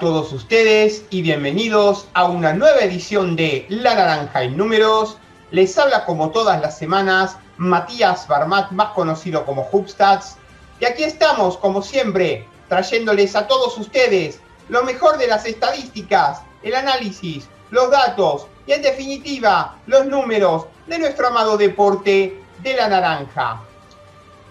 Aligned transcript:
Todos 0.00 0.32
ustedes 0.32 1.04
y 1.10 1.20
bienvenidos 1.20 2.08
a 2.14 2.24
una 2.24 2.54
nueva 2.54 2.80
edición 2.80 3.36
de 3.36 3.66
La 3.68 3.94
Naranja 3.94 4.44
en 4.44 4.56
Números. 4.56 5.18
Les 5.50 5.76
habla 5.76 6.06
como 6.06 6.30
todas 6.30 6.58
las 6.62 6.78
semanas 6.78 7.36
Matías 7.58 8.26
Barmat, 8.26 8.70
más 8.70 8.92
conocido 8.92 9.44
como 9.44 9.68
Hubstats. 9.70 10.38
Y 10.80 10.86
aquí 10.86 11.04
estamos, 11.04 11.58
como 11.58 11.82
siempre, 11.82 12.48
trayéndoles 12.70 13.36
a 13.36 13.46
todos 13.46 13.76
ustedes 13.76 14.40
lo 14.70 14.84
mejor 14.84 15.18
de 15.18 15.26
las 15.26 15.44
estadísticas, 15.44 16.40
el 16.62 16.76
análisis, 16.76 17.46
los 17.70 17.90
datos 17.90 18.46
y 18.66 18.72
en 18.72 18.80
definitiva 18.80 19.76
los 19.86 20.06
números 20.06 20.64
de 20.86 20.98
nuestro 20.98 21.26
amado 21.26 21.58
deporte 21.58 22.42
de 22.62 22.74
la 22.74 22.88
naranja. 22.88 23.60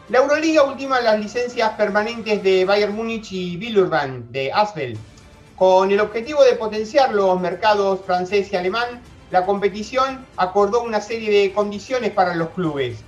La 0.10 0.20
Euroliga 0.20 0.62
ultima 0.62 1.02
las 1.02 1.20
licencias 1.20 1.72
permanentes 1.72 2.44
de 2.44 2.66
Bayern 2.66 2.96
Múnich 2.96 3.32
y 3.32 3.58
Villeurbanne 3.58 4.26
de 4.30 4.54
Asbel. 4.54 4.96
Con 5.60 5.92
el 5.92 6.00
objetivo 6.00 6.42
de 6.42 6.54
potenciar 6.54 7.14
los 7.14 7.38
mercados 7.38 8.00
francés 8.06 8.50
y 8.54 8.56
alemán, 8.56 9.02
la 9.30 9.46
competición 9.46 10.26
acordó 10.38 10.82
una 10.84 11.02
serie 11.02 11.30
de 11.30 11.52
condiciones 11.52 12.12
para 12.12 12.34
los 12.34 12.52
clubes. 12.52 13.04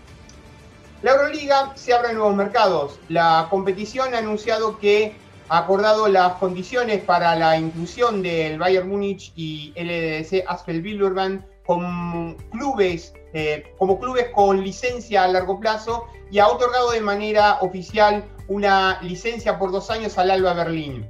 La 1.01 1.11
Euroliga 1.11 1.71
se 1.75 1.93
abre 1.93 2.09
a 2.09 2.11
nuevos 2.11 2.35
mercados. 2.35 2.99
La 3.07 3.47
competición 3.49 4.13
ha 4.13 4.17
anunciado 4.17 4.79
que 4.79 5.15
ha 5.47 5.59
acordado 5.59 6.09
las 6.09 6.33
condiciones 6.33 7.01
para 7.01 7.37
la 7.37 7.57
inclusión 7.57 8.21
del 8.21 8.59
Bayern 8.59 8.89
Múnich 8.89 9.31
y 9.37 9.71
LDC 9.77 10.43
Asbel 10.45 10.81
Villeurbanne 10.81 11.45
como 11.65 12.35
clubes, 12.51 13.13
eh, 13.31 13.73
como 13.77 13.97
clubes 13.97 14.27
con 14.35 14.61
licencia 14.61 15.23
a 15.23 15.29
largo 15.29 15.57
plazo 15.57 16.05
y 16.29 16.39
ha 16.39 16.49
otorgado 16.49 16.91
de 16.91 16.99
manera 16.99 17.59
oficial 17.61 18.25
una 18.49 19.01
licencia 19.01 19.57
por 19.57 19.71
dos 19.71 19.89
años 19.89 20.17
al 20.17 20.31
Alba 20.31 20.53
Berlín. 20.53 21.09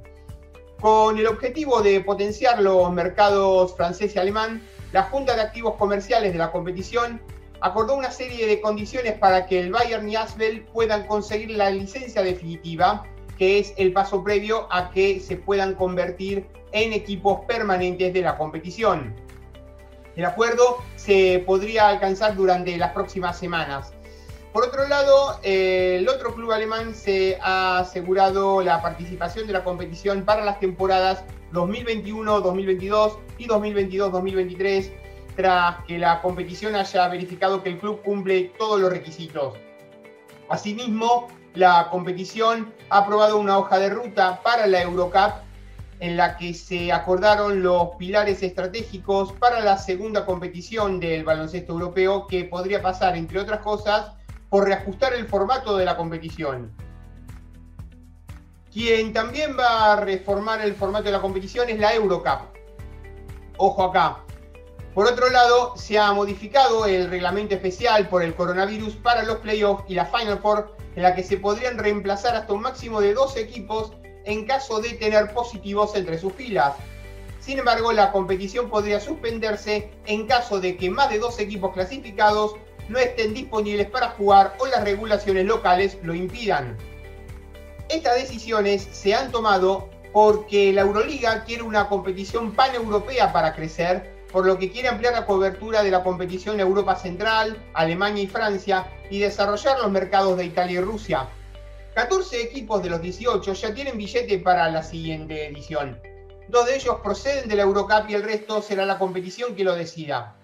Con 0.81 1.19
el 1.19 1.27
objetivo 1.27 1.83
de 1.83 2.01
potenciar 2.01 2.59
los 2.59 2.91
mercados 2.91 3.75
francés 3.75 4.15
y 4.15 4.19
alemán, 4.19 4.63
la 4.91 5.03
Junta 5.03 5.35
de 5.35 5.41
Activos 5.43 5.75
Comerciales 5.75 6.33
de 6.33 6.39
la 6.39 6.51
competición 6.51 7.21
acordó 7.61 7.95
una 7.95 8.09
serie 8.09 8.47
de 8.47 8.59
condiciones 8.61 9.13
para 9.13 9.45
que 9.45 9.59
el 9.59 9.71
Bayern 9.71 10.09
y 10.09 10.15
Asbel 10.15 10.63
puedan 10.73 11.05
conseguir 11.05 11.51
la 11.51 11.69
licencia 11.69 12.23
definitiva, 12.23 13.05
que 13.37 13.59
es 13.59 13.75
el 13.77 13.93
paso 13.93 14.23
previo 14.23 14.67
a 14.71 14.89
que 14.89 15.19
se 15.19 15.37
puedan 15.37 15.75
convertir 15.75 16.47
en 16.71 16.93
equipos 16.93 17.41
permanentes 17.47 18.11
de 18.11 18.21
la 18.21 18.35
competición. 18.35 19.15
El 20.15 20.25
acuerdo 20.25 20.79
se 20.95 21.43
podría 21.45 21.89
alcanzar 21.89 22.35
durante 22.35 22.75
las 22.77 22.91
próximas 22.91 23.37
semanas. 23.37 23.93
Por 24.53 24.65
otro 24.65 24.85
lado, 24.85 25.39
el 25.43 26.07
otro 26.09 26.35
club 26.35 26.51
alemán 26.51 26.93
se 26.93 27.37
ha 27.41 27.79
asegurado 27.79 28.61
la 28.61 28.81
participación 28.81 29.47
de 29.47 29.53
la 29.53 29.63
competición 29.63 30.25
para 30.25 30.43
las 30.43 30.59
temporadas 30.59 31.23
2021-2022 31.53 33.17
y 33.37 33.47
2022-2023, 33.47 34.91
tras 35.37 35.85
que 35.85 35.97
la 35.97 36.21
competición 36.21 36.75
haya 36.75 37.07
verificado 37.07 37.63
que 37.63 37.69
el 37.69 37.79
club 37.79 38.01
cumple 38.03 38.51
todos 38.57 38.81
los 38.81 38.91
requisitos. 38.91 39.53
Asimismo, 40.49 41.29
la 41.53 41.87
competición 41.89 42.73
ha 42.89 42.99
aprobado 42.99 43.37
una 43.37 43.57
hoja 43.57 43.79
de 43.79 43.89
ruta 43.89 44.41
para 44.43 44.67
la 44.67 44.81
Eurocup 44.81 45.31
en 46.01 46.17
la 46.17 46.35
que 46.35 46.53
se 46.53 46.91
acordaron 46.91 47.63
los 47.63 47.95
pilares 47.97 48.43
estratégicos 48.43 49.31
para 49.33 49.61
la 49.61 49.77
segunda 49.77 50.25
competición 50.25 50.99
del 50.99 51.23
baloncesto 51.23 51.71
europeo 51.71 52.27
que 52.27 52.43
podría 52.43 52.81
pasar, 52.81 53.15
entre 53.15 53.39
otras 53.39 53.59
cosas, 53.59 54.13
por 54.51 54.65
reajustar 54.65 55.13
el 55.13 55.27
formato 55.27 55.77
de 55.77 55.85
la 55.85 55.95
competición. 55.95 56.73
Quien 58.69 59.13
también 59.13 59.57
va 59.57 59.93
a 59.93 59.95
reformar 59.95 60.59
el 60.59 60.75
formato 60.75 61.05
de 61.05 61.13
la 61.13 61.21
competición 61.21 61.69
es 61.69 61.79
la 61.79 61.95
Eurocup. 61.95 62.51
Ojo 63.55 63.83
acá. 63.85 64.17
Por 64.93 65.07
otro 65.07 65.29
lado, 65.29 65.77
se 65.77 65.97
ha 65.97 66.11
modificado 66.11 66.85
el 66.85 67.09
reglamento 67.09 67.55
especial 67.55 68.09
por 68.09 68.23
el 68.23 68.35
coronavirus 68.35 68.97
para 68.97 69.23
los 69.23 69.37
playoffs 69.37 69.85
y 69.87 69.93
la 69.93 70.05
Final 70.05 70.39
Four, 70.39 70.75
en 70.97 71.03
la 71.03 71.15
que 71.15 71.23
se 71.23 71.37
podrían 71.37 71.77
reemplazar 71.77 72.35
hasta 72.35 72.51
un 72.51 72.63
máximo 72.63 72.99
de 72.99 73.13
dos 73.13 73.37
equipos 73.37 73.93
en 74.25 74.45
caso 74.45 74.81
de 74.81 74.89
tener 74.95 75.33
positivos 75.33 75.95
entre 75.95 76.19
sus 76.19 76.33
filas. 76.33 76.73
Sin 77.39 77.57
embargo, 77.57 77.93
la 77.93 78.11
competición 78.11 78.69
podría 78.69 78.99
suspenderse 78.99 79.91
en 80.07 80.27
caso 80.27 80.59
de 80.59 80.75
que 80.75 80.89
más 80.89 81.09
de 81.09 81.19
dos 81.19 81.39
equipos 81.39 81.73
clasificados 81.73 82.55
no 82.91 82.99
estén 82.99 83.33
disponibles 83.33 83.89
para 83.89 84.09
jugar 84.09 84.55
o 84.59 84.67
las 84.67 84.83
regulaciones 84.83 85.45
locales 85.45 85.97
lo 86.03 86.13
impidan. 86.13 86.77
Estas 87.89 88.15
decisiones 88.15 88.87
se 88.91 89.15
han 89.15 89.31
tomado 89.31 89.89
porque 90.11 90.73
la 90.73 90.81
Euroliga 90.81 91.43
quiere 91.45 91.63
una 91.63 91.87
competición 91.87 92.53
paneuropea 92.53 93.31
para 93.31 93.55
crecer, 93.55 94.11
por 94.31 94.45
lo 94.45 94.57
que 94.57 94.71
quiere 94.71 94.89
ampliar 94.89 95.13
la 95.13 95.25
cobertura 95.25 95.83
de 95.83 95.91
la 95.91 96.03
competición 96.03 96.55
en 96.55 96.61
Europa 96.61 96.95
Central, 96.95 97.57
Alemania 97.73 98.23
y 98.23 98.27
Francia 98.27 98.87
y 99.09 99.19
desarrollar 99.19 99.79
los 99.79 99.91
mercados 99.91 100.37
de 100.37 100.45
Italia 100.45 100.79
y 100.79 100.83
Rusia. 100.83 101.29
14 101.95 102.41
equipos 102.41 102.83
de 102.83 102.89
los 102.89 103.01
18 103.01 103.53
ya 103.53 103.73
tienen 103.73 103.97
billete 103.97 104.39
para 104.39 104.69
la 104.69 104.83
siguiente 104.83 105.47
edición. 105.47 105.99
Dos 106.47 106.65
de 106.65 106.75
ellos 106.75 106.97
proceden 107.01 107.47
de 107.47 107.55
la 107.55 107.63
Eurocup 107.63 108.09
y 108.09 108.15
el 108.15 108.23
resto 108.23 108.61
será 108.61 108.85
la 108.85 108.99
competición 108.99 109.55
que 109.55 109.63
lo 109.63 109.75
decida. 109.75 110.35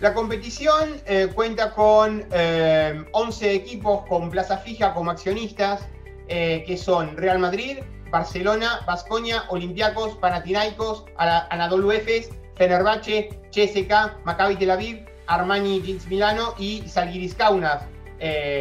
La 0.00 0.14
competición 0.14 0.98
eh, 1.04 1.28
cuenta 1.34 1.72
con 1.72 2.24
11 2.32 2.32
eh, 2.32 3.54
equipos 3.54 4.06
con 4.08 4.30
plaza 4.30 4.56
fija 4.56 4.94
como 4.94 5.10
accionistas, 5.10 5.86
eh, 6.28 6.64
que 6.66 6.78
son 6.78 7.18
Real 7.18 7.38
Madrid, 7.38 7.80
Barcelona, 8.10 8.80
Vasconia, 8.86 9.44
Olympiacos, 9.50 10.16
Panathinaikos, 10.16 11.04
Anadolu 11.18 11.92
Efes, 11.92 12.30
Fenerbahce, 12.56 13.28
CSK, 13.50 14.24
Maccabi 14.24 14.56
Tel 14.56 14.70
Aviv, 14.70 15.04
Armani 15.26 15.82
Jeans 15.82 16.06
Milano 16.06 16.54
y 16.58 16.82
Salgiris 16.88 17.34
Kaunas, 17.34 17.82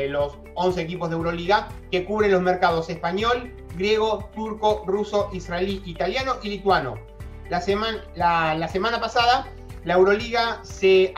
los 0.10 0.38
11 0.56 0.82
equipos 0.82 1.10
de 1.10 1.16
Euroliga 1.16 1.70
que 1.90 2.04
cubren 2.04 2.32
los 2.32 2.42
mercados 2.42 2.90
español, 2.90 3.54
griego, 3.76 4.30
turco, 4.36 4.84
ruso, 4.86 5.30
israelí, 5.32 5.82
italiano 5.86 6.36
y 6.44 6.50
lituano. 6.50 6.96
La, 7.50 8.56
la 8.56 8.68
semana 8.68 9.00
pasada 9.00 9.48
la 9.86 9.94
Euroliga 9.94 10.60
se 10.64 11.14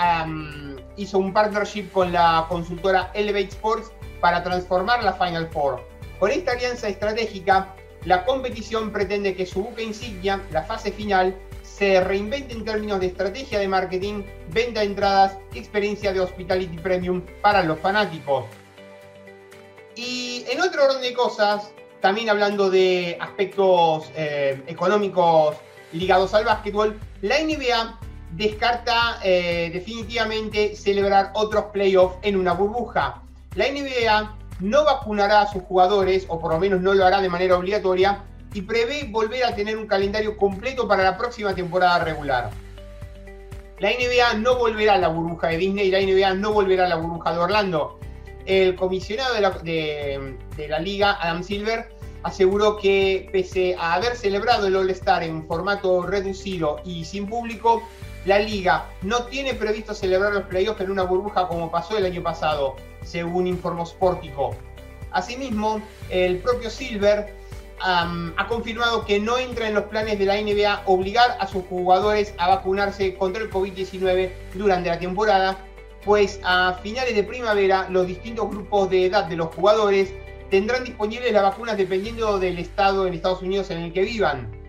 hizo 0.98 1.18
un 1.18 1.34
partnership 1.34 1.92
con 1.92 2.12
la 2.12 2.46
consultora 2.50 3.12
Elevate 3.13 3.50
Sports 3.50 3.92
para 4.19 4.44
transformar 4.44 5.04
la 5.04 5.13
Final 5.13 5.48
Four. 5.50 5.81
Con 6.19 6.31
esta 6.31 6.52
alianza 6.52 6.88
estratégica, 6.88 7.74
la 8.06 8.25
competición 8.25 8.92
pretende 8.92 9.36
que 9.36 9.46
su 9.46 9.63
buque 9.63 9.84
insignia, 9.84 10.42
la 10.52 10.63
fase 10.63 10.92
final, 10.92 11.36
se 11.63 12.02
reinvente 12.02 12.54
en 12.54 12.63
términos 12.63 13.00
de 13.00 13.08
estrategia 13.08 13.58
de 13.58 13.68
marketing, 13.68 14.24
venta 14.50 14.81
de 14.81 14.88
entradas 14.88 15.38
y 15.54 15.60
experiencia 15.60 16.13
de 16.13 16.19
hospitality 16.19 16.78
premium 16.78 17.24
para 17.42 17.63
los 17.63 17.80
fanáticos. 17.80 18.46
Y 19.96 20.46
en 20.50 20.62
otro 20.62 20.86
orden 20.86 21.02
de 21.02 21.13
cosas, 21.13 21.72
también 22.00 22.30
hablando 22.30 22.69
de 22.69 23.18
aspectos 23.19 24.12
eh, 24.16 24.62
económicos 24.68 25.56
ligados 25.92 26.34
al 26.34 26.46
básquetbol, 26.46 27.00
la 27.22 27.40
NBA 27.40 28.00
descarta 28.31 29.19
eh, 29.24 29.69
definitivamente 29.74 30.75
celebrar 30.75 31.31
otros 31.33 31.66
playoffs 31.74 32.18
en 32.22 32.36
una 32.36 32.54
burbuja. 32.54 33.22
La 33.56 33.66
NBA 33.68 34.38
no 34.62 34.86
vacunará 34.86 35.42
a 35.42 35.51
sus 35.51 35.63
jugadores, 35.63 36.25
o 36.28 36.39
por 36.39 36.54
lo 36.54 36.60
menos 36.60 36.81
no 36.81 36.94
lo 36.94 37.06
hará 37.06 37.22
de 37.22 37.30
manera 37.30 37.57
obligatoria, 37.57 38.24
y 38.54 38.62
prevé 38.62 39.07
volver 39.10 39.44
a 39.44 39.56
tener 39.56 39.78
un 39.78 39.88
calendario 39.88 40.38
completo 40.38 40.88
para 40.88 41.04
la 41.04 41.18
próxima 41.18 41.56
temporada 41.56 42.04
regular. 42.04 42.50
La 43.80 43.89
NBA 43.89 44.36
no 44.39 44.57
volverá 44.57 44.94
a 44.94 44.98
la 45.00 45.07
burbuja 45.07 45.48
de 45.48 45.57
Disney 45.57 45.88
y 45.88 45.92
la 45.92 46.00
NBA 46.01 46.36
no 46.36 46.54
volverá 46.54 46.86
a 46.86 46.89
la 46.89 46.98
burbuja 46.98 47.34
de 47.34 47.39
Orlando. 47.39 48.00
El 48.45 48.75
comisionado 48.75 49.34
de 49.34 49.42
la, 49.42 49.50
de 49.51 50.68
la 50.68 50.80
liga, 50.80 51.18
Adam 51.19 51.44
Silver, 51.44 51.89
aseguró 52.24 52.77
que 52.77 53.30
pese 53.31 53.75
a 53.80 53.94
haber 53.94 54.16
celebrado 54.16 54.68
el 54.68 54.75
All-Star 54.75 55.24
en 55.24 55.45
formato 55.48 56.04
reducido 56.04 56.80
y 56.86 57.06
sin 57.06 57.27
público, 57.27 57.81
la 58.25 58.39
liga 58.39 58.85
no 59.01 59.23
tiene 59.23 59.53
previsto 59.53 59.94
celebrar 59.94 60.33
los 60.33 60.44
playoffs 60.44 60.81
en 60.81 60.91
una 60.91 61.03
burbuja 61.03 61.47
como 61.47 61.71
pasó 61.71 61.97
el 61.97 62.06
año 62.06 62.21
pasado, 62.21 62.75
según 63.03 63.47
informó 63.47 63.85
Sportico. 63.85 64.56
Asimismo, 65.12 65.81
el 66.09 66.38
propio 66.38 66.69
Silver 66.69 67.33
ha 67.83 68.47
confirmado 68.47 69.06
que 69.06 69.19
no 69.19 69.39
entra 69.39 69.68
en 69.68 69.73
los 69.73 69.85
planes 69.85 70.19
de 70.19 70.25
la 70.25 70.39
NBA 70.39 70.83
obligar 70.85 71.35
a 71.39 71.47
sus 71.47 71.65
jugadores 71.65 72.33
a 72.38 72.47
vacunarse 72.47 73.15
contra 73.15 73.41
el 73.41 73.50
COVID-19 73.50 74.31
durante 74.53 74.89
la 74.89 75.00
temporada, 75.00 75.57
pues 76.06 76.39
a 76.44 76.79
finales 76.83 77.15
de 77.15 77.24
primavera 77.24 77.88
los 77.89 78.06
distintos 78.06 78.50
grupos 78.50 78.89
de 78.91 79.07
edad 79.07 79.25
de 79.25 79.35
los 79.35 79.53
jugadores 79.56 80.13
tendrán 80.51 80.83
disponibles 80.83 81.31
las 81.33 81.44
vacunas 81.44 81.77
dependiendo 81.77 82.38
del 82.38 82.59
estado 82.59 83.07
en 83.07 83.15
Estados 83.15 83.41
Unidos 83.41 83.71
en 83.71 83.79
el 83.79 83.94
que 83.94 84.01
vivan. 84.01 84.61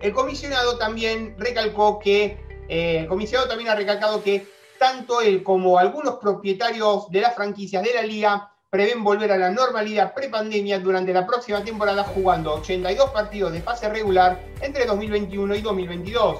El 0.00 0.12
comisionado 0.12 0.76
también 0.76 1.34
recalcó 1.38 1.98
que, 1.98 2.38
eh, 2.68 3.06
comisionado 3.08 3.48
también 3.48 3.70
ha 3.70 3.74
recalcado 3.74 4.22
que 4.22 4.46
tanto 4.78 5.20
él 5.20 5.42
como 5.42 5.78
algunos 5.78 6.16
propietarios 6.16 7.10
de 7.10 7.20
las 7.20 7.34
franquicias 7.34 7.82
de 7.82 7.94
la 7.94 8.02
liga 8.02 8.50
prevén 8.70 9.04
volver 9.04 9.30
a 9.30 9.36
la 9.36 9.50
normalidad 9.50 10.12
prepandemia 10.14 10.80
durante 10.80 11.12
la 11.12 11.24
próxima 11.24 11.62
temporada 11.62 12.02
jugando 12.02 12.54
82 12.54 13.10
partidos 13.10 13.52
de 13.52 13.62
fase 13.62 13.88
regular 13.88 14.40
entre 14.60 14.84
2021 14.84 15.54
y 15.54 15.60
2022. 15.60 16.38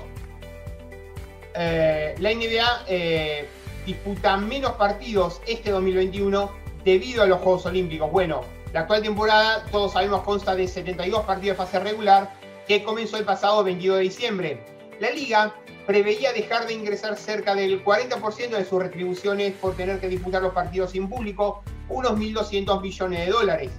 Eh, 1.55 2.15
la 2.19 2.35
NBA 2.35 2.85
eh, 2.89 3.49
disputa 3.87 4.37
menos 4.37 4.73
partidos 4.73 5.41
este 5.47 5.71
2021 5.71 6.51
debido 6.85 7.23
a 7.23 7.27
los 7.27 7.39
Juegos 7.41 7.67
Olímpicos. 7.67 8.11
Bueno, 8.11 8.41
la 8.73 8.81
actual 8.81 9.03
temporada, 9.03 9.65
todos 9.71 9.93
sabemos, 9.93 10.23
consta 10.23 10.57
de 10.57 10.67
72 10.67 11.25
partidos 11.25 11.57
de 11.57 11.65
fase 11.65 11.79
regular 11.79 12.35
que 12.67 12.83
comenzó 12.83 13.17
el 13.17 13.25
pasado 13.25 13.63
22 13.65 13.99
de 13.99 14.03
diciembre. 14.03 14.67
La 15.01 15.11
liga 15.11 15.55
preveía 15.87 16.33
dejar 16.33 16.67
de 16.67 16.75
ingresar 16.75 17.17
cerca 17.17 17.55
del 17.55 17.85
40% 17.85 18.51
de 18.51 18.65
sus 18.65 18.83
retribuciones 18.83 19.53
por 19.55 19.77
tener 19.77 20.01
que 20.01 20.09
disputar 20.09 20.43
los 20.43 20.55
partidos 20.55 20.93
sin 20.93 21.09
público, 21.09 21.63
unos 21.89 22.13
1.200 22.13 22.81
millones 22.81 23.27
de 23.27 23.33
dólares. 23.33 23.71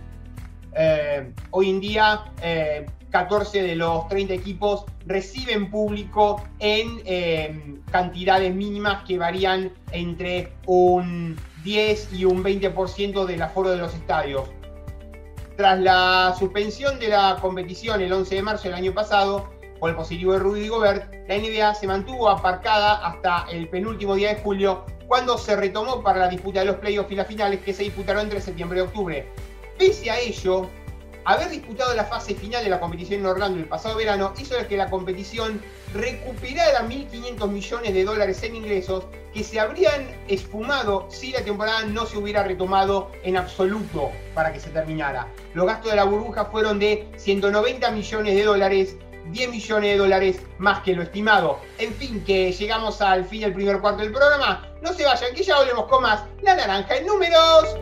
Eh, 0.77 1.31
hoy 1.51 1.69
en 1.69 1.79
día, 1.79 2.25
14 3.15 3.63
de 3.63 3.75
los 3.77 4.09
30 4.09 4.33
equipos 4.33 4.83
reciben 5.05 5.71
público 5.71 6.43
en 6.59 7.01
eh, 7.05 7.77
cantidades 7.89 8.53
mínimas 8.53 9.05
que 9.05 9.17
varían 9.17 9.71
entre 9.91 10.51
un 10.65 11.37
10 11.63 12.11
y 12.11 12.25
un 12.25 12.43
20% 12.43 13.25
del 13.25 13.41
aforo 13.41 13.69
de 13.69 13.77
los 13.77 13.93
estadios. 13.93 14.49
Tras 15.55 15.79
la 15.79 16.35
suspensión 16.37 16.99
de 16.99 17.07
la 17.07 17.37
competición 17.41 18.01
el 18.01 18.11
11 18.11 18.35
de 18.35 18.41
marzo 18.41 18.63
del 18.63 18.73
año 18.73 18.93
pasado, 18.93 19.49
por 19.79 19.89
el 19.89 19.95
positivo 19.95 20.33
de 20.33 20.39
Rudy 20.39 20.67
Gobert, 20.67 21.13
la 21.29 21.37
NBA 21.37 21.75
se 21.75 21.87
mantuvo 21.87 22.29
aparcada 22.29 22.95
hasta 23.05 23.45
el 23.49 23.69
penúltimo 23.69 24.15
día 24.15 24.33
de 24.33 24.41
julio, 24.41 24.85
cuando 25.07 25.37
se 25.37 25.55
retomó 25.55 26.01
para 26.03 26.19
la 26.19 26.27
disputa 26.27 26.59
de 26.59 26.65
los 26.65 26.75
playoffs 26.77 27.11
y 27.11 27.15
las 27.15 27.27
finales 27.27 27.61
que 27.61 27.73
se 27.73 27.83
disputaron 27.83 28.23
entre 28.23 28.41
septiembre 28.41 28.79
y 28.79 28.81
octubre. 28.81 29.31
Pese 29.77 30.11
a 30.11 30.19
ello, 30.19 30.69
haber 31.23 31.49
disputado 31.49 31.93
la 31.95 32.03
fase 32.03 32.35
final 32.35 32.63
de 32.63 32.69
la 32.69 32.79
competición 32.79 33.21
en 33.21 33.25
Orlando 33.27 33.57
el 33.57 33.65
pasado 33.65 33.95
verano 33.95 34.33
hizo 34.37 34.55
que 34.67 34.75
la 34.75 34.89
competición 34.89 35.61
recuperara 35.95 36.87
1.500 36.87 37.49
millones 37.49 37.93
de 37.93 38.03
dólares 38.03 38.43
en 38.43 38.55
ingresos 38.55 39.05
que 39.33 39.43
se 39.43 39.59
habrían 39.59 40.07
esfumado 40.27 41.07
si 41.09 41.31
la 41.31 41.43
temporada 41.43 41.85
no 41.85 42.05
se 42.05 42.17
hubiera 42.17 42.43
retomado 42.43 43.11
en 43.23 43.37
absoluto 43.37 44.11
para 44.33 44.51
que 44.51 44.59
se 44.59 44.69
terminara. 44.69 45.27
Los 45.53 45.65
gastos 45.65 45.91
de 45.91 45.97
la 45.97 46.03
burbuja 46.03 46.45
fueron 46.45 46.79
de 46.79 47.07
190 47.17 47.91
millones 47.91 48.35
de 48.35 48.43
dólares 48.43 48.97
10 49.31 49.49
millones 49.49 49.91
de 49.91 49.97
dólares 49.97 50.39
más 50.59 50.83
que 50.83 50.93
lo 50.93 51.01
estimado. 51.01 51.59
En 51.79 51.93
fin, 51.95 52.23
que 52.23 52.51
llegamos 52.51 53.01
al 53.01 53.25
fin 53.25 53.41
del 53.41 53.53
primer 53.53 53.79
cuarto 53.79 54.03
del 54.03 54.11
programa. 54.11 54.69
No 54.83 54.93
se 54.93 55.03
vayan, 55.03 55.33
que 55.33 55.41
ya 55.41 55.57
volvemos 55.57 55.87
con 55.87 56.03
más 56.03 56.23
La 56.43 56.55
Naranja 56.55 56.97
en 56.97 57.07
Números. 57.07 57.75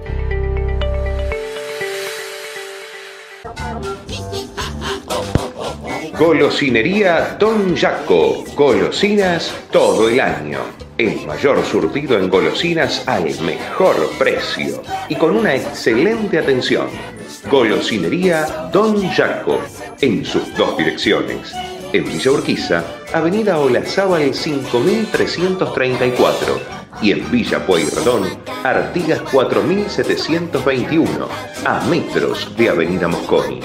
Golosinería 6.18 7.38
Don 7.39 7.75
Jaco. 7.75 8.44
Golosinas 8.56 9.54
todo 9.71 10.07
el 10.07 10.19
año. 10.19 10.60
El 10.95 11.25
mayor 11.25 11.65
surtido 11.65 12.19
en 12.19 12.30
golosinas 12.30 13.07
al 13.07 13.24
mejor 13.42 13.95
precio 14.19 14.83
y 15.10 15.15
con 15.15 15.36
una 15.36 15.56
excelente 15.56 16.38
atención. 16.38 16.86
Golosinería 17.50 18.69
Don 18.71 19.10
Jaco. 19.10 19.60
En 20.01 20.24
sus 20.24 20.56
dos 20.56 20.77
direcciones. 20.77 21.51
En 21.94 22.06
Villa 22.06 22.31
Urquiza, 22.31 22.83
Avenida 23.12 23.57
Olazábal 23.57 24.36
5334 24.36 26.83
y 27.01 27.12
en 27.12 27.31
Villa 27.31 27.66
Pueyrredón, 27.66 28.24
Artigas 28.63 29.22
4721, 29.31 31.28
a 31.66 31.81
metros 31.86 32.56
de 32.56 32.69
Avenida 32.69 33.07
Mosconi. 33.07 33.60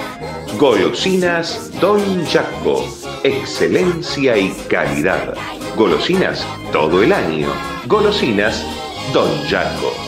Golosinas 0.59 1.71
Don 1.81 2.01
Jaco, 2.27 2.85
excelencia 3.23 4.37
y 4.37 4.51
calidad. 4.69 5.35
Golosinas 5.77 6.47
todo 6.73 7.03
el 7.03 7.13
año. 7.13 7.49
Golosinas 7.87 8.65
Don 9.13 9.31
Jaco. 9.49 10.08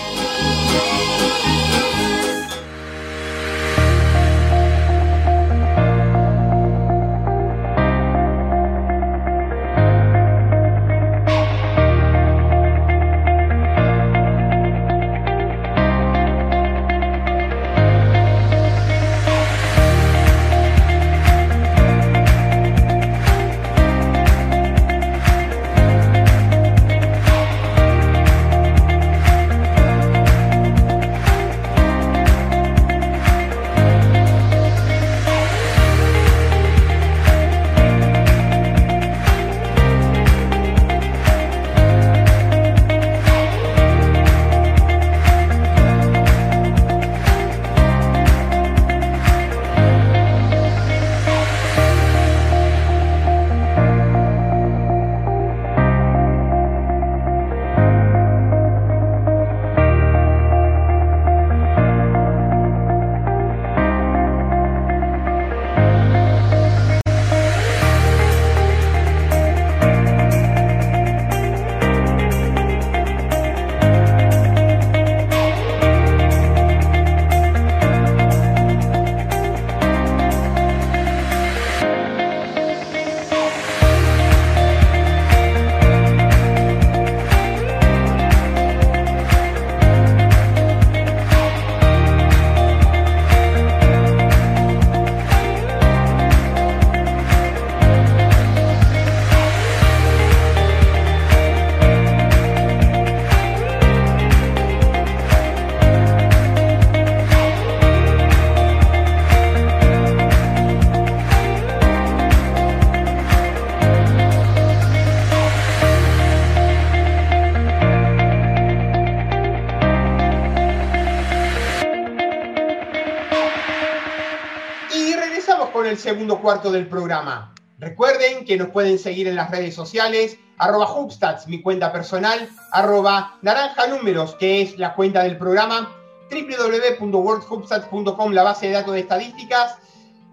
Cuarto 126.40 126.70
del 126.70 126.86
programa. 126.86 127.54
Recuerden 127.78 128.44
que 128.44 128.56
nos 128.56 128.68
pueden 128.68 128.98
seguir 128.98 129.26
en 129.26 129.36
las 129.36 129.50
redes 129.50 129.74
sociales, 129.74 130.36
arroba 130.58 130.92
Hubstats, 130.92 131.48
mi 131.48 131.62
cuenta 131.62 131.92
personal, 131.92 132.48
arroba 132.72 133.38
naranja 133.40 133.86
números, 133.86 134.34
que 134.34 134.60
es 134.60 134.78
la 134.78 134.94
cuenta 134.94 135.22
del 135.22 135.38
programa, 135.38 135.90
www.worldhubstats.com, 136.30 138.32
la 138.32 138.42
base 138.42 138.66
de 138.66 138.72
datos 138.72 138.94
de 138.94 139.00
estadísticas, 139.00 139.78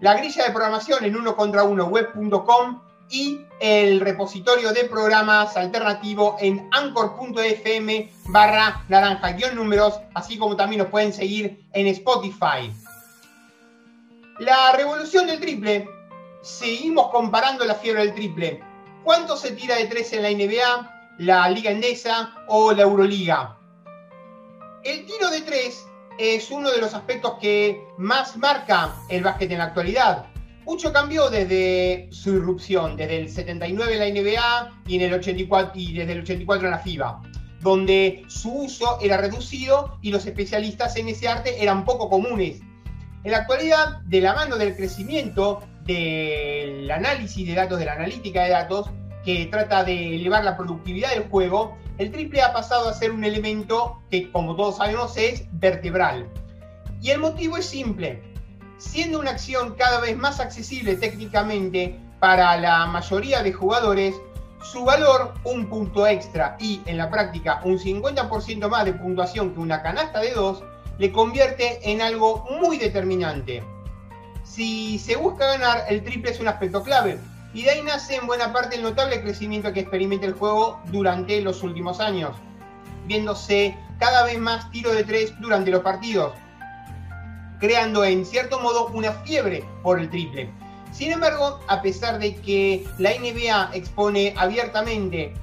la 0.00 0.14
grilla 0.14 0.44
de 0.44 0.50
programación 0.50 1.04
en 1.04 1.16
uno 1.16 1.34
contra 1.34 1.64
uno 1.64 1.86
web.com 1.86 2.80
y 3.10 3.40
el 3.60 4.00
repositorio 4.00 4.72
de 4.72 4.84
programas 4.84 5.56
alternativo 5.56 6.36
en 6.40 6.68
anchor.fm 6.72 8.12
barra 8.26 8.84
naranja 8.88 9.34
números, 9.54 9.98
así 10.14 10.38
como 10.38 10.56
también 10.56 10.80
nos 10.80 10.88
pueden 10.88 11.12
seguir 11.12 11.64
en 11.72 11.86
Spotify. 11.88 12.72
La 14.38 14.72
revolución 14.72 15.26
del 15.26 15.40
triple. 15.40 15.88
Seguimos 16.42 17.10
comparando 17.10 17.64
la 17.64 17.74
fiebre 17.74 18.04
del 18.04 18.14
triple. 18.14 18.60
¿Cuánto 19.02 19.36
se 19.36 19.52
tira 19.52 19.76
de 19.76 19.86
tres 19.86 20.12
en 20.12 20.22
la 20.22 20.30
NBA, 20.30 21.16
la 21.18 21.48
Liga 21.50 21.70
Endesa 21.70 22.34
o 22.46 22.72
la 22.72 22.82
Euroliga? 22.82 23.58
El 24.84 25.04
tiro 25.04 25.30
de 25.30 25.40
tres 25.40 25.84
es 26.18 26.50
uno 26.50 26.70
de 26.70 26.78
los 26.78 26.94
aspectos 26.94 27.34
que 27.40 27.82
más 27.96 28.36
marca 28.36 28.94
el 29.08 29.24
básquet 29.24 29.50
en 29.50 29.58
la 29.58 29.64
actualidad. 29.64 30.26
Mucho 30.64 30.92
cambió 30.92 31.28
desde 31.28 32.08
su 32.12 32.34
irrupción, 32.34 32.96
desde 32.96 33.20
el 33.20 33.30
79 33.30 33.94
en 33.94 33.98
la 33.98 34.20
NBA 34.20 34.82
y, 34.86 34.96
en 34.96 35.02
el 35.02 35.14
84, 35.14 35.72
y 35.74 35.94
desde 35.94 36.12
el 36.12 36.20
84 36.20 36.66
en 36.66 36.70
la 36.70 36.78
FIBA, 36.78 37.22
donde 37.60 38.24
su 38.28 38.52
uso 38.52 38.98
era 39.00 39.16
reducido 39.16 39.98
y 40.02 40.10
los 40.12 40.26
especialistas 40.26 40.96
en 40.96 41.08
ese 41.08 41.26
arte 41.26 41.62
eran 41.62 41.84
poco 41.84 42.08
comunes. 42.08 42.60
En 43.24 43.32
la 43.32 43.38
actualidad, 43.38 44.00
de 44.02 44.20
la 44.20 44.34
mano 44.34 44.56
del 44.56 44.76
crecimiento 44.76 45.60
del 45.88 46.88
análisis 46.90 47.46
de 47.46 47.54
datos, 47.54 47.78
de 47.78 47.86
la 47.86 47.94
analítica 47.94 48.44
de 48.44 48.50
datos, 48.50 48.90
que 49.24 49.46
trata 49.46 49.84
de 49.84 50.16
elevar 50.16 50.44
la 50.44 50.56
productividad 50.56 51.10
del 51.10 51.28
juego, 51.28 51.76
el 51.96 52.12
triple 52.12 52.42
ha 52.42 52.52
pasado 52.52 52.88
a 52.88 52.92
ser 52.92 53.10
un 53.10 53.24
elemento 53.24 53.98
que, 54.10 54.30
como 54.30 54.54
todos 54.54 54.76
sabemos, 54.76 55.16
es 55.16 55.44
vertebral. 55.52 56.28
Y 57.00 57.10
el 57.10 57.18
motivo 57.18 57.56
es 57.56 57.66
simple. 57.66 58.22
Siendo 58.76 59.18
una 59.18 59.30
acción 59.30 59.74
cada 59.76 60.00
vez 60.00 60.16
más 60.16 60.38
accesible 60.40 60.94
técnicamente 60.94 61.98
para 62.20 62.56
la 62.58 62.86
mayoría 62.86 63.42
de 63.42 63.52
jugadores, 63.52 64.14
su 64.62 64.84
valor, 64.84 65.34
un 65.44 65.68
punto 65.68 66.06
extra 66.06 66.56
y 66.60 66.82
en 66.84 66.98
la 66.98 67.10
práctica 67.10 67.60
un 67.64 67.78
50% 67.78 68.68
más 68.68 68.84
de 68.84 68.92
puntuación 68.92 69.54
que 69.54 69.60
una 69.60 69.82
canasta 69.82 70.20
de 70.20 70.32
dos, 70.32 70.62
le 70.98 71.12
convierte 71.12 71.90
en 71.90 72.02
algo 72.02 72.46
muy 72.60 72.76
determinante. 72.76 73.62
Si 74.58 74.98
se 74.98 75.14
busca 75.14 75.46
ganar, 75.46 75.84
el 75.88 76.02
triple 76.02 76.32
es 76.32 76.40
un 76.40 76.48
aspecto 76.48 76.82
clave, 76.82 77.16
y 77.54 77.62
de 77.62 77.70
ahí 77.70 77.82
nace 77.84 78.16
en 78.16 78.26
buena 78.26 78.52
parte 78.52 78.74
el 78.74 78.82
notable 78.82 79.22
crecimiento 79.22 79.72
que 79.72 79.78
experimenta 79.78 80.26
el 80.26 80.32
juego 80.32 80.80
durante 80.86 81.40
los 81.42 81.62
últimos 81.62 82.00
años, 82.00 82.34
viéndose 83.06 83.76
cada 84.00 84.24
vez 84.24 84.36
más 84.40 84.68
tiro 84.72 84.92
de 84.92 85.04
tres 85.04 85.32
durante 85.38 85.70
los 85.70 85.82
partidos, 85.82 86.32
creando 87.60 88.04
en 88.04 88.26
cierto 88.26 88.58
modo 88.58 88.88
una 88.88 89.12
fiebre 89.12 89.62
por 89.84 90.00
el 90.00 90.10
triple. 90.10 90.50
Sin 90.90 91.12
embargo, 91.12 91.60
a 91.68 91.80
pesar 91.80 92.18
de 92.18 92.34
que 92.34 92.84
la 92.98 93.10
NBA 93.10 93.70
expone 93.74 94.34
abiertamente 94.36 95.34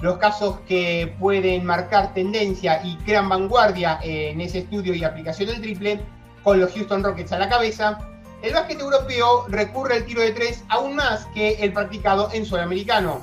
los 0.00 0.16
casos 0.16 0.60
que 0.66 1.14
pueden 1.20 1.66
marcar 1.66 2.14
tendencia 2.14 2.80
y 2.82 2.96
crean 3.04 3.28
vanguardia 3.28 3.98
en 4.02 4.40
ese 4.40 4.60
estudio 4.60 4.94
y 4.94 5.04
aplicación 5.04 5.50
del 5.50 5.60
triple, 5.60 6.00
con 6.42 6.58
los 6.58 6.72
Houston 6.72 7.04
Rockets 7.04 7.32
a 7.32 7.38
la 7.38 7.50
cabeza, 7.50 7.98
el 8.42 8.52
básquet 8.52 8.80
europeo 8.80 9.46
recurre 9.48 9.94
al 9.94 10.04
tiro 10.04 10.20
de 10.20 10.32
tres 10.32 10.64
aún 10.68 10.96
más 10.96 11.26
que 11.34 11.54
el 11.54 11.72
practicado 11.72 12.28
en 12.32 12.44
sudamericano. 12.44 13.20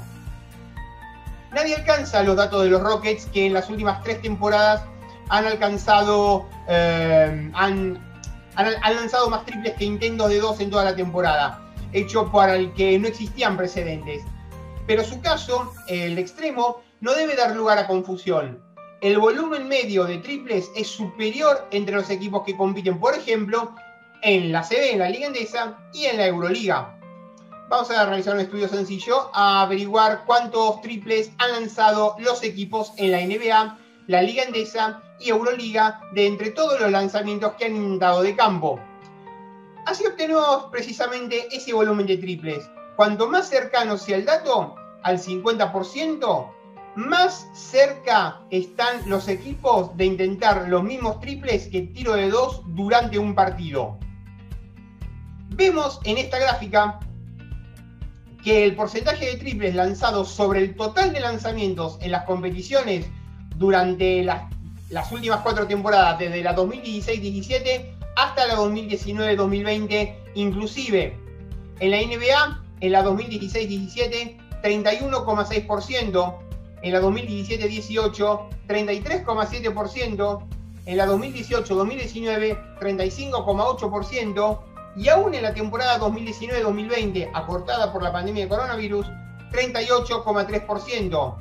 Nadie 1.52 1.76
alcanza 1.76 2.24
los 2.24 2.36
datos 2.36 2.64
de 2.64 2.70
los 2.70 2.82
Rockets 2.82 3.26
que 3.28 3.46
en 3.48 3.54
las 3.54 3.70
últimas 3.70 4.02
tres 4.04 4.22
temporadas 4.22 4.84
han 5.30 5.46
alcanzado, 5.46 6.48
eh, 6.68 7.52
han, 7.54 8.00
lanzado 8.56 9.30
más 9.30 9.46
triples 9.46 9.74
que 9.76 9.86
intentos 9.86 10.30
de 10.30 10.40
dos 10.40 10.60
en 10.60 10.70
toda 10.70 10.86
la 10.86 10.96
temporada, 10.96 11.62
hecho 11.92 12.32
para 12.32 12.56
el 12.56 12.74
que 12.74 12.98
no 12.98 13.08
existían 13.08 13.58
precedentes. 13.58 14.24
Pero 14.88 15.04
su 15.04 15.22
caso, 15.22 15.72
el 15.88 16.18
extremo, 16.18 16.82
no 17.02 17.14
debe 17.14 17.36
dar 17.36 17.56
lugar 17.56 17.78
a 17.78 17.88
confusión. 17.88 18.60
El 19.02 19.18
volumen 19.18 19.68
medio 19.68 20.06
de 20.06 20.18
triples 20.18 20.70
es 20.76 20.88
superior 20.88 21.68
entre 21.72 21.96
los 21.96 22.10
equipos 22.10 22.44
que 22.46 22.58
compiten, 22.58 23.00
por 23.00 23.16
ejemplo, 23.16 23.74
en 24.22 24.52
la 24.52 24.64
CB, 24.64 24.94
en 24.94 25.00
la 25.00 25.10
Liga 25.10 25.28
Endesa 25.28 25.78
y 25.94 26.06
en 26.06 26.18
la 26.18 26.28
Euroliga. 26.28 26.96
Vamos 27.70 27.92
a 27.92 28.06
realizar 28.06 28.34
un 28.34 28.42
estudio 28.42 28.68
sencillo 28.68 29.30
a 29.34 29.62
averiguar 29.62 30.24
cuántos 30.26 30.82
triples 30.82 31.32
han 31.38 31.52
lanzado 31.52 32.16
los 32.18 32.44
equipos 32.44 32.94
en 32.98 33.12
la 33.12 33.22
NBA, 33.22 33.78
la 34.08 34.22
Liga 34.22 34.44
Endesa 34.44 35.04
y 35.20 35.30
Euroliga 35.30 36.02
de 36.14 36.26
entre 36.26 36.50
todos 36.50 36.80
los 36.80 36.92
lanzamientos 36.92 37.54
que 37.54 37.66
han 37.66 38.00
dado 38.00 38.24
de 38.24 38.36
campo. 38.36 38.80
Así 39.86 40.06
obtenemos 40.06 40.66
precisamente 40.72 41.48
ese 41.52 41.74
volumen 41.74 42.08
de 42.08 42.18
triples. 42.18 42.70
Cuanto 42.96 43.28
más 43.28 43.48
cercano 43.50 43.98
sea 43.98 44.18
el 44.18 44.26
dato, 44.26 44.76
al 45.04 45.20
50%, 45.20 46.52
más 46.96 47.48
cerca 47.54 48.42
están 48.50 49.08
los 49.10 49.28
equipos 49.28 49.96
de 49.96 50.06
intentar 50.06 50.68
los 50.68 50.84
mismos 50.84 51.20
triples 51.20 51.68
que 51.68 51.84
tiro 51.84 52.14
de 52.14 52.30
dos 52.30 52.62
durante 52.68 53.18
un 53.20 53.36
partido. 53.36 53.98
Vemos 55.50 56.00
en 56.06 56.18
esta 56.18 56.39
gráfica 56.39 57.00
que 58.44 58.65
el 58.65 58.75
porcentaje 58.75 59.25
de 59.25 59.38
triples 59.38 59.75
lanzados 59.75 60.29
sobre 60.29 60.62
el 60.62 60.75
total 60.75 61.12
de 61.13 61.20
lanzamientos 61.20 61.98
en 62.01 62.12
las 62.12 62.24
competiciones 62.24 63.06
durante 63.58 64.24
las, 64.24 65.12
últimas 65.12 65.41
cuatro 65.41 65.68
temporadas, 65.68 66.18
desde 66.20 66.41
la 66.41 66.56
2016-17 66.56 67.96
hasta 68.15 68.48
la 68.48 68.56
2019-2020, 68.56 70.15
inclusive 70.36 71.18
en 71.79 71.91
la 71.91 71.98
NBA, 71.98 72.63
en 72.82 72.91
la 72.91 73.03
2016-17, 73.03 74.38
31,6%, 74.63 76.38
en 76.82 76.94
la 76.94 77.01
2017-18, 77.01 78.50
33,7%, 78.68 80.44
en 80.86 80.98
la 80.98 81.08
2018-2019, 81.08 82.79
35,8%, 82.79 84.60
y 84.96 85.10
aún 85.10 85.34
en 85.34 85.43
la 85.43 85.53
temporada 85.53 86.00
2019-2020, 86.00 87.31
acortada 87.34 87.91
por 87.91 88.03
la 88.03 88.12
pandemia 88.12 88.43
de 88.43 88.50
coronavirus, 88.50 89.08
38,3%. 89.51 91.36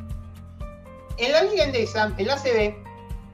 En 1.18 1.32
la 1.32 1.42
Liga 1.42 1.64
Endesa, 1.64 2.12
en 2.16 2.26
la 2.26 2.36
CB, 2.36 2.76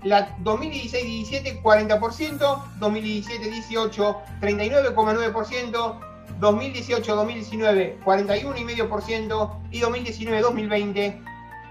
la 0.04 0.36
2016-17, 0.38 1.62
40%, 1.62 2.62
2017-18, 2.80 4.16
39,9%, 4.40 6.00
2018-2019, 6.40 8.04
41,5% 8.04 9.58
y 9.70 9.80
2019-2020, 9.80 11.22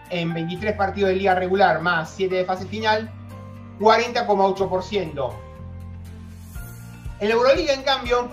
en 0.09 0.33
23 0.33 0.75
partidos 0.75 1.09
de 1.09 1.15
liga 1.15 1.35
regular 1.35 1.81
más 1.81 2.12
7 2.12 2.35
de 2.35 2.45
fase 2.45 2.65
final, 2.67 3.12
40,8%. 3.79 5.33
En 7.20 7.29
la 7.29 7.36
Euroliga, 7.36 7.74
en 7.74 7.84
cambio, 7.84 8.29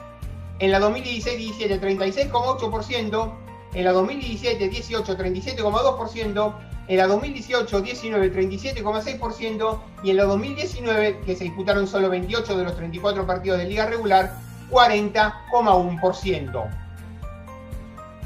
en 0.58 0.72
la 0.72 0.80
2016-17 0.80 1.78
36,8%, 1.80 3.32
en 3.75 3.84
la 3.84 3.92
2017-18 3.92 5.04
37,2%, 5.04 6.54
en 6.88 6.96
la 6.96 7.06
2018-19 7.06 8.34
37,6% 8.34 9.80
y 10.02 10.10
en 10.10 10.16
la 10.16 10.25
2019, 10.25 11.20
que 11.25 11.37
se 11.37 11.44
disputaron 11.44 11.87
solo 11.87 12.10
28 12.10 12.56
de 12.56 12.64
los 12.64 12.75
34 12.76 13.25
partidos 13.26 13.58
de 13.58 13.66
liga 13.66 13.87
regular, 13.87 14.34
40,1%. 14.70 16.70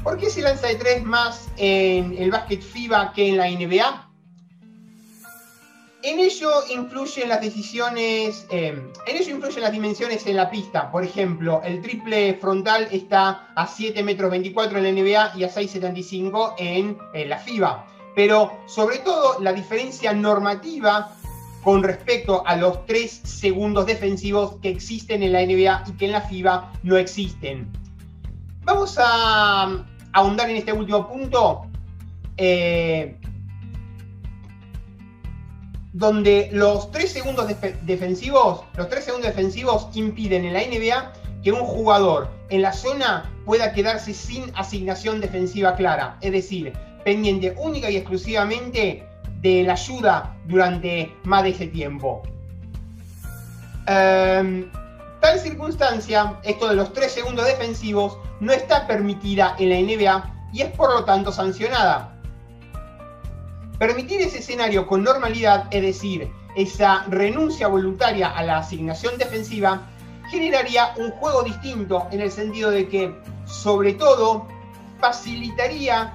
¿Por 0.03 0.17
qué 0.17 0.29
se 0.29 0.41
lanza 0.41 0.67
de 0.67 0.75
3 0.75 1.03
más 1.03 1.49
en 1.57 2.15
el 2.17 2.31
básquet 2.31 2.61
FIBA 2.61 3.11
que 3.13 3.29
en 3.29 3.37
la 3.37 3.49
NBA? 3.49 4.04
En 6.05 6.19
ello 6.19 6.51
influyen 6.69 7.29
las 7.29 7.41
decisiones, 7.41 8.45
eh, 8.51 8.79
en 9.07 9.17
ello 9.17 9.31
influyen 9.31 9.63
las 9.63 9.71
dimensiones 9.71 10.27
en 10.27 10.35
la 10.35 10.51
pista. 10.51 10.91
Por 10.91 11.03
ejemplo, 11.03 11.61
el 11.63 11.81
triple 11.81 12.35
frontal 12.35 12.87
está 12.91 13.47
a 13.55 13.65
7 13.65 14.03
metros 14.03 14.29
24 14.29 14.77
en 14.77 14.83
la 14.83 14.91
NBA 14.91 15.31
y 15.35 15.43
a 15.43 15.49
6,75 15.49 16.53
en, 16.59 16.99
en 17.15 17.27
la 17.27 17.39
FIBA. 17.39 17.87
Pero 18.13 18.51
sobre 18.67 18.99
todo 18.99 19.39
la 19.39 19.51
diferencia 19.51 20.13
normativa 20.13 21.11
con 21.63 21.81
respecto 21.81 22.45
a 22.45 22.55
los 22.55 22.85
3 22.85 23.21
segundos 23.23 23.87
defensivos 23.87 24.57
que 24.61 24.69
existen 24.69 25.23
en 25.23 25.31
la 25.31 25.43
NBA 25.43 25.85
y 25.87 25.97
que 25.97 26.05
en 26.05 26.11
la 26.11 26.21
FIBA 26.21 26.71
no 26.83 26.97
existen. 26.97 27.67
Vamos 28.63 28.95
a 28.99 29.83
ahondar 30.13 30.51
en 30.51 30.57
este 30.57 30.71
último 30.71 31.07
punto. 31.07 31.65
Eh, 32.37 33.17
donde 35.95 36.49
los 36.51 36.91
tres 36.91 37.13
segundos 37.13 37.47
defensivos, 37.83 38.65
los 38.75 38.89
tres 38.89 39.05
segundos 39.05 39.33
defensivos 39.33 39.87
impiden 39.93 40.43
en 40.43 40.51
la 40.51 40.59
NBA 40.59 41.13
que 41.41 41.53
un 41.53 41.61
jugador 41.61 42.27
en 42.49 42.63
la 42.63 42.73
zona 42.73 43.31
pueda 43.45 43.71
quedarse 43.71 44.13
sin 44.13 44.51
asignación 44.55 45.21
defensiva 45.21 45.73
clara, 45.75 46.17
es 46.19 46.33
decir, 46.33 46.73
pendiente 47.05 47.55
única 47.57 47.89
y 47.89 47.95
exclusivamente 47.95 49.07
de 49.39 49.63
la 49.63 49.73
ayuda 49.73 50.35
durante 50.47 51.15
más 51.23 51.43
de 51.43 51.49
ese 51.51 51.67
tiempo. 51.67 52.23
Em, 53.87 54.69
tal 55.21 55.39
circunstancia, 55.39 56.41
esto 56.43 56.67
de 56.67 56.75
los 56.75 56.91
tres 56.91 57.13
segundos 57.13 57.45
defensivos, 57.45 58.17
no 58.41 58.51
está 58.51 58.85
permitida 58.85 59.55
en 59.59 59.69
la 59.69 59.77
NBA 59.77 60.49
y 60.51 60.61
es 60.61 60.71
por 60.71 60.93
lo 60.93 61.05
tanto 61.05 61.31
sancionada. 61.31 62.14
Permitir 63.79 64.21
ese 64.21 64.39
escenario 64.39 64.87
con 64.87 65.03
normalidad, 65.03 65.67
es 65.71 65.81
decir, 65.81 66.31
esa 66.55 67.03
renuncia 67.09 67.67
voluntaria 67.67 68.29
a 68.29 68.43
la 68.43 68.59
asignación 68.59 69.17
defensiva, 69.17 69.89
generaría 70.29 70.93
un 70.97 71.11
juego 71.11 71.43
distinto 71.43 72.07
en 72.11 72.21
el 72.21 72.31
sentido 72.31 72.71
de 72.71 72.87
que, 72.87 73.13
sobre 73.45 73.93
todo, 73.93 74.47
facilitaría 74.99 76.13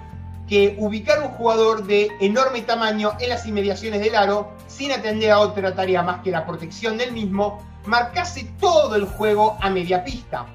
que 0.48 0.74
ubicar 0.78 1.22
un 1.22 1.28
jugador 1.28 1.84
de 1.84 2.10
enorme 2.20 2.62
tamaño 2.62 3.12
en 3.20 3.28
las 3.28 3.46
inmediaciones 3.46 4.00
del 4.00 4.16
aro, 4.16 4.52
sin 4.66 4.90
atender 4.90 5.30
a 5.30 5.40
otra 5.40 5.74
tarea 5.74 6.02
más 6.02 6.22
que 6.22 6.30
la 6.30 6.46
protección 6.46 6.96
del 6.96 7.12
mismo, 7.12 7.62
marcase 7.84 8.50
todo 8.58 8.96
el 8.96 9.04
juego 9.04 9.58
a 9.60 9.68
media 9.68 10.02
pista. 10.02 10.46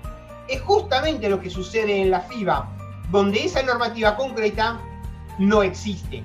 Es 0.47 0.59
justamente 0.61 1.29
lo 1.29 1.39
que 1.39 1.49
sucede 1.49 2.01
en 2.01 2.11
la 2.11 2.21
FIBA, 2.21 2.67
donde 3.11 3.45
esa 3.45 3.61
normativa 3.61 4.17
concreta 4.17 4.81
no 5.37 5.63
existe. 5.63 6.23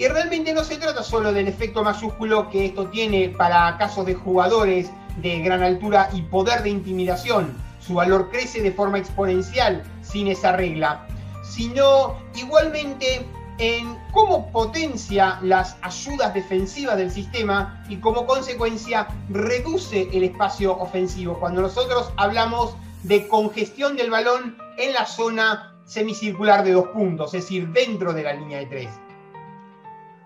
Y 0.00 0.08
realmente 0.08 0.54
no 0.54 0.64
se 0.64 0.78
trata 0.78 1.02
solo 1.02 1.30
del 1.30 1.46
efecto 1.46 1.84
mayúsculo 1.84 2.48
que 2.48 2.64
esto 2.64 2.86
tiene 2.86 3.28
para 3.28 3.76
casos 3.76 4.06
de 4.06 4.14
jugadores 4.14 4.90
de 5.18 5.40
gran 5.40 5.62
altura 5.62 6.08
y 6.14 6.22
poder 6.22 6.62
de 6.62 6.70
intimidación. 6.70 7.54
Su 7.80 7.92
valor 7.92 8.30
crece 8.30 8.62
de 8.62 8.72
forma 8.72 8.96
exponencial 8.96 9.82
sin 10.00 10.28
esa 10.28 10.52
regla, 10.52 11.06
sino 11.42 12.16
igualmente 12.34 13.26
en 13.58 13.94
cómo 14.10 14.50
potencia 14.50 15.38
las 15.42 15.76
ayudas 15.82 16.32
defensivas 16.32 16.96
del 16.96 17.10
sistema 17.10 17.84
y 17.90 17.96
como 17.96 18.26
consecuencia 18.26 19.06
reduce 19.28 20.08
el 20.14 20.22
espacio 20.22 20.78
ofensivo. 20.78 21.38
Cuando 21.38 21.60
nosotros 21.60 22.10
hablamos 22.16 22.74
de 23.02 23.28
congestión 23.28 23.98
del 23.98 24.08
balón 24.08 24.56
en 24.78 24.94
la 24.94 25.04
zona 25.04 25.74
semicircular 25.84 26.64
de 26.64 26.72
dos 26.72 26.88
puntos, 26.88 27.34
es 27.34 27.42
decir, 27.42 27.68
dentro 27.68 28.14
de 28.14 28.22
la 28.22 28.32
línea 28.32 28.60
de 28.60 28.64
tres. 28.66 28.88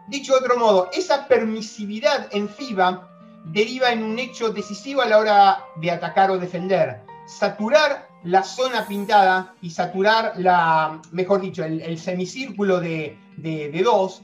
Dicho 0.08 0.34
de 0.34 0.40
otro 0.40 0.58
modo, 0.58 0.90
esa 0.92 1.26
permisividad 1.26 2.28
en 2.30 2.49
FIBA 2.49 3.08
deriva 3.44 3.90
en 3.90 4.02
un 4.02 4.18
hecho 4.18 4.50
decisivo 4.50 5.02
a 5.02 5.06
la 5.06 5.18
hora 5.18 5.64
de 5.76 5.90
atacar 5.90 6.30
o 6.30 6.38
defender. 6.38 7.00
Saturar 7.26 8.08
la 8.25 8.42
zona 8.42 8.87
pintada 8.87 9.54
y 9.62 9.70
saturar 9.70 10.35
la, 10.37 11.00
mejor 11.12 11.40
dicho, 11.40 11.64
el, 11.64 11.98
semicírculo 11.98 12.81
de, 12.81 13.18
de, 13.37 13.83
dos, 13.83 14.22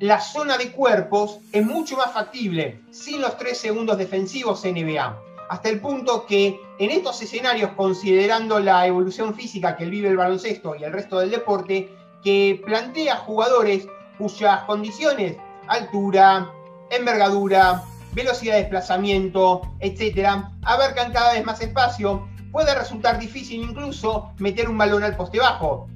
la 0.00 0.20
zona 0.20 0.58
de 0.58 0.72
cuerpos 0.72 1.38
es 1.52 1.64
mucho 1.64 1.96
más 1.96 2.12
factible 2.12 2.80
sin 2.90 3.20
los 3.20 3.36
tres 3.36 3.58
segundos 3.58 3.98
defensivos 3.98 4.64
NBA. 4.64 5.18
Hasta 5.48 5.68
el 5.68 5.80
punto 5.80 6.26
que 6.26 6.60
en 6.78 6.90
estos 6.90 7.20
escenarios, 7.22 7.72
considerando 7.72 8.60
la 8.60 8.86
evolución 8.86 9.34
física 9.34 9.76
que 9.76 9.86
vive 9.86 10.08
el 10.08 10.16
baloncesto 10.16 10.76
y 10.76 10.84
el 10.84 10.92
resto 10.92 11.18
del 11.18 11.30
deporte, 11.30 11.92
que 12.22 12.62
plantea 12.64 13.16
jugadores 13.16 13.88
cuyas 14.20 14.60
condiciones, 14.64 15.36
altura, 15.66 16.46
envergadura, 16.90 17.82
velocidad 18.12 18.54
de 18.54 18.60
desplazamiento, 18.60 19.62
etcétera, 19.80 20.52
abarcan 20.62 21.12
cada 21.12 21.32
vez 21.32 21.44
más 21.44 21.60
espacio, 21.60 22.28
puede 22.52 22.74
resultar 22.74 23.18
difícil 23.18 23.62
incluso 23.62 24.30
meter 24.38 24.68
un 24.68 24.76
balón 24.76 25.04
al 25.04 25.16
poste 25.16 25.38
bajo. 25.38 25.88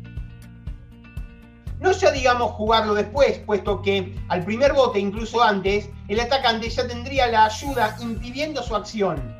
No 1.81 1.93
ya 1.93 2.11
digamos 2.13 2.53
jugarlo 2.53 2.95
después, 2.95 3.39
puesto 3.41 3.83
que 3.83 4.17
al 4.29 4.43
primer 4.43 4.73
bote, 4.73 4.99
incluso 4.99 5.43
antes, 5.43 5.91
el 6.09 6.19
atacante 6.19 6.71
ya 6.71 6.87
tendría 6.89 7.27
la 7.27 7.45
ayuda 7.45 7.95
impidiendo 8.01 8.63
su 8.63 8.75
acción. 8.75 9.37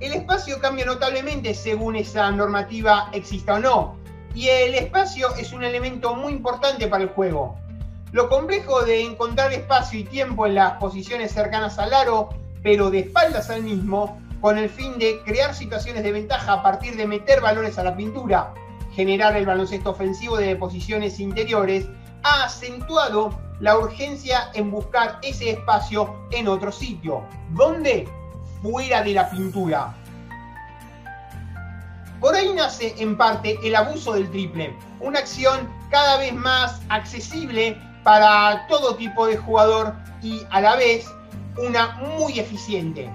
El 0.00 0.12
espacio 0.12 0.60
cambia 0.60 0.84
notablemente 0.84 1.54
según 1.54 1.96
esa 1.96 2.30
normativa 2.30 3.08
exista 3.12 3.54
o 3.54 3.58
no, 3.60 3.96
y 4.34 4.48
el 4.48 4.74
espacio 4.74 5.34
es 5.36 5.52
un 5.52 5.64
elemento 5.64 6.14
muy 6.14 6.34
importante 6.34 6.86
para 6.86 7.04
el 7.04 7.10
juego. 7.10 7.56
Lo 8.10 8.30
complejo 8.30 8.82
de 8.82 9.02
encontrar 9.04 9.52
espacio 9.52 9.98
y 9.98 10.04
tiempo 10.04 10.46
en 10.46 10.54
las 10.54 10.72
posiciones 10.74 11.32
cercanas 11.32 11.78
al 11.78 11.92
aro, 11.92 12.30
pero 12.62 12.90
de 12.90 13.00
espaldas 13.00 13.50
al 13.50 13.62
mismo, 13.62 14.18
con 14.40 14.56
el 14.56 14.70
fin 14.70 14.98
de 14.98 15.20
crear 15.24 15.54
situaciones 15.54 16.02
de 16.02 16.12
ventaja 16.12 16.54
a 16.54 16.62
partir 16.62 16.96
de 16.96 17.06
meter 17.06 17.42
balones 17.42 17.76
a 17.78 17.82
la 17.82 17.94
pintura, 17.94 18.54
generar 18.94 19.36
el 19.36 19.44
baloncesto 19.44 19.90
ofensivo 19.90 20.38
de 20.38 20.56
posiciones 20.56 21.20
interiores, 21.20 21.86
ha 22.22 22.44
acentuado 22.44 23.38
la 23.60 23.76
urgencia 23.76 24.50
en 24.54 24.70
buscar 24.70 25.18
ese 25.22 25.50
espacio 25.50 26.14
en 26.30 26.48
otro 26.48 26.72
sitio. 26.72 27.22
¿Dónde? 27.50 28.08
Fuera 28.62 29.02
de 29.02 29.12
la 29.12 29.28
pintura. 29.28 29.94
Por 32.20 32.34
ahí 32.34 32.52
nace 32.54 32.94
en 32.98 33.16
parte 33.16 33.58
el 33.62 33.76
abuso 33.76 34.14
del 34.14 34.30
triple, 34.30 34.74
una 35.00 35.18
acción 35.18 35.68
cada 35.90 36.16
vez 36.18 36.32
más 36.32 36.80
accesible 36.88 37.80
para 38.04 38.66
todo 38.68 38.96
tipo 38.96 39.26
de 39.26 39.36
jugador 39.36 39.94
y 40.22 40.42
a 40.50 40.60
la 40.60 40.76
vez 40.76 41.06
una 41.56 41.96
muy 42.18 42.38
eficiente. 42.38 43.10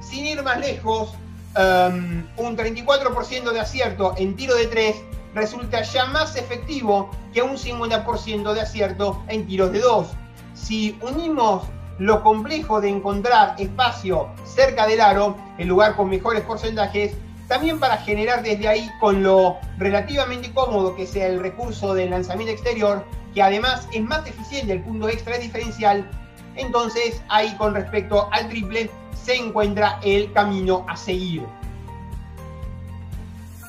Sin 0.00 0.26
ir 0.26 0.42
más 0.42 0.58
lejos, 0.58 1.10
um, 1.56 2.24
un 2.36 2.56
34% 2.56 3.52
de 3.52 3.60
acierto 3.60 4.14
en 4.16 4.36
tiro 4.36 4.54
de 4.54 4.66
3 4.66 4.96
resulta 5.34 5.82
ya 5.82 6.06
más 6.06 6.36
efectivo 6.36 7.10
que 7.32 7.42
un 7.42 7.56
50% 7.56 8.52
de 8.52 8.60
acierto 8.60 9.22
en 9.28 9.46
tiros 9.46 9.72
de 9.72 9.80
2. 9.80 10.08
Si 10.54 10.98
unimos 11.02 11.64
lo 11.98 12.22
complejo 12.22 12.80
de 12.80 12.88
encontrar 12.88 13.54
espacio 13.58 14.28
cerca 14.44 14.86
del 14.86 15.00
aro, 15.00 15.36
el 15.58 15.68
lugar 15.68 15.96
con 15.96 16.08
mejores 16.08 16.42
porcentajes, 16.42 17.12
también 17.46 17.78
para 17.78 17.98
generar 17.98 18.42
desde 18.42 18.68
ahí 18.68 18.90
con 19.00 19.22
lo 19.22 19.58
relativamente 19.76 20.52
cómodo 20.52 20.94
que 20.94 21.06
sea 21.06 21.26
el 21.26 21.40
recurso 21.40 21.94
del 21.94 22.10
lanzamiento 22.10 22.52
exterior, 22.52 23.04
que 23.34 23.42
además 23.42 23.88
es 23.92 24.02
más 24.02 24.26
eficiente, 24.26 24.74
el 24.74 24.82
punto 24.82 25.08
extra 25.08 25.38
diferencial, 25.38 26.08
entonces 26.56 27.22
ahí 27.28 27.54
con 27.56 27.74
respecto 27.74 28.28
al 28.32 28.48
triple 28.48 28.90
se 29.14 29.36
encuentra 29.36 29.98
el 30.02 30.32
camino 30.32 30.84
a 30.88 30.96
seguir. 30.96 31.44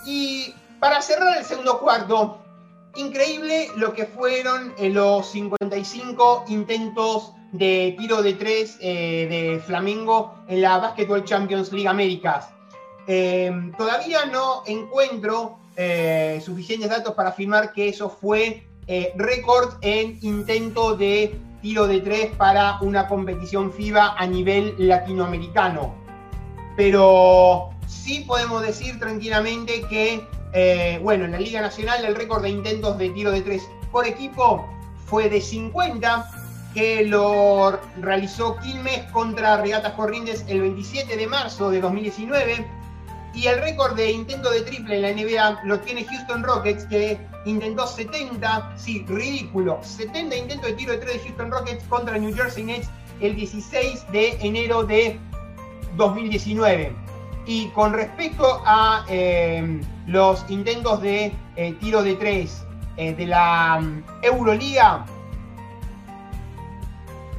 Y 0.06 0.54
para 0.80 1.02
cerrar 1.02 1.38
el 1.38 1.46
segundo 1.46 1.80
cuarto, 1.80 2.40
increíble 2.96 3.70
lo 3.76 3.94
que 3.94 4.06
fueron 4.06 4.74
eh, 4.78 4.90
los 4.90 5.30
55 5.32 6.46
intentos 6.48 7.34
de 7.52 7.96
tiro 7.98 8.22
de 8.22 8.34
tres 8.34 8.78
eh, 8.82 9.28
de 9.30 9.60
Flamengo 9.60 10.36
en 10.48 10.62
la 10.62 10.78
Basketball 10.78 11.24
Champions 11.24 11.72
League 11.72 11.88
Américas. 11.88 12.50
Em, 13.08 13.72
todavía 13.74 14.26
no 14.26 14.64
encuentro 14.66 15.60
eh, 15.76 16.42
suficientes 16.44 16.90
datos 16.90 17.14
para 17.14 17.30
afirmar 17.30 17.74
que 17.74 17.90
eso 17.90 18.10
fue 18.10 18.68
eh, 18.88 19.14
récord 19.16 19.76
en 19.82 20.18
intento 20.22 20.96
de 20.96 21.40
tiro 21.62 21.88
de 21.88 22.02
tres 22.02 22.32
para 22.36 22.80
una 22.82 23.08
competición 23.08 23.72
FIBA 23.72 24.16
a 24.18 24.26
nivel 24.26 24.76
latinoamericano. 24.78 25.94
Pero 26.76 27.70
sí 27.88 28.24
podemos 28.28 28.62
decir 28.62 29.00
tranquilamente 29.00 29.84
que, 29.90 30.26
eh, 30.54 31.00
bueno, 31.04 31.26
en 31.26 31.32
la 31.32 31.40
Liga 31.40 31.62
Nacional 31.62 32.04
el 32.06 32.16
récord 32.16 32.42
de 32.42 32.50
intentos 32.50 32.98
de 32.98 33.10
tiro 33.10 33.32
de 33.32 33.42
tres 33.42 33.64
por 33.92 34.08
equipo 34.08 34.66
fue 35.06 35.30
de 35.30 35.42
50, 35.42 36.30
que 36.74 37.06
lo 37.06 37.78
realizó 38.00 38.56
Quilmes 38.58 39.04
contra 39.12 39.58
Regatas 39.58 39.94
Corrientes 39.94 40.46
el 40.48 40.62
27 40.62 41.18
de 41.18 41.28
marzo 41.28 41.70
de 41.70 41.82
2019. 41.82 42.66
Y 43.34 43.48
el 43.48 43.62
récord 43.62 43.96
de 43.96 44.12
intento 44.12 44.50
de 44.50 44.62
triple 44.62 44.96
en 44.96 45.02
la 45.02 45.12
NBA 45.12 45.62
lo 45.66 45.80
tiene 45.80 46.06
Houston 46.06 46.44
Rockets, 46.44 46.86
que 46.86 47.18
intentó 47.46 47.88
70, 47.88 48.74
sí, 48.78 49.06
ridículo, 49.08 49.80
70 49.82 50.36
intentos 50.36 50.68
de 50.68 50.74
tiro 50.74 50.92
de 50.94 51.00
3 51.00 51.14
de 51.14 51.20
Houston 51.20 51.52
Rockets 51.52 51.84
contra 51.86 52.18
New 52.18 52.34
Jersey 52.36 52.64
Nets 52.64 52.90
el 53.20 53.36
16 53.36 54.12
de 54.12 54.38
enero 54.42 54.84
de 54.84 55.20
2019. 55.96 56.94
Y 57.46 57.68
con 57.70 57.94
respecto 57.94 58.62
a 58.66 59.04
em, 59.08 59.82
los 60.08 60.46
intentos 60.50 61.02
de 61.02 61.32
eh, 61.56 61.74
tiro 61.80 62.04
de 62.04 62.16
3 62.16 62.66
eh, 62.98 63.14
de 63.16 63.26
la 63.26 63.80
um, 63.80 64.04
Euroliga, 64.22 65.06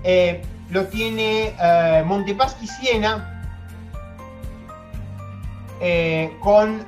eh, 0.02 0.42
lo 0.70 0.86
tiene 0.86 1.54
Montepaschi 2.06 2.66
Siena 2.66 3.28
con 6.40 6.84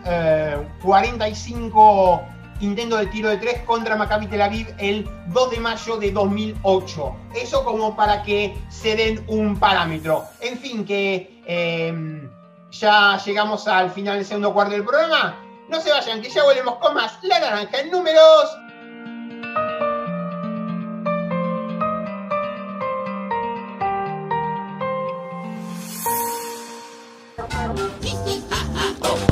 45 0.82 2.33
intento 2.64 2.96
de 2.96 3.06
tiro 3.06 3.28
de 3.28 3.36
tres 3.36 3.62
contra 3.62 3.94
Maccabi 3.94 4.26
Tel 4.26 4.42
Aviv 4.42 4.74
el 4.78 5.08
2 5.28 5.50
de 5.50 5.60
mayo 5.60 5.96
de 5.96 6.10
2008. 6.10 7.16
Eso 7.34 7.64
como 7.64 7.94
para 7.94 8.22
que 8.22 8.56
se 8.70 8.96
den 8.96 9.24
un 9.28 9.58
parámetro. 9.58 10.24
En 10.40 10.58
fin, 10.58 10.84
que 10.84 11.42
em, 11.46 12.30
ya 12.70 13.18
llegamos 13.24 13.68
al 13.68 13.90
final 13.90 14.16
del 14.16 14.24
segundo 14.24 14.52
cuarto 14.52 14.72
del 14.72 14.84
programa. 14.84 15.40
No 15.68 15.80
se 15.80 15.90
vayan, 15.90 16.20
que 16.22 16.30
ya 16.30 16.42
volvemos 16.44 16.76
con 16.76 16.94
más 16.94 17.18
La 17.22 17.38
Naranja 17.38 17.80
en 17.80 17.90
números. 17.90 18.56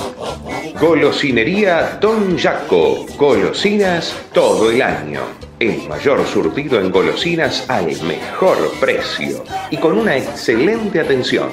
Golosinería 0.80 1.98
Don 2.00 2.38
Jaco. 2.38 3.04
Golosinas 3.16 4.16
todo 4.32 4.70
el 4.70 4.80
año. 4.82 5.20
El 5.58 5.88
mayor 5.88 6.24
surtido 6.26 6.80
en 6.80 6.90
golosinas 6.90 7.68
al 7.70 7.86
mejor 8.02 8.56
precio 8.80 9.44
y 9.70 9.76
con 9.76 9.98
una 9.98 10.16
excelente 10.16 10.98
atención. 11.00 11.50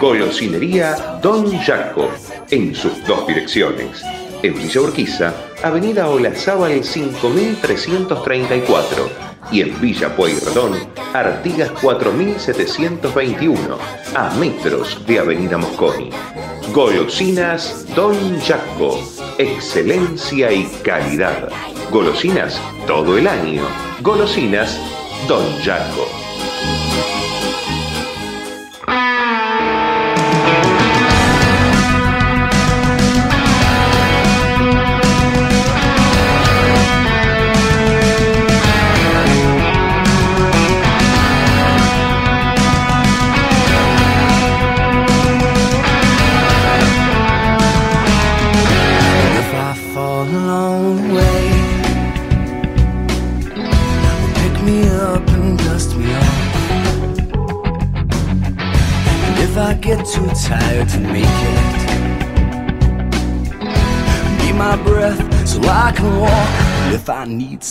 Golosinería 0.00 1.18
Don 1.22 1.56
Jaco. 1.58 2.10
En 2.50 2.74
sus 2.74 3.04
dos 3.06 3.26
direcciones. 3.26 4.02
En 4.42 4.54
Villa 4.54 4.80
Urquiza, 4.80 5.34
Avenida 5.62 6.08
Olazábal 6.08 6.82
5334 6.82 9.29
y 9.52 9.62
en 9.62 9.80
Villa 9.80 10.14
Pueyrredón, 10.14 10.74
Artigas 11.12 11.70
4721, 11.82 13.78
a 14.14 14.30
metros 14.34 15.04
de 15.06 15.18
Avenida 15.18 15.58
Mosconi. 15.58 16.10
Golosinas 16.72 17.86
Don 17.94 18.14
Jaco, 18.40 19.02
excelencia 19.38 20.52
y 20.52 20.64
calidad. 20.84 21.48
Golosinas 21.90 22.60
todo 22.86 23.18
el 23.18 23.26
año. 23.26 23.62
Golosinas 24.02 24.78
Don 25.26 25.44
Jaco. 25.64 26.29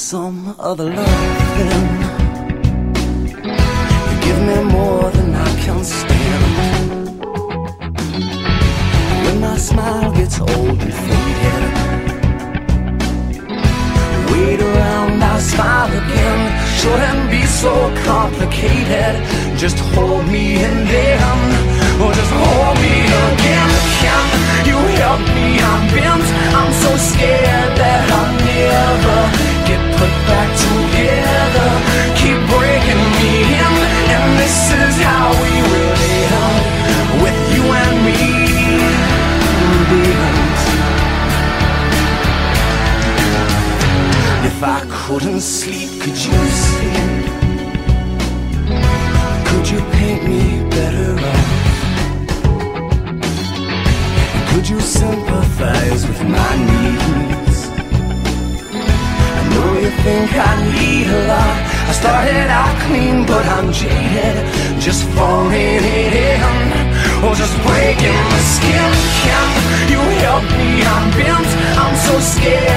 some 0.10 0.56
other 0.58 0.90
love. 0.90 1.09
scared. 72.22 72.69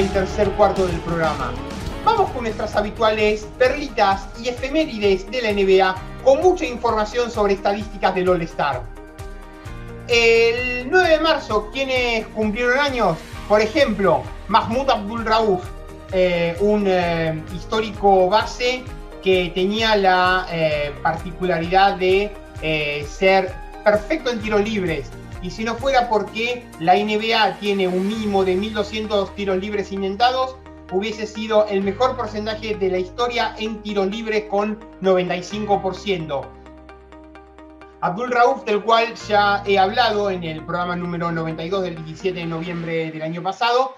el 0.00 0.08
tercer 0.12 0.50
cuarto 0.52 0.86
del 0.86 0.98
programa. 1.00 1.52
Vamos 2.06 2.30
con 2.30 2.44
nuestras 2.44 2.74
habituales 2.74 3.46
perlitas 3.58 4.28
y 4.42 4.48
efemérides 4.48 5.30
de 5.30 5.42
la 5.42 5.52
NBA 5.52 5.94
con 6.24 6.40
mucha 6.40 6.64
información 6.64 7.30
sobre 7.30 7.52
estadísticas 7.52 8.14
del 8.14 8.30
All-Star. 8.30 8.82
El 10.08 10.88
9 10.90 11.08
de 11.10 11.20
marzo, 11.20 11.68
quienes 11.70 12.26
cumplieron 12.28 12.78
años, 12.78 13.18
por 13.46 13.60
ejemplo, 13.60 14.22
Mahmoud 14.48 14.88
Abdul 14.88 15.24
Rauf, 15.26 15.62
eh, 16.12 16.56
un 16.60 16.86
eh, 16.86 17.38
histórico 17.54 18.30
base 18.30 18.82
que 19.22 19.52
tenía 19.54 19.96
la 19.96 20.46
eh, 20.50 20.94
particularidad 21.02 21.96
de 21.96 22.32
ser 23.06 23.52
perfecto 23.84 24.30
en 24.30 24.40
tiros 24.40 24.62
libres, 24.62 25.10
y 25.42 25.50
si 25.50 25.64
no 25.64 25.74
fuera 25.74 26.08
porque 26.08 26.66
la 26.80 26.94
NBA 26.94 27.58
tiene 27.60 27.88
un 27.88 28.06
mínimo 28.06 28.44
de 28.44 28.56
1.200 28.56 29.34
tiros 29.34 29.58
libres 29.58 29.90
intentados, 29.92 30.56
hubiese 30.92 31.26
sido 31.26 31.66
el 31.68 31.82
mejor 31.82 32.16
porcentaje 32.16 32.74
de 32.74 32.90
la 32.90 32.98
historia 32.98 33.54
en 33.58 33.80
tiros 33.82 34.08
libres 34.08 34.44
con 34.50 34.78
95%. 35.00 36.46
Abdul 38.02 38.30
Rauf, 38.30 38.64
del 38.64 38.82
cual 38.82 39.14
ya 39.28 39.62
he 39.66 39.78
hablado 39.78 40.30
en 40.30 40.42
el 40.42 40.64
programa 40.64 40.96
número 40.96 41.30
92 41.30 41.82
del 41.82 42.04
17 42.04 42.38
de 42.38 42.46
noviembre 42.46 43.10
del 43.10 43.22
año 43.22 43.42
pasado, 43.42 43.94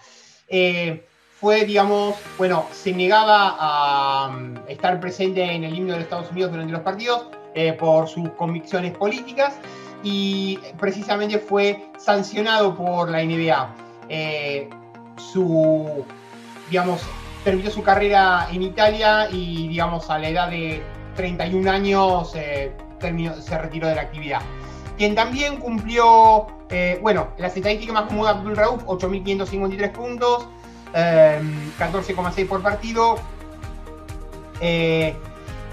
eh, 0.49 1.07
fue, 1.41 1.65
digamos, 1.65 2.17
bueno, 2.37 2.67
se 2.73 2.93
negaba 2.93 3.57
a 3.59 4.29
mm, 4.29 4.69
estar 4.69 5.01
presente 5.01 5.43
en 5.43 5.65
el 5.65 5.75
himno 5.75 5.95
de 5.95 6.01
Estados 6.01 6.31
Unidos 6.31 6.51
durante 6.51 6.73
los 6.73 6.83
partidos 6.83 7.27
eh, 7.55 7.73
por 7.75 8.09
sus 8.09 8.31
convicciones 8.31 8.97
políticas 8.97 9.55
y 10.03 10.59
precisamente 10.79 11.39
fue 11.39 11.91
sancionado 11.99 12.75
por 12.75 13.09
la 13.09 13.23
NBA. 13.23 13.75
Eh, 14.09 14.69
su, 15.17 16.05
digamos, 16.71 17.03
terminó 17.45 17.71
su 17.71 17.83
carrera 17.83 18.49
en 18.53 18.63
Italia 18.63 19.29
y, 19.31 19.69
digamos, 19.69 20.11
a 20.11 20.19
la 20.19 20.29
edad 20.29 20.51
de 20.51 20.83
31 21.17 21.71
años 21.71 22.33
se 22.33 23.59
retiró 23.59 23.89
de 23.89 23.95
la 23.95 24.03
actividad. 24.03 24.41
Quien 24.99 25.15
también 25.15 25.57
cumplió, 25.57 26.47
eh, 26.71 26.99
bueno, 27.03 27.29
las 27.39 27.57
estadísticas 27.57 27.95
más 27.95 28.09
de 28.09 28.29
Abdul 28.29 28.57
Rauf, 28.57 28.85
8.553 28.85 29.93
puntos, 29.93 30.47
14,6 30.93 32.39
em, 32.39 32.49
por 32.49 32.63
partido, 32.63 33.17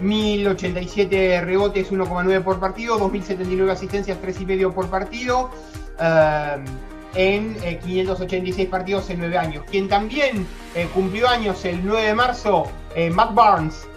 1.087 0.02 1.08
eh, 1.12 1.42
rebotes, 1.42 1.92
1,9 1.92 2.44
por 2.44 2.60
partido, 2.60 3.00
2.079 3.00 3.72
asistencias, 3.72 4.18
3,5 4.22 4.74
por 4.74 4.90
partido, 4.90 5.50
em, 6.00 6.66
en 7.16 7.80
586 7.80 8.60
eh, 8.60 8.70
partidos 8.70 9.10
en 9.10 9.20
9 9.20 9.38
años. 9.38 9.64
Quien 9.70 9.88
también 9.88 10.46
cumplió 10.94 11.28
años 11.28 11.66
el 11.66 11.86
9 11.86 12.08
de 12.08 12.14
marzo, 12.14 12.66
Matt 13.12 13.34
Barnes, 13.34 13.88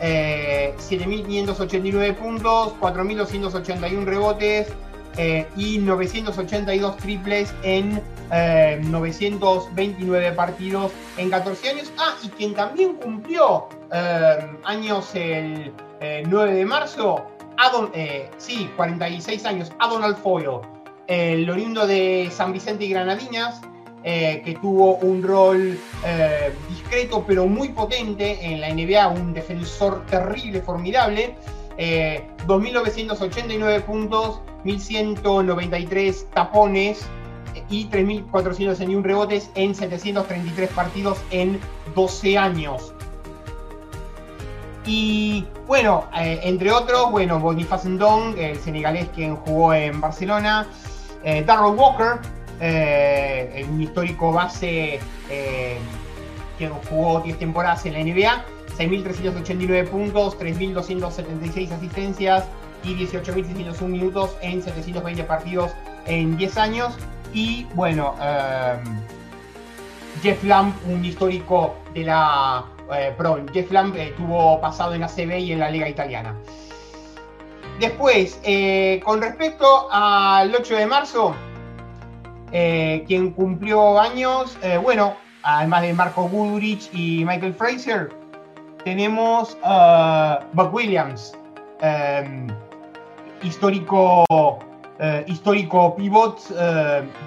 7.589 0.00 2.02
eh, 2.02 2.12
puntos, 2.12 2.74
4.281 2.80 4.04
rebotes 4.04 4.68
eh, 5.16 5.46
y 5.56 5.78
982 5.78 6.96
triples 6.98 7.54
en 7.62 8.02
929 8.90 10.26
eh, 10.26 10.32
partidos 10.32 10.92
en 11.16 11.30
14 11.30 11.70
años. 11.70 11.92
Ah, 11.98 12.14
y 12.22 12.28
quien 12.28 12.54
también 12.54 12.94
cumplió 12.94 13.68
años 14.64 15.14
el 15.14 15.72
9 16.00 16.52
de 16.52 16.64
marzo, 16.64 17.24
sí, 18.36 18.70
46 18.76 19.46
años, 19.46 19.72
Adonald 19.78 20.16
Foyle, 20.18 20.60
el 21.06 21.48
oriundo 21.48 21.86
de 21.86 22.28
San 22.32 22.52
Vicente 22.52 22.84
y 22.84 22.90
Granadinas, 22.90 23.60
eh, 24.08 24.40
que 24.44 24.54
tuvo 24.54 24.98
un 24.98 25.20
rol 25.20 25.76
eh, 26.04 26.52
discreto 26.68 27.24
pero 27.26 27.48
muy 27.48 27.70
potente 27.70 28.38
en 28.40 28.60
la 28.60 28.72
NBA, 28.72 29.08
un 29.08 29.34
defensor 29.34 30.06
terrible, 30.06 30.62
formidable. 30.62 31.34
2.989 31.76 33.76
eh, 33.76 33.80
puntos, 33.80 34.42
1.193 34.66 36.30
tapones 36.34 37.06
y 37.70 37.88
3.461 37.88 39.02
rebotes 39.02 39.50
en 39.54 39.74
733 39.74 40.70
partidos 40.70 41.18
en 41.30 41.58
12 41.94 42.38
años. 42.38 42.92
Y 44.84 45.44
bueno, 45.66 46.04
entre 46.14 46.70
otros, 46.70 47.10
bueno, 47.10 47.40
Boniface 47.40 47.88
Ndong, 47.88 48.38
el 48.38 48.56
senegalés 48.58 49.08
quien 49.08 49.34
jugó 49.34 49.74
en 49.74 50.00
Barcelona, 50.00 50.68
Darrell 51.24 51.74
Walker, 51.74 52.20
eh, 52.60 53.66
un 53.68 53.82
histórico 53.82 54.32
base 54.32 54.98
eh, 55.28 55.76
que 56.58 56.68
jugó 56.88 57.20
10 57.20 57.38
temporadas 57.38 57.84
en 57.84 57.92
la 57.92 57.98
NBA, 57.98 58.44
6.389 58.78 59.88
puntos, 59.88 60.38
3.276 60.38 61.70
asistencias 61.72 62.44
y 62.86 62.94
18.601 62.94 63.82
minutos 63.88 64.36
en 64.40 64.62
720 64.62 65.24
partidos 65.24 65.72
en 66.06 66.36
10 66.36 66.56
años. 66.56 66.94
Y 67.32 67.66
bueno, 67.74 68.14
eh, 68.22 68.76
Jeff 70.22 70.42
Lamb, 70.44 70.74
un 70.88 71.04
histórico 71.04 71.74
de 71.92 72.04
la 72.04 72.64
Pro. 73.18 73.44
Jeff 73.52 73.70
Lamb 73.72 73.96
estuvo 73.96 74.60
pasado 74.60 74.94
en 74.94 75.00
la 75.00 75.08
CB 75.08 75.40
y 75.40 75.52
en 75.52 75.58
la 75.58 75.70
Liga 75.70 75.88
Italiana. 75.88 76.36
Después, 77.80 78.40
con 79.04 79.20
respecto 79.20 79.88
al 79.90 80.54
8 80.54 80.76
de 80.76 80.86
marzo, 80.86 81.34
eh, 82.52 83.04
quien 83.06 83.32
cumplió 83.32 84.00
años, 84.00 84.56
eh, 84.62 84.78
bueno, 84.78 85.16
además 85.42 85.82
de 85.82 85.92
Marco 85.92 86.28
Goodrich 86.28 86.88
y 86.92 87.24
Michael 87.24 87.54
Fraser, 87.54 88.08
tenemos 88.84 89.58
Buck 90.52 90.72
Williams, 90.72 91.36
em, 91.80 92.46
histórico, 93.42 94.24
eh, 94.98 95.24
histórico 95.26 95.94
pivot, 95.96 96.38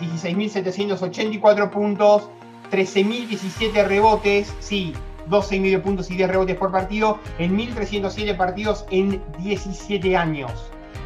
16.784 0.01 1.69
puntos, 1.69 2.29
13.017 2.71 3.87
rebotes, 3.87 4.53
sí, 4.59 4.93
12,5 5.29 5.81
puntos 5.81 6.11
y 6.11 6.15
10 6.15 6.29
rebotes 6.29 6.55
por 6.55 6.71
partido 6.71 7.19
en 7.37 7.57
1.307 7.57 8.35
partidos 8.35 8.85
en 8.91 9.21
17 9.39 10.17
años. 10.17 10.51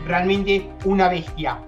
Realmente 0.06 0.70
una 0.86 1.10
bestia. 1.10 1.60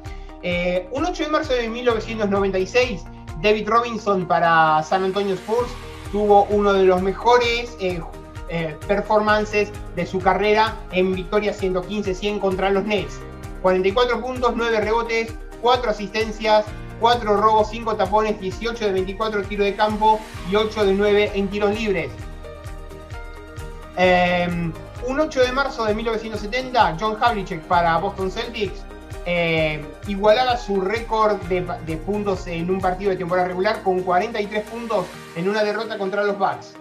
Eh, 0.42 0.88
un 0.92 1.06
8 1.06 1.24
de 1.24 1.30
marzo 1.30 1.54
de 1.54 1.70
1996, 1.70 3.06
David 3.42 3.68
Robinson 3.68 4.28
para 4.28 4.82
San 4.84 5.04
Antonio 5.04 5.34
Spurs 5.36 5.70
tuvo 6.12 6.44
uno 6.46 6.74
de 6.74 6.84
los 6.84 7.02
mejores 7.02 7.76
eh, 7.80 8.02
eh, 8.50 8.78
performances 8.88 9.72
de 9.96 10.06
su 10.06 10.20
carrera 10.20 10.76
en 10.92 11.14
victoria 11.16 11.54
115-100 11.54 12.40
contra 12.40 12.70
los 12.70 12.84
Nets. 12.86 13.20
44 13.62 14.22
puntos, 14.22 14.54
9 14.56 14.82
rebotes, 14.82 15.34
4 15.62 15.90
asistencias, 15.90 16.66
4 17.00 17.38
robos, 17.38 17.70
5 17.70 17.96
tapones, 17.96 18.40
18 18.40 18.86
de 18.86 18.92
24 18.92 19.44
tiros 19.44 19.66
de 19.66 19.76
campo 19.76 20.20
y 20.50 20.56
8 20.56 20.86
de 20.86 20.94
9 20.94 21.32
en 21.34 21.48
tiros 21.50 21.74
libres. 21.74 22.12
un 25.08 25.20
8 25.20 25.42
de 25.42 25.52
marzo 25.52 25.86
de 25.86 25.94
1970, 25.96 26.98
John 27.00 27.18
Havlicek 27.22 27.62
para 27.62 27.98
Boston 27.98 28.32
Celtics 28.32 28.86
eh, 29.28 29.84
igualaba 30.08 30.56
su 30.56 30.82
récord 30.82 31.42
de, 31.44 31.98
puntos 31.98 32.46
en 32.46 32.70
un 32.70 32.80
partido 32.80 33.10
de 33.10 33.18
temporada 33.18 33.48
regular 33.48 33.82
con 33.82 34.02
43 34.02 34.64
puntos 34.70 35.08
en 35.36 35.50
una 35.50 35.64
derrota 35.64 35.98
contra 35.98 36.24
los 36.24 36.38
Bucks. 36.38 36.76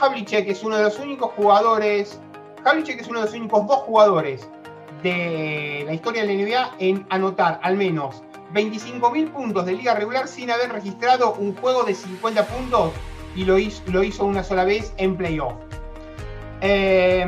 Havlicek 0.00 0.48
es 0.48 0.62
uno 0.62 0.76
de 0.76 0.84
los 0.84 0.98
únicos 0.98 1.32
jugadores, 1.32 2.20
Havlicek 2.64 3.00
es 3.00 3.08
uno 3.08 3.20
de 3.20 3.26
los 3.26 3.34
únicos 3.34 3.66
dos 3.66 3.78
jugadores 3.78 4.48
de 5.02 5.84
la 5.86 5.94
historia 5.94 6.24
de 6.24 6.34
la 6.34 6.42
NBA 6.42 6.76
en 6.78 7.06
anotar 7.10 7.60
al 7.62 7.76
menos 7.76 8.22
25.000 8.52 9.32
puntos 9.32 9.66
de 9.66 9.72
liga 9.72 9.94
regular 9.94 10.28
sin 10.28 10.50
haber 10.50 10.72
registrado 10.72 11.34
un 11.34 11.54
juego 11.56 11.84
de 11.84 11.94
50 11.94 12.46
puntos 12.46 12.92
y 13.34 13.44
lo 13.44 13.58
hizo, 13.58 13.82
lo 13.88 14.02
hizo 14.02 14.24
una 14.24 14.44
sola 14.44 14.64
vez 14.64 14.92
en 14.96 15.16
playoff. 15.16 15.54
Eh, 16.60 17.26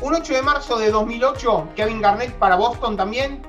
un 0.00 0.14
8 0.14 0.32
de 0.32 0.42
marzo 0.42 0.78
de 0.78 0.90
2008, 0.90 1.68
Kevin 1.76 2.00
Garnett 2.00 2.32
para 2.34 2.56
Boston 2.56 2.96
también 2.96 3.42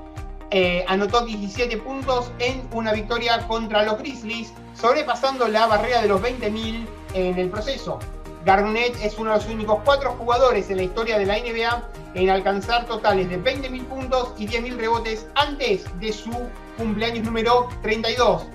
eh, 0.52 0.84
anotó 0.88 1.26
17 1.26 1.78
puntos 1.78 2.32
en 2.40 2.68
una 2.74 2.92
victoria 2.92 3.48
contra 3.48 3.84
los 3.84 4.00
Grizzlies, 4.00 4.52
sobrepasando 4.74 5.48
la 5.48 5.68
barrera 5.68 6.02
de 6.02 6.08
los 6.08 6.22
20.000 6.22 6.88
en 7.14 7.38
el 7.38 7.50
proceso. 7.50 8.00
Garnett 8.46 8.96
es 9.02 9.18
uno 9.18 9.32
de 9.32 9.38
los 9.38 9.48
únicos 9.48 9.80
cuatro 9.84 10.12
jugadores 10.12 10.70
en 10.70 10.78
la 10.78 10.84
historia 10.84 11.18
de 11.18 11.26
la 11.26 11.38
NBA 11.38 11.90
en 12.16 12.30
alcanzar 12.30 12.86
totales 12.86 13.30
de 13.30 13.42
20.000 13.42 13.86
puntos 13.86 14.34
y 14.38 14.48
10.000 14.48 14.78
rebotes 14.78 15.28
antes 15.36 15.86
de 16.00 16.14
su 16.14 16.32
cumpleaños 16.78 17.26
número 17.26 17.70
32. 17.82 18.46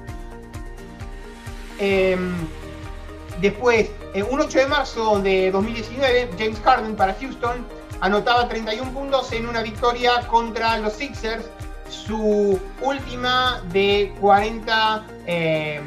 Em, 1.78 2.32
después, 3.40 3.90
un 4.30 4.40
8 4.40 4.58
de 4.58 4.66
marzo 4.66 5.20
de 5.20 5.50
2019, 5.50 6.30
James 6.38 6.60
Harden 6.60 6.96
para 6.96 7.14
Houston 7.14 7.66
anotaba 8.00 8.48
31 8.48 8.92
puntos 8.92 9.32
en 9.32 9.46
una 9.46 9.62
victoria 9.62 10.26
contra 10.28 10.78
los 10.78 10.94
Sixers 10.94 11.44
su 11.88 12.58
última 12.82 13.62
de 13.72 14.14
40, 14.20 15.06
eh, 15.26 15.80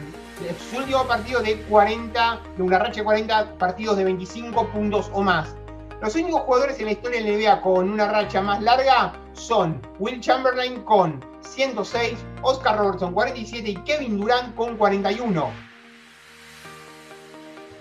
su 0.69 0.78
último 0.78 1.04
partido 1.08 1.41
de 1.41 1.58
40, 1.63 2.41
de 2.56 2.63
una 2.63 2.80
racha 2.80 3.02
de 3.02 3.04
40 3.04 3.58
partidos 3.58 3.97
de 3.97 4.04
25 4.04 4.67
puntos 4.67 5.10
o 5.13 5.21
más. 5.21 5.56
Los 6.02 6.15
únicos 6.15 6.41
jugadores 6.41 6.80
en 6.80 6.86
la 6.86 6.91
historia 6.91 7.21
de 7.21 7.30
la 7.30 7.38
NBA 7.38 7.62
con 7.62 7.89
una 7.89 8.08
racha 8.08 8.41
más 8.41 8.62
larga 8.62 9.13
son 9.34 9.82
Will 10.00 10.19
Chamberlain 10.19 10.84
con 10.84 11.26
106, 11.41 12.19
Oscar 12.43 12.78
Robertson 12.78 13.13
47 13.13 13.69
y 13.69 13.76
Kevin 13.78 14.19
Durant 14.19 14.56
con 14.56 14.78
41. 14.78 15.50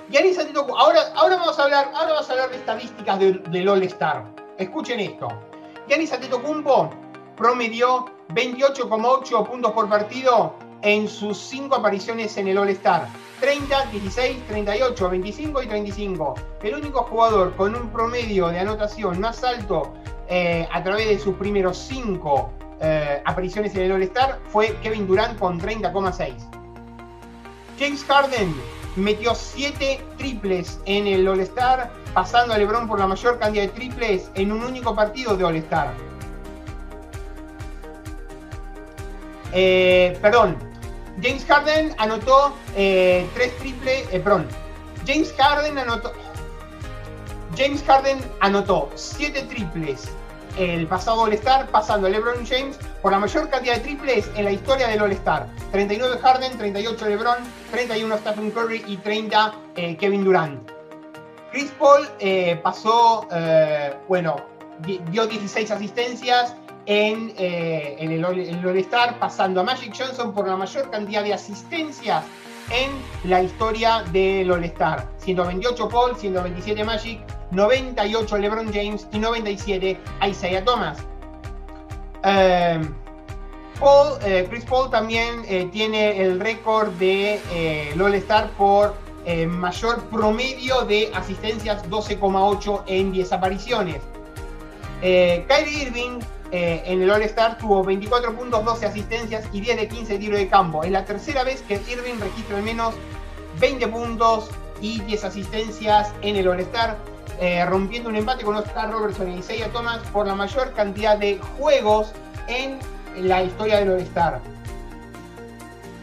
Giannis 0.09 0.39
Antetokounmpo, 0.39 0.79
ahora, 0.79 1.01
ahora, 1.17 1.37
vamos 1.37 1.59
a 1.59 1.65
hablar, 1.65 1.91
ahora 1.95 2.13
vamos 2.13 2.29
a 2.31 2.33
hablar 2.33 2.51
de 2.51 2.57
estadísticas 2.57 3.19
del, 3.19 3.69
All-Star. 3.69 4.25
Escuchen 4.57 5.01
esto. 5.01 5.29
Giannis 5.89 6.13
Antetokounmpo 6.13 6.91
promedió 7.37 8.07
28,8 8.29 9.47
puntos 9.47 9.73
por 9.73 9.89
partido 9.89 10.55
en 10.83 11.09
sus 11.09 11.39
cinco 11.39 11.77
apariciones 11.77 12.37
en 12.37 12.49
el 12.49 12.59
All-Star. 12.59 13.09
30, 13.41 13.87
16, 13.93 14.47
38, 14.49 15.11
25 15.11 15.63
y 15.63 15.67
35. 15.67 16.35
El 16.63 16.75
único 16.75 17.03
jugador 17.03 17.55
con 17.57 17.75
un 17.75 17.91
promedio 17.91 18.49
de 18.49 18.61
anotación 18.61 19.21
más 19.21 19.45
alto 19.45 19.95
eh, 20.29 20.67
a 20.73 20.83
través 20.83 21.09
de 21.09 21.19
sus 21.19 21.37
primeros 21.37 21.77
cinco 21.77 22.51
eh, 22.81 23.23
apariciones 23.25 23.75
en 23.75 23.83
el 23.83 23.93
All-Star 23.93 24.41
fue 24.49 24.77
Kevin 24.83 25.07
Durant 25.07 25.39
con 25.39 25.61
30,6. 25.61 26.35
James 27.79 28.05
Harden 28.05 28.55
metió 28.97 29.35
7 29.35 30.03
triples 30.17 30.81
en 30.87 31.07
el 31.07 31.29
All-Star, 31.29 31.93
pasando 32.15 32.55
a 32.55 32.59
LeBron 32.59 32.89
por 32.89 32.99
la 32.99 33.07
mayor 33.07 33.39
cantidad 33.39 33.65
de 33.65 33.69
triples 33.69 34.31
en 34.35 34.53
un 34.53 34.63
único 34.63 34.95
partido 34.95 35.37
de 35.37 35.45
All-Star. 35.45 35.95
Eh, 39.53 40.19
perdón, 40.21 40.57
James 41.23 41.45
Harden 41.47 41.95
anotó 41.99 42.55
3 42.75 42.77
eh, 42.77 43.27
triples, 43.59 44.09
eh, 44.13 44.21
perdón, 44.21 44.47
James 45.07 45.33
Harden 45.39 45.79
anotó 45.79 46.13
James 47.57 47.83
Harden 47.85 48.21
anotó 48.41 48.91
7 48.95 49.43
triples 49.49 50.11
el 50.59 50.87
pasado 50.87 51.23
All-Star, 51.23 51.67
pasando 51.69 52.07
a 52.07 52.11
LeBron 52.11 52.47
James 52.47 52.79
por 53.03 53.13
la 53.13 53.19
mayor 53.19 53.49
cantidad 53.51 53.77
de 53.77 53.81
triples 53.81 54.31
en 54.37 54.45
la 54.47 54.53
historia 54.53 54.89
del 54.89 55.03
All-Star. 55.03 55.47
39 55.71 56.19
Harden, 56.19 56.57
38 56.57 57.09
LeBron, 57.09 57.37
31 57.71 58.19
Stephen 58.19 58.51
Curry 58.51 58.83
y 58.87 58.97
30 58.97 59.55
eh, 59.77 59.97
Kevin 59.99 60.25
Durant. 60.25 60.71
Chris 61.51 61.71
Paul 61.79 62.09
eh, 62.21 62.59
pasó, 62.63 63.29
bueno, 64.09 64.37
dio 65.11 65.27
16 65.27 65.71
asistencias 65.71 66.55
en, 66.87 67.35
en 67.37 68.13
el 68.13 68.25
All-Star, 68.25 69.19
pasando 69.19 69.61
a 69.61 69.65
Magic 69.65 69.95
Johnson 69.97 70.33
por 70.33 70.49
la 70.49 70.57
mayor 70.57 70.91
cantidad 70.91 71.23
de 71.23 71.35
asistencias 71.35 72.25
en 72.71 72.91
la 73.29 73.43
historia 73.43 74.05
del 74.13 74.51
All-Star. 74.51 75.09
128 75.19 75.89
Paul, 75.89 76.17
127 76.17 76.85
Magic, 76.85 77.21
98 77.51 78.39
LeBron 78.39 78.73
James 78.73 79.07
y 79.13 79.19
97 79.19 79.99
Isaiah 80.29 80.65
Thomas. 80.65 80.99
Eh, 82.25 82.81
Paul, 83.79 84.19
eh, 84.25 84.47
Chris 84.49 84.65
Paul 84.65 84.91
también 84.91 85.45
eh, 85.47 85.69
tiene 85.71 86.21
el 86.21 86.41
récord 86.41 86.91
de 86.95 87.41
All-Star 88.01 88.49
por 88.51 88.95
mayor 89.49 90.05
promedio 90.05 90.83
de 90.83 91.11
asistencias 91.13 91.85
12,8 91.91 92.85
en 92.87 93.11
10 93.11 93.33
apariciones. 93.33 94.01
Kyrie 95.01 95.83
Irving 95.83 96.21
en 96.53 97.03
el 97.03 97.11
All-Star 97.11 97.59
tuvo 97.59 97.83
24 97.83 98.35
puntos, 98.37 98.65
12 98.65 98.87
asistencias 98.87 99.45
y 99.53 99.61
10 99.61 99.77
de 99.77 99.89
15 99.89 100.19
tiros 100.19 100.39
de 100.39 100.49
campo. 100.49 100.85
Es 100.85 100.91
la 100.91 101.05
tercera 101.05 101.45
vez 101.45 101.63
que 101.63 101.75
Irving 101.75 102.21
registra 102.21 102.57
al 102.57 102.63
menos 102.63 102.95
20 103.61 103.89
puntos 103.89 104.51
y 104.81 105.01
10 105.01 105.25
asistencias 105.25 106.13
en 106.23 106.37
el 106.37 106.49
All-Star. 106.49 106.97
Eh, 107.39 107.65
rompiendo 107.67 108.09
un 108.09 108.17
empate 108.17 108.45
con 108.45 108.57
Oscar 108.57 108.91
Robertson 108.91 109.31
y 109.31 109.39
Isaiah 109.39 109.69
Thomas 109.69 109.99
por 110.11 110.27
la 110.27 110.35
mayor 110.35 110.73
cantidad 110.73 111.19
de 111.19 111.39
juegos 111.59 112.13
en 112.49 112.79
la 113.17 113.43
historia 113.43 113.79
del 113.79 113.91
All-Star. 113.91 114.41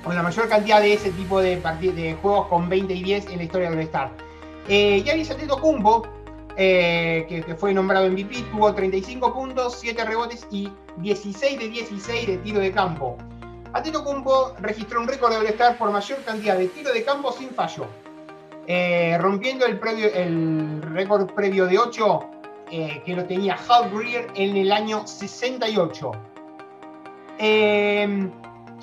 Con 0.03 0.15
la 0.15 0.21
mayor 0.21 0.49
cantidad 0.49 0.81
de 0.81 0.93
ese 0.93 1.11
tipo 1.11 1.39
de, 1.41 1.55
de 1.57 2.17
juegos 2.21 2.47
con 2.47 2.69
20 2.69 2.93
y 2.93 3.03
10 3.03 3.29
en 3.29 3.37
la 3.37 3.43
historia 3.43 3.69
del 3.69 3.79
All-Star. 3.79 4.11
Eh, 4.67 5.01
Giannis 5.03 5.31
Antetokounmpo, 5.31 6.07
eh, 6.57 7.25
que, 7.27 7.55
fue 7.55 7.73
nombrado 7.73 8.09
MVP, 8.09 8.43
tuvo 8.51 8.73
35 8.73 9.33
puntos, 9.33 9.77
7 9.79 10.05
rebotes 10.05 10.47
y 10.51 10.71
16 10.97 11.59
de 11.59 11.69
16 11.69 12.27
de 12.27 12.37
tiro 12.37 12.59
de 12.59 12.71
campo. 12.71 13.17
Antetokounmpo 13.73 14.53
registró 14.59 15.01
un 15.01 15.07
récord 15.07 15.31
de 15.31 15.37
All-Star 15.37 15.77
por 15.77 15.91
mayor 15.91 16.19
cantidad 16.23 16.57
de 16.57 16.67
tiro 16.67 16.93
de 16.93 17.03
campo 17.03 17.31
sin 17.31 17.49
fallo. 17.49 17.87
Eh, 18.67 19.17
rompiendo 19.19 19.65
el, 19.65 20.81
récord 20.93 21.29
previo 21.33 21.65
de 21.65 21.77
8 21.77 22.19
eh, 22.71 23.01
que 23.05 23.13
lo 23.13 23.25
tenía 23.25 23.57
Hal 23.67 23.91
Greer 23.91 24.27
en 24.35 24.55
el 24.55 24.71
año 24.71 25.05
68. 25.05 26.11
Eh, 27.39 28.29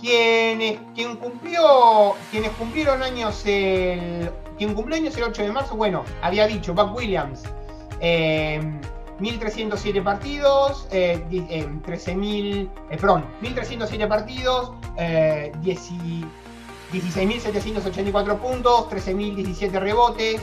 quienes, 0.00 0.80
quien 0.94 1.16
cumplió, 1.16 2.14
quienes 2.30 2.50
cumplieron 2.52 3.02
años 3.02 3.42
el, 3.46 4.30
quien 4.58 4.74
cumplió 4.74 4.96
años 4.96 5.16
el 5.16 5.24
8 5.24 5.42
de 5.42 5.52
marzo, 5.52 5.76
bueno, 5.76 6.04
había 6.22 6.46
dicho 6.46 6.74
Buck 6.74 6.94
Williams, 6.94 7.44
1307 8.00 10.02
partidos, 10.02 10.88
13.000, 10.90 12.68
perdón, 12.88 13.24
1307 13.40 14.06
partidos, 14.06 14.72
10 14.96 15.90
16.784 16.92 18.38
puntos, 18.38 18.88
13.017 18.90 19.78
rebotes, 19.78 20.40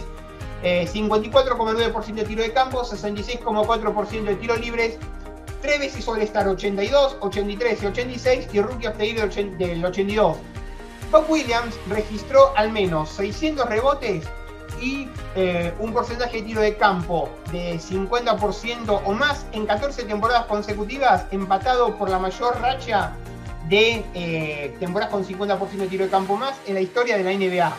54,9% 0.64 2.14
de 2.14 2.24
tiro 2.24 2.42
de 2.42 2.54
campo, 2.54 2.84
66,4% 2.84 4.24
de 4.24 4.36
tiros 4.36 4.60
libres, 4.60 4.98
3 5.62 5.80
veces 5.80 6.08
All-Star 6.08 6.48
82, 6.48 7.18
83 7.20 7.84
y 7.84 7.86
86 7.86 8.48
y 8.54 8.62
Rookie 8.62 8.88
of 8.88 8.98
del 8.98 9.84
82. 9.84 10.38
Bob 11.12 11.30
Williams 11.30 11.78
registró 11.90 12.54
al 12.56 12.72
menos 12.72 13.10
600 13.10 13.68
rebotes 13.68 14.26
y 14.82 15.08
eh, 15.36 15.74
un 15.80 15.94
porcentaje 15.94 16.38
de 16.38 16.44
tiro 16.44 16.62
de 16.62 16.76
campo 16.78 17.30
de 17.52 17.80
50% 17.80 19.02
o 19.06 19.12
más 19.12 19.46
en 19.52 19.66
14 19.66 20.04
temporadas 20.04 20.46
consecutivas, 20.46 21.26
empatado 21.32 21.96
por 21.96 22.10
la 22.10 22.20
mayor 22.20 22.60
racha 22.60 23.14
de 23.70 24.04
eh, 24.14 24.76
temporadas 24.80 25.14
con 25.14 25.26
50% 25.26 25.70
de 25.70 25.88
tiro 25.88 26.06
de 26.06 26.12
campo 26.12 26.38
más 26.38 26.56
en 26.66 26.76
la 26.76 26.82
historia 26.82 27.18
de 27.18 27.24
la 27.24 27.34
NBA. 27.34 27.74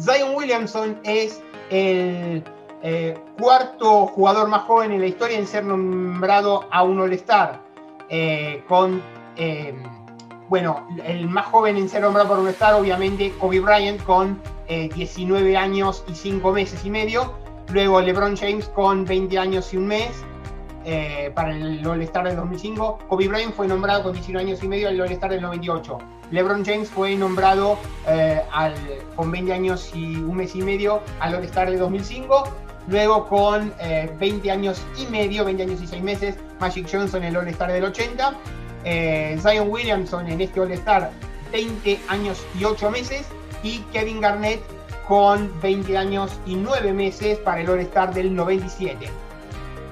Zion 0.00 0.34
Williamson 0.34 0.98
es 1.04 1.42
el 1.68 2.42
eh, 2.82 3.18
cuarto 3.38 4.06
jugador 4.06 4.48
más 4.48 4.62
joven 4.62 4.92
en 4.92 5.00
la 5.00 5.06
historia 5.06 5.38
en 5.38 5.46
ser 5.46 5.64
nombrado 5.64 6.66
a 6.70 6.82
un 6.82 7.00
All-Star. 7.00 7.60
Con, 8.68 9.02
bueno, 10.48 10.86
el 11.06 11.28
más 11.28 11.46
joven 11.46 11.78
en 11.78 11.88
ser 11.88 12.02
nombrado 12.02 12.28
por 12.28 12.38
un 12.38 12.46
All-Star, 12.46 12.74
obviamente, 12.74 13.32
Kobe 13.38 13.60
Bryant, 13.60 14.02
con 14.02 14.38
19 14.68 15.56
años 15.56 16.04
y 16.08 16.14
5 16.14 16.52
meses 16.52 16.84
y 16.84 16.90
medio. 16.90 17.34
Luego 17.72 18.00
LeBron 18.00 18.36
James 18.36 18.66
con 18.68 19.04
20 19.04 19.38
años 19.38 19.72
y 19.74 19.76
un 19.76 19.86
mes. 19.86 20.24
Eh, 20.84 21.30
para 21.34 21.54
el 21.54 21.86
All-Star 21.86 22.26
del 22.26 22.36
2005. 22.36 22.98
Kobe 23.08 23.28
Bryant 23.28 23.54
fue 23.54 23.68
nombrado 23.68 24.02
con 24.02 24.12
19 24.12 24.48
años 24.48 24.62
y 24.64 24.68
medio 24.68 24.88
al 24.88 25.00
All-Star 25.00 25.30
del 25.30 25.42
98. 25.42 25.98
LeBron 26.32 26.64
James 26.64 26.88
fue 26.88 27.14
nombrado 27.14 27.78
eh, 28.08 28.42
al, 28.52 28.74
con 29.14 29.30
20 29.30 29.52
años 29.52 29.92
y 29.94 30.16
un 30.16 30.36
mes 30.36 30.56
y 30.56 30.62
medio 30.62 31.00
al 31.20 31.36
All-Star 31.36 31.70
del 31.70 31.78
2005. 31.78 32.48
Luego 32.88 33.28
con 33.28 33.72
20 34.18 34.48
eh, 34.48 34.50
años 34.50 34.82
y 34.98 35.06
medio, 35.06 35.44
20 35.44 35.62
años 35.62 35.82
y 35.82 35.86
6 35.86 36.02
meses, 36.02 36.36
Magic 36.58 36.88
Johnson 36.90 37.22
en 37.22 37.28
el 37.28 37.36
All-Star 37.36 37.70
del 37.70 37.84
80. 37.84 38.34
Zion 39.40 39.70
Williamson 39.70 40.26
en 40.26 40.40
este 40.40 40.58
All-Star 40.60 41.12
20 41.52 42.00
años 42.08 42.44
y 42.58 42.64
8 42.64 42.90
meses. 42.90 43.28
Y 43.62 43.78
Kevin 43.92 44.20
Garnett 44.20 44.60
con 45.06 45.52
20 45.60 45.96
años 45.98 46.38
y 46.46 46.54
9 46.54 46.92
meses 46.92 47.38
para 47.38 47.60
el 47.60 47.68
All-Star 47.68 48.14
del 48.14 48.34
97. 48.34 49.08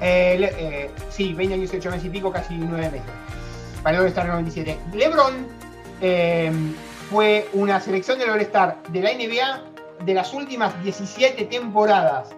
Eh, 0.01 0.91
sí, 1.11 1.35
20 1.35 1.55
años, 1.55 1.71
8 1.75 1.91
meses 1.91 2.07
y 2.07 2.11
pico, 2.11 2.33
casi 2.33 2.55
9 2.55 2.91
meses. 2.91 3.11
Para 3.83 3.97
el 3.97 4.03
All-Star 4.03 4.29
97. 4.29 4.79
LeBron 4.95 5.47
eh, 6.01 6.51
fue 7.11 7.49
una 7.53 7.81
selección 7.81 8.19
del 8.19 8.31
All-Star 8.31 8.79
de 8.89 9.01
la 9.01 9.13
NBA 9.13 10.05
de 10.05 10.15
las 10.15 10.33
últimas 10.33 10.81
17 10.83 11.45
temporadas. 11.47 12.31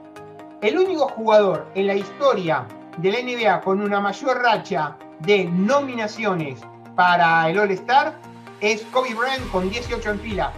El 0.60 0.78
único 0.78 1.08
jugador 1.08 1.66
en 1.74 1.86
la 1.86 1.94
historia 1.94 2.66
de 2.98 3.12
la 3.12 3.18
NBA 3.20 3.60
con 3.62 3.80
una 3.80 4.00
mayor 4.00 4.42
racha 4.42 4.96
de 5.20 5.44
nominaciones 5.44 6.60
para 6.94 7.48
el 7.48 7.58
All-Star 7.58 8.14
es 8.60 8.82
Kobe 8.92 9.14
Bryant 9.14 9.50
con 9.50 9.70
18 9.70 10.10
en 10.10 10.20
fila. 10.20 10.52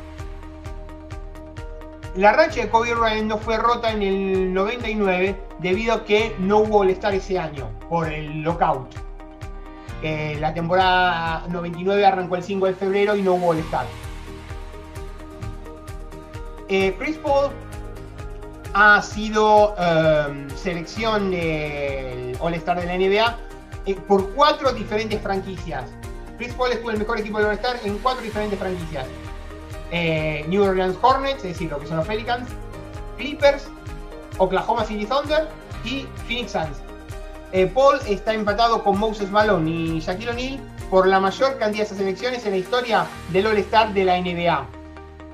La 2.17 2.33
racha 2.33 2.61
de 2.61 2.71
Kobe 2.71 2.95
Bryant 2.95 3.27
no 3.27 3.39
fue 3.39 3.57
rota 3.57 3.91
en 3.91 4.01
el 4.01 4.55
99 4.55 5.37
debido 5.59 5.95
a 5.95 6.05
que 6.05 6.37
no 6.39 6.59
hubo 6.59 6.81
All-Star 6.81 7.13
ese 7.13 7.41
año 7.41 7.69
por 7.89 8.07
el 8.07 8.43
lockout. 8.43 8.95
Eh, 10.01 10.37
la 10.39 10.55
temporada 10.55 11.45
99 11.49 12.07
arrancó 12.07 12.37
el 12.37 12.45
5 12.45 12.67
de 12.67 12.75
febrero 12.75 13.17
y 13.17 13.23
no 13.23 13.35
hubo 13.35 13.51
All-Star. 13.51 13.87
Eh, 16.69 16.95
Chris 17.01 17.17
Paul 17.17 17.51
ha 18.75 19.03
sido 19.03 19.75
em, 19.77 20.49
selección 20.51 21.33
del 21.33 22.37
All-Star 22.39 22.81
de 22.81 22.87
la 22.87 22.97
NBA 22.97 23.39
eh, 23.87 23.97
por 24.07 24.33
cuatro 24.35 24.73
diferentes 24.73 25.21
franquicias. 25.21 25.91
Chris 26.39 26.53
Paul 26.55 26.71
estuvo 26.71 26.93
el 26.93 26.99
mejor 26.99 27.19
equipo 27.19 27.39
del 27.39 27.49
All-Star 27.49 27.81
en 27.83 27.99
cuatro 27.99 28.23
diferentes 28.23 28.57
franquicias. 28.57 29.05
Eh, 29.91 30.45
New 30.49 30.63
Orleans 30.63 30.97
Hornets, 31.01 31.39
es 31.39 31.55
decir, 31.55 31.71
lo 31.71 31.79
que 31.79 31.87
son 31.87 31.99
los 31.99 32.07
Pelicans, 32.07 32.49
Clippers, 33.17 33.69
Oklahoma 34.39 34.85
City 34.85 35.07
Thunder 35.07 35.49
y 35.85 36.07
Phoenix 36.27 36.53
Suns. 36.53 36.83
Eh, 37.53 37.71
Paul 37.73 38.01
está 38.09 38.35
empatado 38.35 38.83
con 38.83 38.99
Moses 38.99 39.31
Malone 39.31 39.71
y 39.71 40.01
Shaquille 40.01 40.31
O'Neal 40.31 40.61
por 40.91 41.07
la 41.07 41.21
mayor 41.21 41.57
cantidad 41.59 41.89
de 41.89 41.95
selecciones 41.95 42.45
en 42.45 42.53
la 42.53 42.57
historia 42.59 43.07
del 43.31 43.47
All-Star 43.47 43.95
de 43.95 44.05
la 44.05 44.19
NBA. 44.19 44.67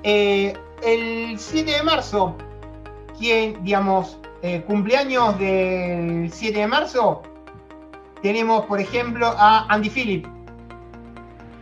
Eh, 0.02 0.54
el 0.82 1.38
7 1.38 1.70
de 1.70 1.82
marzo, 1.82 2.36
quien, 3.18 3.62
digamos, 3.64 4.18
cumpleaños 4.66 5.38
del 5.38 6.30
7 6.32 6.60
de 6.60 6.66
marzo, 6.66 7.22
tenemos, 8.22 8.64
por 8.66 8.80
ejemplo, 8.80 9.34
a 9.36 9.66
Andy 9.68 9.90
Phillip, 9.90 10.26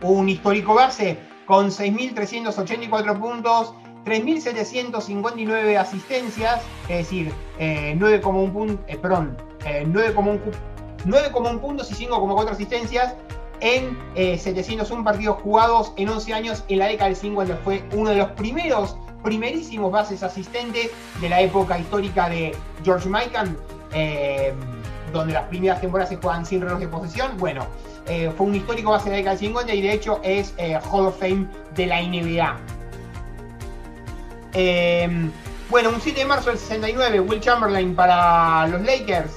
un 0.01 0.29
histórico 0.29 0.73
base 0.73 1.17
con 1.49 1.71
6.384 1.71 3.19
puntos, 3.19 3.73
3.759 4.05 5.77
asistencias, 5.77 6.61
es 6.83 6.97
decir, 6.99 7.33
9,1 7.59 8.53
puntos, 8.53 8.95
perdón, 9.01 9.35
9,1 9.65 11.59
puntos 11.59 11.89
y 11.89 12.05
5,4 12.05 12.51
asistencias 12.51 13.15
en 13.61 13.97
701 14.15 15.03
partidos 15.03 15.41
jugados 15.41 15.91
en 15.97 16.09
11 16.09 16.33
años 16.35 16.63
en 16.67 16.77
la 16.77 16.85
década 16.85 17.09
del 17.09 17.17
50. 17.17 17.57
Fue 17.63 17.83
uno 17.95 18.11
de 18.11 18.17
los 18.17 18.29
primeros, 18.33 18.95
primerísimos 19.23 19.91
bases 19.91 20.21
asistentes 20.21 20.91
de 21.19 21.29
la 21.29 21.41
época 21.41 21.79
histórica 21.79 22.29
de 22.29 22.55
George 22.83 23.09
Mikan, 23.09 23.57
eh, 23.93 24.53
donde 25.11 25.33
las 25.33 25.47
primeras 25.47 25.81
temporadas 25.81 26.09
se 26.09 26.17
juegan 26.17 26.45
sin 26.45 26.61
reloj 26.61 26.77
de 26.77 26.87
posesión. 26.87 27.37
Bueno, 27.37 27.65
eh, 28.09 28.31
fue 28.35 28.47
un 28.47 28.55
histórico 28.55 28.89
base 28.89 29.05
de 29.05 29.11
la 29.11 29.17
década 29.17 29.35
del 29.35 29.47
50 29.47 29.73
y 29.75 29.81
de 29.81 29.93
hecho 29.93 30.19
es 30.23 30.53
eh, 30.57 30.79
Hall 30.91 31.05
of 31.05 31.19
Fame 31.19 31.45
de 31.75 31.85
la 31.85 32.01
NBA. 32.01 32.57
bueno, 35.69 35.89
un 35.89 36.01
7 36.01 36.19
de 36.19 36.25
marzo 36.25 36.49
del 36.49 36.57
69, 36.57 37.19
Will 37.19 37.39
Chamberlain 37.39 37.95
para 37.95 38.65
los 38.67 38.81
Lakers 38.81 39.31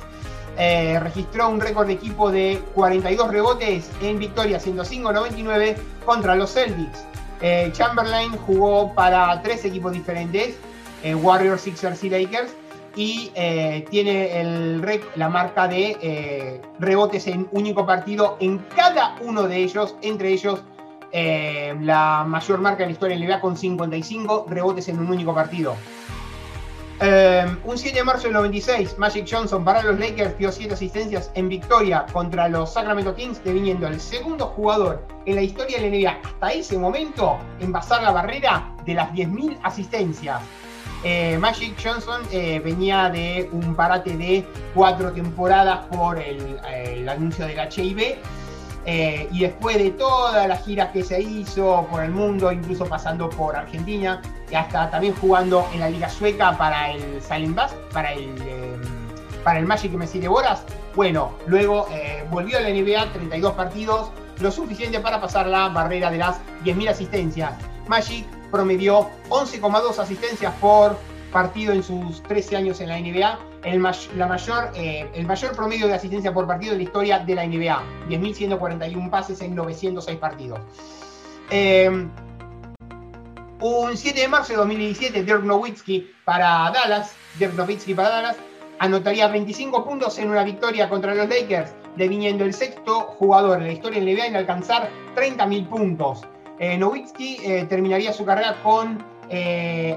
eh, 0.56 0.98
registró 1.00 1.50
un 1.50 1.60
récord 1.60 1.86
de 1.86 1.92
equipo 1.92 2.30
de 2.30 2.62
42 2.74 3.30
rebotes 3.30 3.90
en 4.00 4.18
victoria 4.18 4.58
105-99 4.58 5.76
contra 6.06 6.34
los 6.34 6.52
Celtics. 6.52 7.04
Chamberlain 7.72 8.30
jugó 8.38 8.94
para 8.94 9.42
tres 9.42 9.64
equipos 9.64 9.92
diferentes, 9.92 10.54
Warriors, 11.04 11.62
Sixers 11.62 12.04
y 12.04 12.08
Lakers, 12.08 12.52
y 12.94 13.30
tiene 13.90 14.40
el 14.40 15.00
la 15.16 15.28
marca 15.28 15.68
de 15.68 16.60
rebotes 16.78 17.26
en 17.26 17.48
único 17.52 17.86
partido 17.86 18.36
en 18.40 18.58
cada 18.76 19.16
uno 19.20 19.44
de 19.44 19.56
ellos, 19.56 19.96
entre 20.02 20.30
ellos 20.30 20.62
la 21.12 22.24
mayor 22.26 22.60
marca 22.60 22.80
de 22.80 22.86
la 22.86 22.92
historia 22.92 23.16
en 23.16 23.26
NBA 23.26 23.40
con 23.40 23.56
55 23.56 24.46
rebotes 24.48 24.88
en 24.88 24.98
un 24.98 25.10
único 25.10 25.34
partido. 25.34 25.76
Em, 27.04 27.58
un 27.64 27.76
7 27.76 27.98
de 27.98 28.04
marzo 28.04 28.24
del 28.28 28.34
96, 28.34 28.96
Magic 28.96 29.26
Johnson 29.28 29.64
para 29.64 29.82
los 29.82 29.98
Lakers 29.98 30.38
dio 30.38 30.52
7 30.52 30.74
asistencias 30.74 31.32
en 31.34 31.48
victoria 31.48 32.06
contra 32.12 32.48
los 32.48 32.74
Sacramento 32.74 33.12
Kings, 33.16 33.42
deviniendo 33.42 33.88
el 33.88 34.00
segundo 34.00 34.46
jugador 34.46 35.04
en 35.26 35.34
la 35.34 35.42
historia 35.42 35.80
de 35.80 35.90
la 35.90 35.96
NBA 35.96 36.28
hasta 36.28 36.52
ese 36.52 36.78
momento 36.78 37.38
en 37.58 37.72
pasar 37.72 38.04
la 38.04 38.12
barrera 38.12 38.72
de 38.86 38.94
las 38.94 39.10
10.000 39.10 39.58
asistencias. 39.64 40.42
Eh, 41.04 41.36
Magic 41.38 41.74
Johnson 41.82 42.22
eh, 42.30 42.60
venía 42.64 43.10
de 43.10 43.48
un 43.52 43.74
parate 43.74 44.16
de 44.16 44.46
cuatro 44.72 45.12
temporadas 45.12 45.86
por 45.86 46.18
el, 46.18 46.60
el 46.72 47.08
anuncio 47.08 47.44
del 47.46 47.58
HIV 47.58 48.18
eh, 48.84 49.28
y 49.32 49.40
después 49.40 49.78
de 49.78 49.90
todas 49.90 50.46
las 50.46 50.64
giras 50.64 50.90
que 50.90 51.02
se 51.02 51.20
hizo 51.20 51.86
por 51.90 52.04
el 52.04 52.12
mundo, 52.12 52.52
incluso 52.52 52.84
pasando 52.86 53.28
por 53.30 53.56
Argentina, 53.56 54.22
y 54.50 54.54
hasta 54.54 54.90
también 54.90 55.14
jugando 55.14 55.66
en 55.72 55.80
la 55.80 55.90
Liga 55.90 56.08
Sueca 56.08 56.56
para 56.56 56.92
el 56.92 57.20
Silent 57.20 57.58
para 57.92 58.12
el, 58.12 58.34
eh, 58.42 58.76
para 59.42 59.58
el 59.58 59.66
Magic 59.66 59.92
Messi 59.92 60.20
Boras, 60.26 60.62
bueno, 60.94 61.32
luego 61.46 61.88
volvió 62.30 62.58
a 62.58 62.60
la 62.60 62.68
NBA, 62.68 63.12
32 63.12 63.52
partidos, 63.54 64.10
lo 64.40 64.50
suficiente 64.52 65.00
para 65.00 65.20
pasar 65.20 65.46
la 65.46 65.68
barrera 65.68 66.10
de 66.10 66.18
las 66.18 66.38
10.000 66.64 66.90
asistencias. 66.90 67.52
Magic 67.88 68.26
promedió 68.52 69.10
11,2 69.30 69.98
asistencias 69.98 70.54
por 70.60 70.96
partido 71.32 71.72
en 71.72 71.82
sus 71.82 72.22
13 72.22 72.56
años 72.56 72.80
en 72.80 72.88
la 72.90 73.00
NBA 73.00 73.38
el, 73.64 73.82
la 74.16 74.26
mayor, 74.26 74.70
eh, 74.74 75.08
el 75.14 75.26
mayor 75.26 75.54
promedio 75.54 75.86
de 75.86 75.94
asistencia 75.94 76.32
por 76.32 76.46
partido 76.46 76.72
de 76.72 76.78
la 76.78 76.84
historia 76.84 77.18
de 77.20 77.34
la 77.34 77.46
NBA, 77.46 77.82
10.141 78.08 79.10
pases 79.10 79.40
en 79.40 79.54
906 79.54 80.18
partidos. 80.18 80.60
Em, 81.50 82.10
un 83.60 83.96
7 83.96 84.20
de 84.20 84.28
marzo 84.28 84.52
de 84.52 84.58
2017, 84.58 85.22
Dirk 85.22 85.44
Nowitzki 85.44 86.10
para 86.24 86.70
Dallas, 86.72 87.14
Dirk 87.38 87.54
Nowitzki 87.54 87.94
para 87.94 88.08
Dallas, 88.08 88.36
anotaría 88.80 89.28
25 89.28 89.84
puntos 89.84 90.18
en 90.18 90.30
una 90.30 90.42
victoria 90.42 90.88
contra 90.88 91.14
los 91.14 91.28
Lakers, 91.28 91.72
deviniendo 91.96 92.44
el 92.44 92.52
sexto 92.52 93.02
jugador 93.18 93.58
en 93.58 93.68
la 93.68 93.72
historia 93.72 94.00
de 94.00 94.06
la 94.06 94.12
NBA 94.12 94.26
en 94.26 94.36
alcanzar 94.36 94.90
30.000 95.14 95.68
puntos. 95.68 96.22
Eh, 96.62 96.78
Nowitzki 96.78 97.38
eh, 97.42 97.66
terminaría 97.68 98.12
su 98.12 98.24
carrera 98.24 98.56
con 98.62 99.04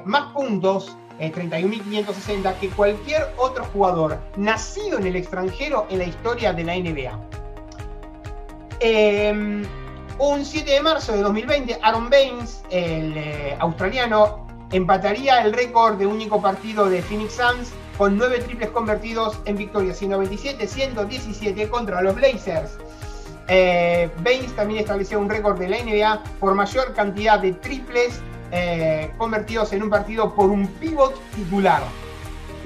más 0.05 0.33
puntos 0.33 0.97
31.560 1.19 2.51
eh, 2.51 2.55
que 2.59 2.69
cualquier 2.69 3.33
otro 3.37 3.65
jugador 3.65 4.17
nacido 4.35 4.97
en 4.97 5.05
el 5.05 5.15
extranjero 5.15 5.85
en 5.91 5.99
la 5.99 6.05
historia 6.05 6.53
de 6.53 6.63
la 6.63 6.75
NBA. 6.75 7.19
Em, 8.79 9.63
un 10.17 10.43
7 10.43 10.71
de 10.71 10.81
marzo 10.81 11.11
de 11.11 11.21
2020, 11.21 11.77
Aaron 11.83 12.09
Baines, 12.09 12.63
el 12.71 13.15
eh, 13.15 13.55
australiano, 13.59 14.47
empataría 14.71 15.43
el 15.43 15.53
récord 15.53 15.97
de 15.97 16.07
único 16.07 16.41
partido 16.41 16.89
de 16.89 17.03
Phoenix 17.03 17.33
Suns 17.33 17.73
con 17.95 18.17
9 18.17 18.39
triples 18.39 18.71
convertidos 18.71 19.39
en 19.45 19.55
victoria 19.55 19.93
127-117 19.93 21.69
contra 21.69 22.01
los 22.01 22.15
Blazers. 22.15 22.77
Eh, 23.47 24.09
Baines 24.23 24.55
también 24.55 24.79
estableció 24.79 25.19
un 25.19 25.29
récord 25.29 25.59
de 25.59 25.67
la 25.67 25.77
NBA 25.77 26.23
por 26.39 26.55
mayor 26.55 26.93
cantidad 26.93 27.39
de 27.39 27.53
triples 27.53 28.19
eh, 28.51 29.11
convertidos 29.17 29.73
en 29.73 29.83
un 29.83 29.89
partido 29.89 30.33
por 30.33 30.49
un 30.49 30.67
pivot 30.67 31.19
titular. 31.31 31.81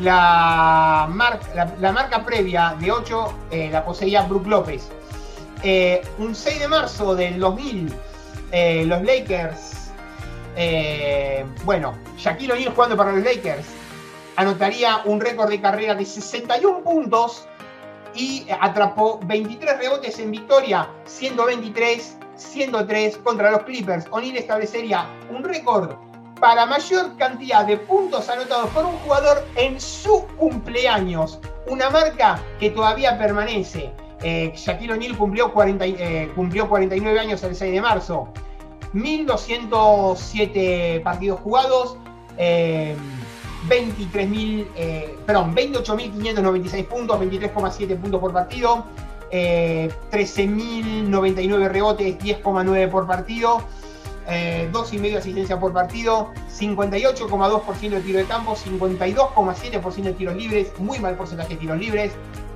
La, 0.01 1.07
marca 1.09 2.23
previa 2.25 2.75
de 2.79 2.91
8 2.91 3.33
eh, 3.51 3.69
la 3.71 3.83
poseía 3.83 4.21
Brook 4.23 4.47
López. 4.47 4.89
Eh, 5.63 6.01
un 6.19 6.35
6 6.35 6.59
de 6.59 6.67
marzo 6.69 7.15
del 7.15 7.39
2000, 7.39 7.93
los 8.87 9.01
Lakers, 9.03 9.91
bueno, 11.65 11.95
Shaquille 12.17 12.53
O'Neal 12.53 12.73
jugando 12.73 12.95
para 12.95 13.11
los 13.11 13.23
Lakers, 13.23 13.65
anotaría 14.37 15.01
un 15.03 15.19
récord 15.19 15.49
de 15.49 15.59
carrera 15.59 15.95
de 15.95 16.05
61 16.05 16.79
puntos 16.81 17.45
y 18.15 18.45
atrapó 18.59 19.19
23 19.25 19.79
rebotes 19.79 20.19
en 20.19 20.31
victoria, 20.31 20.89
123 21.05 22.19
103 22.39 23.17
contra 23.17 23.51
los 23.51 23.63
Clippers. 23.63 24.05
O'Neal 24.11 24.37
establecería 24.37 25.05
un 25.29 25.43
récord 25.43 25.95
para 26.39 26.65
mayor 26.65 27.17
cantidad 27.17 27.65
de 27.65 27.75
puntos 27.77 28.29
anotados 28.29 28.69
por 28.69 28.85
un 28.85 28.95
jugador 28.99 29.45
en 29.55 29.77
su 29.79 30.25
cumpleaños. 30.37 31.39
Una 31.67 31.89
marca 31.89 32.41
que 32.59 32.69
todavía 32.69 33.17
permanece. 33.17 33.91
Eh, 34.21 34.53
Shaquille 34.55 34.93
O'Neal 34.93 35.17
cumplió, 35.17 35.51
eh, 35.81 36.31
cumplió 36.35 36.69
49 36.69 37.19
años 37.19 37.43
el 37.43 37.55
6 37.55 37.73
de 37.73 37.81
marzo. 37.81 38.29
1207 38.93 41.01
partidos 41.03 41.41
jugados. 41.41 41.97
Eh, 42.37 42.95
23.000, 43.67 44.67
eh, 44.75 45.17
perdón, 45.25 45.55
28.596 45.55 46.85
puntos, 46.85 47.19
23,7 47.19 47.99
puntos 47.99 48.21
por 48.21 48.31
partido. 48.31 48.85
13.099 49.31 51.65
eh, 51.65 51.69
rebotes, 51.69 52.17
10,9 52.17 52.89
por 52.89 53.05
partido, 53.05 53.61
eh, 54.27 54.67
2,5 54.71 55.17
asistencia 55.17 55.59
por 55.59 55.71
partido, 55.71 56.31
58,2% 56.51 57.89
de 57.89 58.01
tiro 58.01 58.19
de 58.19 58.25
campo, 58.25 58.55
52,7% 58.55 60.03
de 60.03 60.13
tiros 60.13 60.35
libres, 60.35 60.71
muy 60.79 60.99
mal 60.99 61.15
porcentaje 61.15 61.49
de 61.49 61.57
tiros 61.57 61.77
libres, 61.77 62.13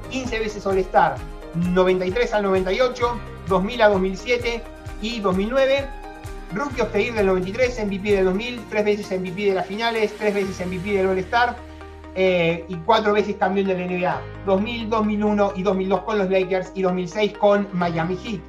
15 0.09 0.39
veces 0.39 0.65
All-Star, 0.65 1.17
93 1.53 2.33
al 2.33 2.43
98, 2.43 3.19
2000 3.47 3.81
a 3.81 3.89
2007 3.89 4.63
y 5.01 5.19
2009. 5.19 6.02
Rookie 6.53 6.81
of 6.81 6.91
the 6.91 7.03
Year 7.03 7.15
del 7.15 7.27
93, 7.27 7.85
MVP 7.85 8.11
del 8.11 8.25
2000, 8.25 8.65
3 8.69 8.85
veces 8.85 9.19
MVP 9.19 9.45
de 9.45 9.53
las 9.55 9.65
finales, 9.65 10.13
3 10.17 10.33
veces 10.33 10.65
MVP 10.65 10.91
del 10.91 11.07
All-Star, 11.07 11.55
eh, 12.15 12.65
y 12.67 12.75
cuatro 12.77 13.13
veces 13.13 13.35
campeón 13.37 13.67
de 13.67 13.77
la 13.77 13.85
NBA. 13.85 14.21
2000, 14.45 14.89
2001 14.89 15.53
y 15.55 15.63
2002 15.63 16.01
con 16.01 16.17
los 16.19 16.29
Lakers 16.29 16.71
y 16.75 16.83
2006 16.83 17.37
con 17.37 17.67
Miami 17.73 18.17
Heat. 18.17 18.41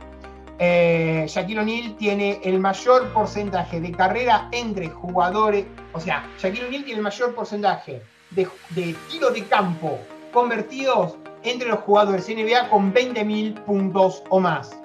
Eh, 0.58 1.24
Shaquille 1.28 1.60
O'Neal 1.60 1.96
tiene 1.96 2.40
el 2.44 2.60
mayor 2.60 3.08
porcentaje 3.12 3.80
de 3.80 3.90
carrera 3.90 4.48
entre 4.52 4.88
jugadores, 4.88 5.64
o 5.92 6.00
sea, 6.00 6.28
Shaquille 6.38 6.66
O'Neal 6.66 6.84
tiene 6.84 6.98
el 6.98 7.02
mayor 7.02 7.34
porcentaje 7.34 8.02
de, 8.30 8.46
de 8.70 8.94
tiros 9.10 9.34
de 9.34 9.44
campo 9.44 9.98
convertidos 10.32 11.16
entre 11.42 11.68
los 11.68 11.80
jugadores 11.80 12.28
NBA 12.28 12.68
con 12.68 12.92
20.000 12.92 13.64
puntos 13.64 14.22
o 14.28 14.40
más. 14.40 14.76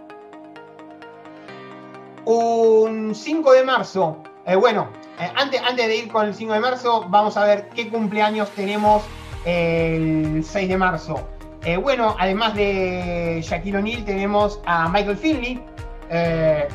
Un 2.32 3.16
5 3.16 3.54
de 3.54 3.64
marzo, 3.64 4.18
eh, 4.46 4.56
bueno, 4.56 4.90
eh, 5.20 5.32
antes, 5.36 5.60
antes 5.68 5.88
de 5.88 5.96
ir 5.96 6.12
con 6.12 6.28
el 6.28 6.36
5 6.36 6.54
de 6.54 6.60
marzo, 6.60 7.08
vamos 7.10 7.36
a 7.38 7.44
ver 7.44 7.70
qué 7.70 7.90
cumpleaños 7.90 8.52
tenemos 8.52 9.02
el 9.46 10.46
6 10.46 10.70
de 10.70 10.78
marzo. 10.78 11.28
Eh, 11.64 11.78
bueno, 11.78 12.16
además 12.20 12.54
de 12.54 13.42
Shaquille 13.44 13.78
O'Neal, 13.78 14.06
tenemos 14.06 14.62
a 14.68 14.88
Michael 14.90 15.18
Finley, 15.18 15.60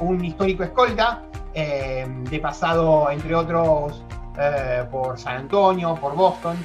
un 0.00 0.24
histórico 0.24 0.64
escolta, 0.64 1.22
de 1.54 2.40
pasado, 2.42 3.08
entre 3.12 3.36
otros, 3.36 4.02
por 4.90 5.16
San 5.20 5.36
Antonio, 5.36 5.96
por 6.00 6.16
Boston. 6.16 6.56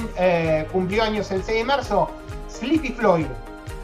cumplió 0.73 1.05
años 1.05 1.31
el 1.31 1.43
6 1.43 1.59
de 1.59 1.65
marzo, 1.65 2.11
Sleepy 2.49 2.93
Floyd, 2.93 3.27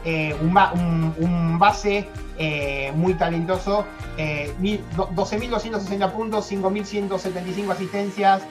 eh, 0.05 0.35
un, 0.41 1.57
base 1.57 2.05
eh, 2.37 2.91
muy 2.95 3.13
talentoso, 3.13 3.85
12.260 4.17 6.07
eh, 6.07 6.11
puntos, 6.11 6.51
5.175 6.51 7.71
asistencias 7.71 8.41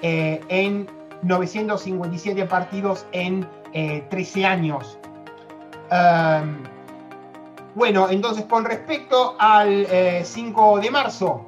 en 0.00 0.88
957 1.22 2.46
partidos 2.46 3.06
en 3.12 3.46
13 3.72 4.46
años. 4.46 4.98
Bueno, 7.74 8.08
entonces 8.10 8.44
con 8.44 8.64
respecto 8.64 9.34
al 9.38 9.86
5 10.24 10.80
de 10.80 10.90
marzo, 10.90 11.46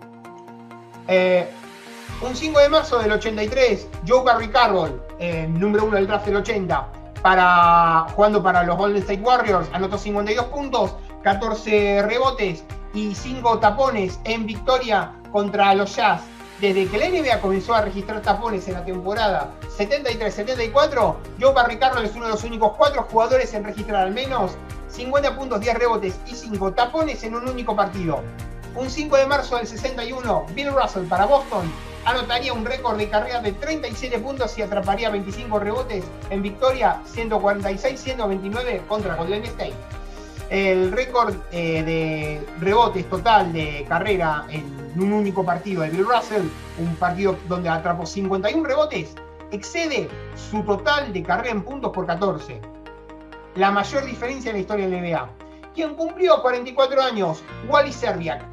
un 2.22 2.34
5 2.34 2.61
de 2.61 2.68
marzo 2.68 2.99
del 2.99 3.12
83, 3.12 3.88
Joe 4.07 4.24
Barry 4.24 4.49
Carroll, 4.49 5.03
número 5.51 5.84
1 5.84 5.97
del 5.97 6.07
draft 6.07 6.26
del 6.26 6.36
80, 6.36 6.88
para, 7.22 8.07
jugando 8.14 8.42
para 8.42 8.62
los 8.64 8.76
Golden 8.76 9.03
State 9.03 9.22
Warriors, 9.22 9.68
anotó 9.72 9.97
52 9.97 10.47
puntos, 10.47 10.95
14 11.22 12.03
rebotes 12.03 12.64
y 12.92 13.14
5 13.14 13.59
tapones 13.61 14.20
en 14.24 14.45
victoria 14.47 15.12
contra 15.32 15.74
los 15.74 15.97
Jazz. 15.97 16.20
Desde 16.65 16.89
que 16.89 16.97
la 16.97 17.11
NBA 17.11 17.43
comenzó 17.43 17.75
a 17.75 17.83
registrar 17.83 18.23
tapones 18.23 18.67
en 18.69 18.73
la 18.73 18.87
temporada 18.87 19.51
73-74, 19.77 21.15
Joe 21.39 21.53
Barry 21.53 21.77
Carroll 21.77 22.07
es 22.07 22.15
uno 22.15 22.25
de 22.25 22.31
los 22.31 22.43
únicos 22.43 22.73
cuatro 22.79 23.03
jugadores 23.03 23.53
en 23.53 23.65
registrar 23.65 24.05
al 24.05 24.15
menos 24.15 24.53
50 24.89 25.37
puntos, 25.37 25.61
10 25.61 25.75
rebotes 25.79 26.19
y 26.27 26.35
5 26.35 26.73
tapones 26.73 27.23
en 27.23 27.35
un 27.35 27.47
único 27.51 27.77
partido. 27.77 28.23
Un 28.75 28.89
5 28.89 29.15
de 29.15 29.27
marzo 29.27 29.59
del 29.59 29.67
61, 29.67 30.47
Bill 30.55 30.73
Russell 30.73 31.05
para 31.05 31.27
Boston 31.27 31.71
anotaría 32.07 32.55
un 32.55 32.65
récord 32.65 32.97
de 32.97 33.11
carrera 33.11 33.43
de 33.43 33.53
37 33.53 34.19
puntos 34.21 34.57
y 34.57 34.62
atraparía 34.62 35.11
25 35.11 35.59
rebotes 35.59 36.03
en 36.31 36.41
victoria 36.41 37.03
146-129 37.15 38.87
contra 38.87 39.17
Golden 39.17 39.45
State. 39.45 39.75
El 40.55 40.93
récord 40.93 41.35
eh, 41.51 41.83
de 41.83 42.47
rebotes 42.61 43.11
total 43.11 43.53
de 43.53 43.85
carrera 43.89 44.47
en 44.51 44.65
un 44.95 45.13
único 45.13 45.45
partido 45.45 45.83
de 45.83 45.91
Bill 45.91 46.07
Russell, 46.07 46.47
un 46.79 46.95
partido 46.95 47.37
donde 47.49 47.69
atrapó 47.69 48.07
51 48.07 48.63
rebotes, 48.65 49.17
excede 49.51 50.09
su 50.37 50.63
total 50.63 51.13
de 51.13 51.25
carrera 51.25 51.51
en 51.51 51.63
puntos 51.63 51.91
por 51.91 52.07
14. 52.07 52.61
La 53.57 53.73
mayor 53.73 54.05
diferencia 54.05 54.53
en 54.53 54.59
la 54.59 54.61
historia 54.61 54.87
de 54.87 54.93
la 54.93 55.03
NBA. 55.03 55.31
Quien 55.75 55.97
cumplió 55.97 56.41
44 56.41 57.03
años, 57.03 57.43
Wally 57.69 57.93
Serbiak, 57.93 58.45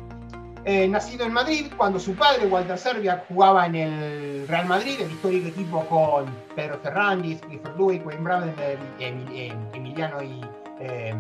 eh, 0.66 0.88
nacido 0.88 1.24
en 1.24 1.34
Madrid, 1.34 1.72
cuando 1.78 2.00
su 2.00 2.16
padre, 2.16 2.48
Walter 2.48 2.80
Serbia, 2.80 3.26
jugaba 3.28 3.68
en 3.68 3.76
el 3.76 4.48
Real 4.48 4.66
Madrid, 4.66 5.02
el 5.02 5.12
histórico 5.12 5.50
equipo 5.50 5.86
con 5.86 6.26
Pedro 6.56 6.80
Ferrandis, 6.82 7.40
Clifford 7.42 7.78
Lewis, 7.78 8.02
Wayne 8.04 8.24
Brown, 8.24 8.56
Emiliano 9.00 10.24
y 10.24 10.42
eh, 10.80 11.14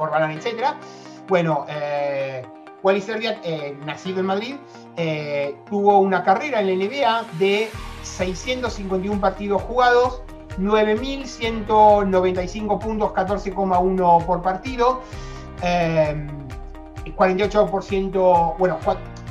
Corbalán, 0.00 0.32
etc. 0.32 0.74
Bueno, 1.28 1.64
eh, 1.68 2.42
Wally 2.82 3.00
Serbia, 3.02 3.38
eh, 3.44 3.76
nacido 3.84 4.18
en 4.20 4.26
Madrid, 4.26 4.56
tuvo 5.68 5.98
una 5.98 6.24
carrera 6.24 6.60
en 6.60 6.68
la 6.68 6.74
NBA 6.74 7.26
de 7.38 7.68
651 8.02 9.20
partidos 9.20 9.60
jugados, 9.62 10.22
9.195 10.58 12.78
puntos, 12.78 13.12
14,1 13.12 14.24
por 14.24 14.40
partido. 14.42 15.02
48%, 15.60 18.56
bueno, 18.58 18.78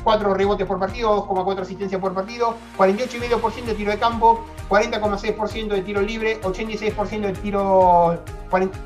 4, 0.03 0.33
rebotes 0.35 0.67
por 0.67 0.77
partido, 0.79 1.27
2,4 1.27 1.61
asistencias 1.61 1.99
por 1.99 2.13
partido, 2.13 2.53
48,5% 2.77 3.65
de 3.65 3.73
tiro 3.73 3.89
de 3.91 3.97
campo, 3.97 4.45
40,6% 4.69 5.67
de 5.67 5.81
tiro 5.81 6.01
libre, 6.01 6.39
86% 6.41 7.21
de 7.21 7.33
tiro, 7.33 8.23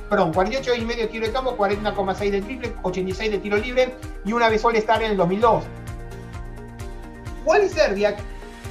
perdón, 0.09 0.33
48,5% 0.33 0.95
de 0.95 1.07
tiro 1.07 1.25
de 1.25 1.31
campo, 1.31 1.57
40,6% 1.57 2.31
de 2.31 2.41
triple, 2.41 2.75
86% 2.81 3.29
de 3.29 3.37
tiro 3.37 3.57
libre 3.57 3.93
y 4.25 4.33
una 4.33 4.49
vez 4.49 4.63
All-Star 4.63 5.03
en 5.03 5.11
el 5.11 5.17
2002. 5.17 5.63
Wally 7.45 7.69
Serbiak 7.69 8.17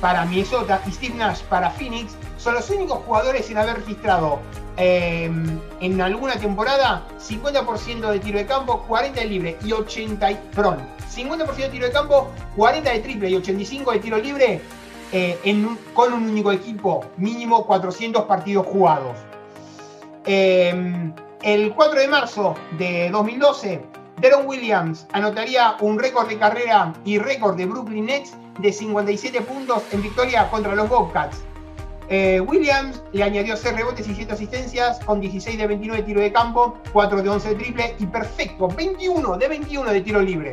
para 0.00 0.24
Minnesota 0.24 0.80
y 0.86 0.92
Steve 0.92 1.14
Nash 1.14 1.42
para 1.42 1.70
Phoenix 1.70 2.16
son 2.38 2.54
los 2.54 2.68
únicos 2.70 2.98
jugadores 3.04 3.48
en 3.50 3.58
haber 3.58 3.76
registrado 3.76 4.40
Em, 4.78 5.60
en 5.80 6.00
alguna 6.00 6.36
temporada 6.36 7.06
50% 7.18 8.10
de 8.10 8.20
tiro 8.20 8.38
de 8.38 8.46
campo, 8.46 8.82
40 8.88 9.20
de 9.20 9.26
libre 9.26 9.58
y 9.62 9.72
80, 9.72 10.30
perdón, 10.54 10.78
50% 11.14 11.56
de 11.56 11.68
tiro 11.68 11.86
de 11.86 11.92
campo, 11.92 12.30
40 12.56 12.90
de 12.90 13.00
triple 13.00 13.28
y 13.28 13.34
85 13.36 13.92
de 13.92 13.98
tiro 13.98 14.16
libre 14.16 14.62
eh, 15.12 15.38
con 15.94 16.12
un 16.12 16.30
único 16.30 16.52
equipo, 16.52 17.04
mínimo 17.16 17.66
400 17.66 18.24
partidos 18.24 18.66
jugados. 18.66 19.16
Em, 20.24 21.12
el 21.42 21.74
4 21.74 22.00
de 22.00 22.08
marzo 22.08 22.54
de 22.78 23.10
2012, 23.10 23.82
Deron 24.20 24.46
Williams 24.46 25.06
anotaría 25.12 25.76
un 25.80 25.98
récord 25.98 26.28
de 26.28 26.38
carrera 26.38 26.92
y 27.04 27.18
récord 27.18 27.56
de 27.56 27.66
Brooklyn 27.66 28.06
Nets 28.06 28.36
de 28.60 28.72
57 28.72 29.40
puntos 29.42 29.82
en 29.92 30.02
victoria 30.02 30.48
contra 30.50 30.74
los 30.74 30.88
Bobcats. 30.88 31.42
Eh, 32.08 32.40
Williams 32.40 33.02
le 33.12 33.22
añadió 33.22 33.56
6 33.56 33.74
rebotes 33.74 34.06
y 34.06 34.14
7 34.14 34.32
asistencias 34.32 35.00
con 35.04 35.20
16 35.20 35.56
de 35.56 35.66
29 35.66 36.02
de 36.02 36.06
tiro 36.06 36.20
de 36.20 36.32
campo, 36.32 36.76
4 36.92 37.22
de 37.22 37.28
11 37.28 37.48
de 37.48 37.54
triple 37.54 37.96
y 37.98 38.06
perfecto, 38.06 38.68
21 38.68 39.36
de 39.38 39.48
21 39.48 39.90
de 39.90 40.00
tiro 40.00 40.20
libre. 40.20 40.52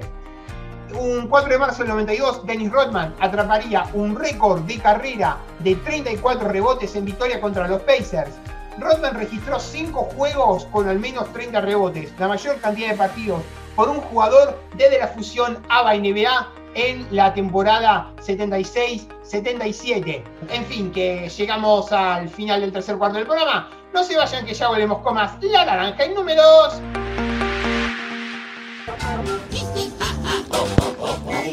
Un 0.94 1.28
4 1.28 1.52
de 1.52 1.60
marzo 1.60 1.80
del 1.80 1.90
92, 1.90 2.46
Dennis 2.46 2.72
Rodman 2.72 3.14
atraparía 3.20 3.86
un 3.94 4.16
récord 4.16 4.62
de 4.62 4.80
carrera 4.80 5.38
de 5.60 5.76
34 5.76 6.48
rebotes 6.48 6.96
en 6.96 7.06
victoria 7.06 7.40
contra 7.40 7.68
los 7.68 7.82
Pacers. 7.82 8.32
Rodman 8.80 9.14
registró 9.16 9.60
5 9.60 10.00
juegos 10.16 10.66
con 10.66 10.88
al 10.88 11.00
menos 11.00 11.32
30 11.34 11.62
rebotes, 11.62 12.12
la 12.18 12.28
mayor 12.28 12.60
cantidad 12.60 12.90
de 12.90 12.96
partidos 12.96 13.42
por 13.76 13.90
un 13.90 14.02
jugador 14.02 14.60
desde 14.76 14.98
la 15.00 15.10
fusión 15.10 15.64
ABA-NBA 15.70 16.48
en 16.76 17.08
la 17.12 17.34
temporada 17.34 18.12
76-77. 18.18 20.24
En 20.50 20.66
fin, 20.66 20.92
que 20.92 21.30
llegamos 21.30 21.92
al 21.92 22.30
final 22.30 22.62
del 22.62 22.72
tercer 22.72 22.98
cuarto 22.98 23.18
del 23.18 23.28
programa. 23.28 23.70
No 23.94 24.04
se 24.04 24.18
vayan 24.18 24.46
que 24.46 24.54
ya 24.54 24.70
volvemos 24.70 25.00
con 25.00 25.16
más 25.16 25.34
La 25.42 25.66
Naranja 25.66 26.04
en 26.04 26.14
números. 26.14 26.80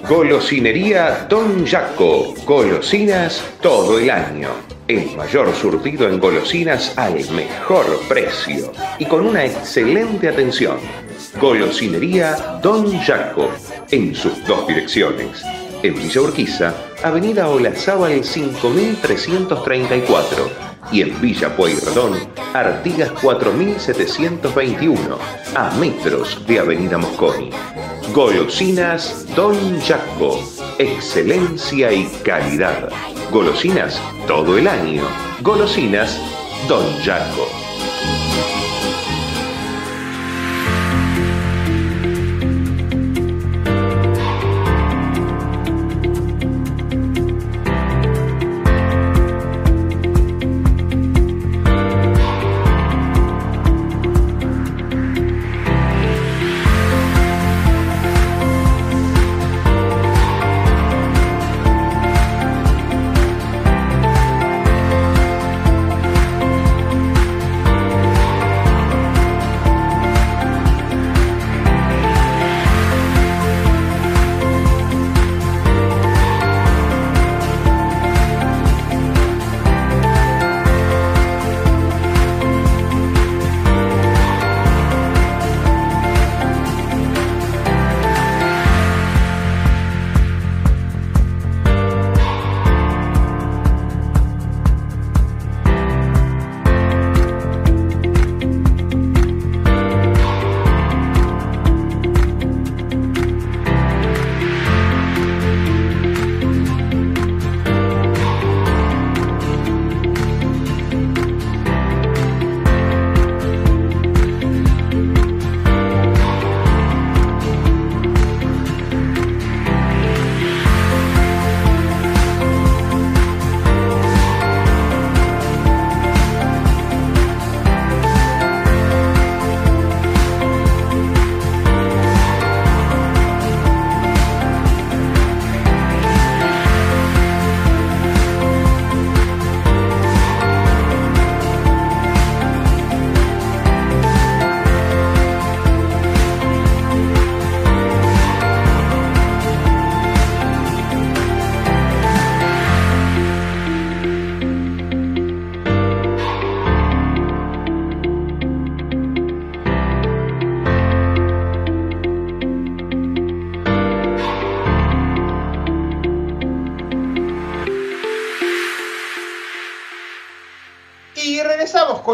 Golosinería 0.09 1.27
Don 1.29 1.67
Jaco. 1.67 2.33
Golosinas 2.47 3.43
todo 3.61 3.99
el 3.99 4.09
año. 4.09 4.51
El 4.87 5.17
mayor 5.17 5.53
surtido 5.53 6.09
en 6.09 6.21
golosinas 6.21 6.97
al 6.97 7.15
mejor 7.31 7.85
precio 8.09 8.73
y 9.01 9.05
con 9.05 9.27
una 9.27 9.45
excelente 9.45 10.29
atención. 10.29 10.77
Golosinería 11.41 12.61
Don 12.63 12.97
Jaco 13.01 13.51
en 13.91 14.15
sus 14.15 14.47
dos 14.47 14.69
direcciones. 14.69 15.43
En 15.83 15.97
Villa 15.97 16.21
Urquiza, 16.21 16.73
Avenida 17.03 17.49
Olazábal 17.49 18.23
5334 18.25 20.51
y 20.93 21.03
en 21.03 21.21
Villa 21.21 21.57
Pueyrredón, 21.57 22.13
Artigas 22.55 23.11
4721, 23.21 25.19
a 25.55 25.71
metros 25.79 26.47
de 26.47 26.61
Avenida 26.61 26.97
Mosconi. 26.97 27.51
Golosinas 28.13 29.27
Don 29.35 29.81
Jaco, 29.81 30.41
excelencia 30.79 31.93
y 31.93 32.07
calidad. 32.25 32.91
Golosinas 33.31 34.01
todo 34.27 34.57
el 34.57 34.69
año. 34.69 35.03
Golosinas 35.43 36.19
Don 36.69 36.87
Jaco. 37.03 37.66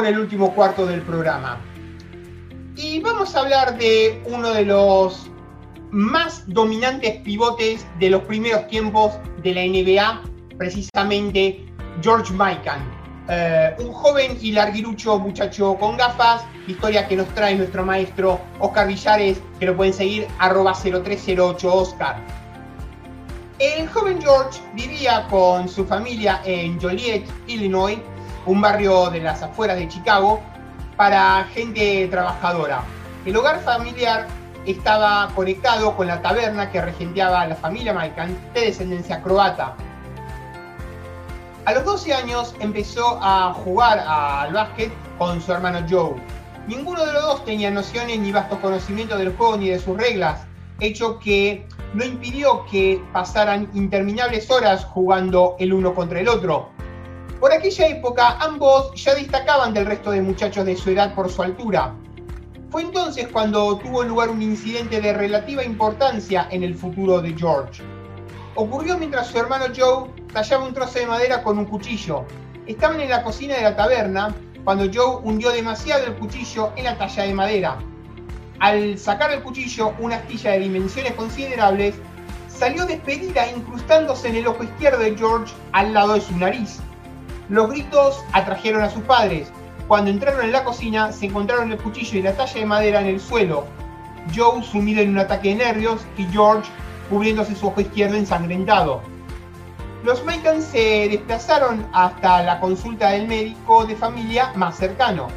El 0.09 0.19
último 0.19 0.55
cuarto 0.55 0.87
del 0.87 1.03
programa. 1.03 1.61
Y 2.77 3.01
vamos 3.01 3.35
a 3.37 3.41
hablar 3.41 3.79
de 3.79 4.23
uno 4.27 4.51
de 4.51 4.65
los 4.65 5.31
más 5.91 6.45
dominantes 6.47 7.19
pivotes 7.19 7.87
de 7.99 8.11
los 8.11 8.23
primeros 8.23 8.67
tiempos 8.69 9.13
de 9.43 9.55
la 9.55 9.63
NBA, 9.63 10.23
precisamente 10.57 11.67
George 12.01 12.33
Mikan. 12.33 13.03
Eh, 13.29 13.77
un 13.79 13.93
joven 13.93 14.37
y 14.41 14.53
larguirucho 14.53 15.19
muchacho 15.19 15.77
con 15.79 15.97
gafas, 15.97 16.45
historia 16.67 17.07
que 17.07 17.17
nos 17.17 17.29
trae 17.35 17.55
nuestro 17.55 17.85
maestro 17.85 18.41
Oscar 18.59 18.89
Villares, 18.89 19.41
que 19.61 19.67
lo 19.67 19.77
pueden 19.77 19.93
seguir 19.93 20.27
arroba 20.39 20.75
0308 20.75 21.75
Oscar. 21.75 22.17
El 23.59 23.87
joven 23.89 24.21
George 24.21 24.61
vivía 24.75 25.27
con 25.31 25.69
su 25.69 25.85
familia 25.85 26.41
en 26.45 26.81
Joliet, 26.81 27.25
Illinois, 27.47 27.99
un 28.47 28.61
barrio 28.61 29.11
de 29.11 29.21
las 29.21 29.43
afueras 29.43 29.77
de 29.77 29.89
Chicago, 29.89 30.41
para 30.97 31.45
gente 31.55 32.07
trabajadora. 32.09 32.83
El 33.25 33.37
hogar 33.37 33.61
familiar 33.61 34.27
estaba 34.67 35.29
conectado 35.35 35.97
con 35.97 36.07
la 36.07 36.23
taberna 36.23 36.71
que 36.71 36.81
regenteaba 36.81 37.47
la 37.47 37.57
familia 37.57 37.93
Maikan 37.93 38.37
de 38.55 38.61
descendencia 38.63 39.23
croata. 39.23 39.75
A 41.65 41.73
los 41.73 41.85
12 41.85 42.13
años 42.13 42.55
empezó 42.59 43.19
a 43.23 43.53
jugar 43.55 44.05
al 44.07 44.53
básquet 44.53 44.93
con 45.19 45.41
su 45.41 45.53
hermano 45.53 45.87
Joe. 45.89 46.15
Ninguno 46.67 47.05
de 47.05 47.13
los 47.13 47.23
dos 47.23 47.45
tenía 47.45 47.71
nociones 47.71 48.19
ni 48.19 48.33
vasto 48.33 48.61
conocimiento 48.61 49.17
del 49.17 49.35
juego 49.37 49.57
ni 49.57 49.69
de 49.69 49.79
sus 49.79 49.97
reglas, 49.97 50.41
hecho 50.81 51.19
que 51.21 51.67
no 51.95 52.05
impidió 52.05 52.65
que 52.67 53.01
pasaran 53.13 53.69
interminables 53.75 54.51
horas 54.51 54.85
jugando 54.85 55.55
el 55.61 55.73
uno 55.73 55.95
contra 55.95 56.19
el 56.21 56.29
otro. 56.29 56.71
Por 57.43 57.53
aquella 57.53 57.89
época 57.89 58.37
ambos 58.39 58.93
ya 58.95 59.17
destacaban 59.17 59.75
del 59.75 59.87
resto 59.87 60.13
de 60.13 60.23
muchachos 60.23 60.65
de 60.65 60.77
su 60.77 60.91
edad 60.91 61.13
por 61.13 61.29
su 61.29 61.43
altura. 61.43 61.93
Fue 62.71 62.83
entonces 62.83 63.27
cuando 63.33 63.79
tuvo 63.79 64.05
lugar 64.05 64.31
un 64.31 64.41
incidente 64.41 65.01
de 65.01 65.13
relativa 65.13 65.65
importancia 65.65 66.47
en 66.53 66.63
el 66.63 66.77
futuro 66.77 67.21
de 67.21 67.35
George. 67.37 67.83
Ocurrió 68.55 68.97
mientras 68.97 69.27
su 69.27 69.39
hermano 69.41 69.65
Joe 69.77 70.09
tallaba 70.33 70.67
un 70.67 70.73
trozo 70.73 71.01
de 71.01 71.07
madera 71.07 71.43
con 71.43 71.59
un 71.59 71.65
cuchillo. 71.65 72.25
Estaban 72.69 73.01
en 73.01 73.11
la 73.11 73.25
cocina 73.25 73.57
de 73.57 73.63
la 73.63 73.75
taberna 73.75 74.33
cuando 74.63 74.85
Joe 74.85 75.21
hundió 75.25 75.51
demasiado 75.51 76.07
el 76.07 76.15
cuchillo 76.15 76.73
en 76.77 76.85
la 76.85 76.97
talla 76.97 77.25
de 77.25 77.35
madera. 77.35 77.79
Al 78.61 78.97
sacar 78.97 79.33
el 79.33 79.43
cuchillo, 79.43 79.95
una 79.99 80.15
astilla 80.15 80.53
de 80.53 80.61
dimensiones 80.61 81.15
considerables 81.15 81.97
salió 82.47 82.87
despedida 82.87 83.51
incrustándose 83.51 84.29
en 84.29 84.37
el 84.37 84.47
ojo 84.47 84.63
izquierdo 84.63 85.01
de 85.01 85.17
George 85.17 85.53
al 85.73 85.93
lado 85.93 86.15
de 86.15 86.21
su 86.21 86.37
nariz. 86.37 86.79
Los 87.53 87.69
gritos 87.69 88.25
atrajeron 88.33 88.81
a 88.81 88.89
sus 88.89 89.03
padres. 89.03 89.53
Cuando 89.87 90.11
entraron 90.11 90.43
en 90.43 90.53
la 90.53 90.65
cocina, 90.65 91.13
se 91.13 91.27
encontraron 91.27 91.71
el 91.71 91.77
cuchillo 91.77 92.19
y 92.19 92.23
la 92.23 92.33
talla 92.33 92.59
de 92.59 92.65
madera 92.65 93.01
en 93.03 93.09
el 93.09 93.21
suelo. 93.21 93.67
Joe 94.35 94.63
sumido 94.63 95.03
en 95.03 95.11
un 95.11 95.19
ataque 95.19 95.51
de 95.51 95.57
nervios 95.57 96.01
y 96.17 96.25
George 96.33 96.71
cubriéndose 97.11 97.55
su 97.55 97.67
ojo 97.67 97.83
izquierdo 97.83 98.17
ensangrentado. 98.17 99.03
Los 100.03 100.25
Macon 100.25 100.63
se 100.63 101.11
desplazaron 101.11 101.87
hasta 101.93 102.43
la 102.43 102.59
consulta 102.59 103.11
del 103.11 103.29
médico 103.29 103.85
de 103.85 103.97
familia 103.97 104.51
más 104.57 104.79
cercano. 104.79 105.29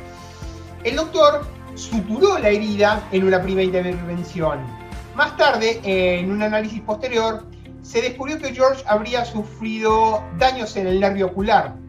El 0.86 0.96
doctor 0.96 1.46
suturó 1.74 2.40
la 2.40 2.48
herida 2.48 3.04
en 3.12 3.28
una 3.28 3.42
primera 3.42 3.64
intervención. 3.64 4.60
Más 5.16 5.36
tarde, 5.36 5.82
en 5.84 6.32
un 6.32 6.42
análisis 6.42 6.80
posterior, 6.80 7.46
se 7.82 8.02
descubrió 8.02 8.40
que 8.40 8.54
George 8.54 8.86
habría 8.88 9.26
sufrido 9.26 10.24
daños 10.38 10.78
en 10.78 10.88
el 10.88 11.02
nervio 11.02 11.26
ocular. 11.26 11.84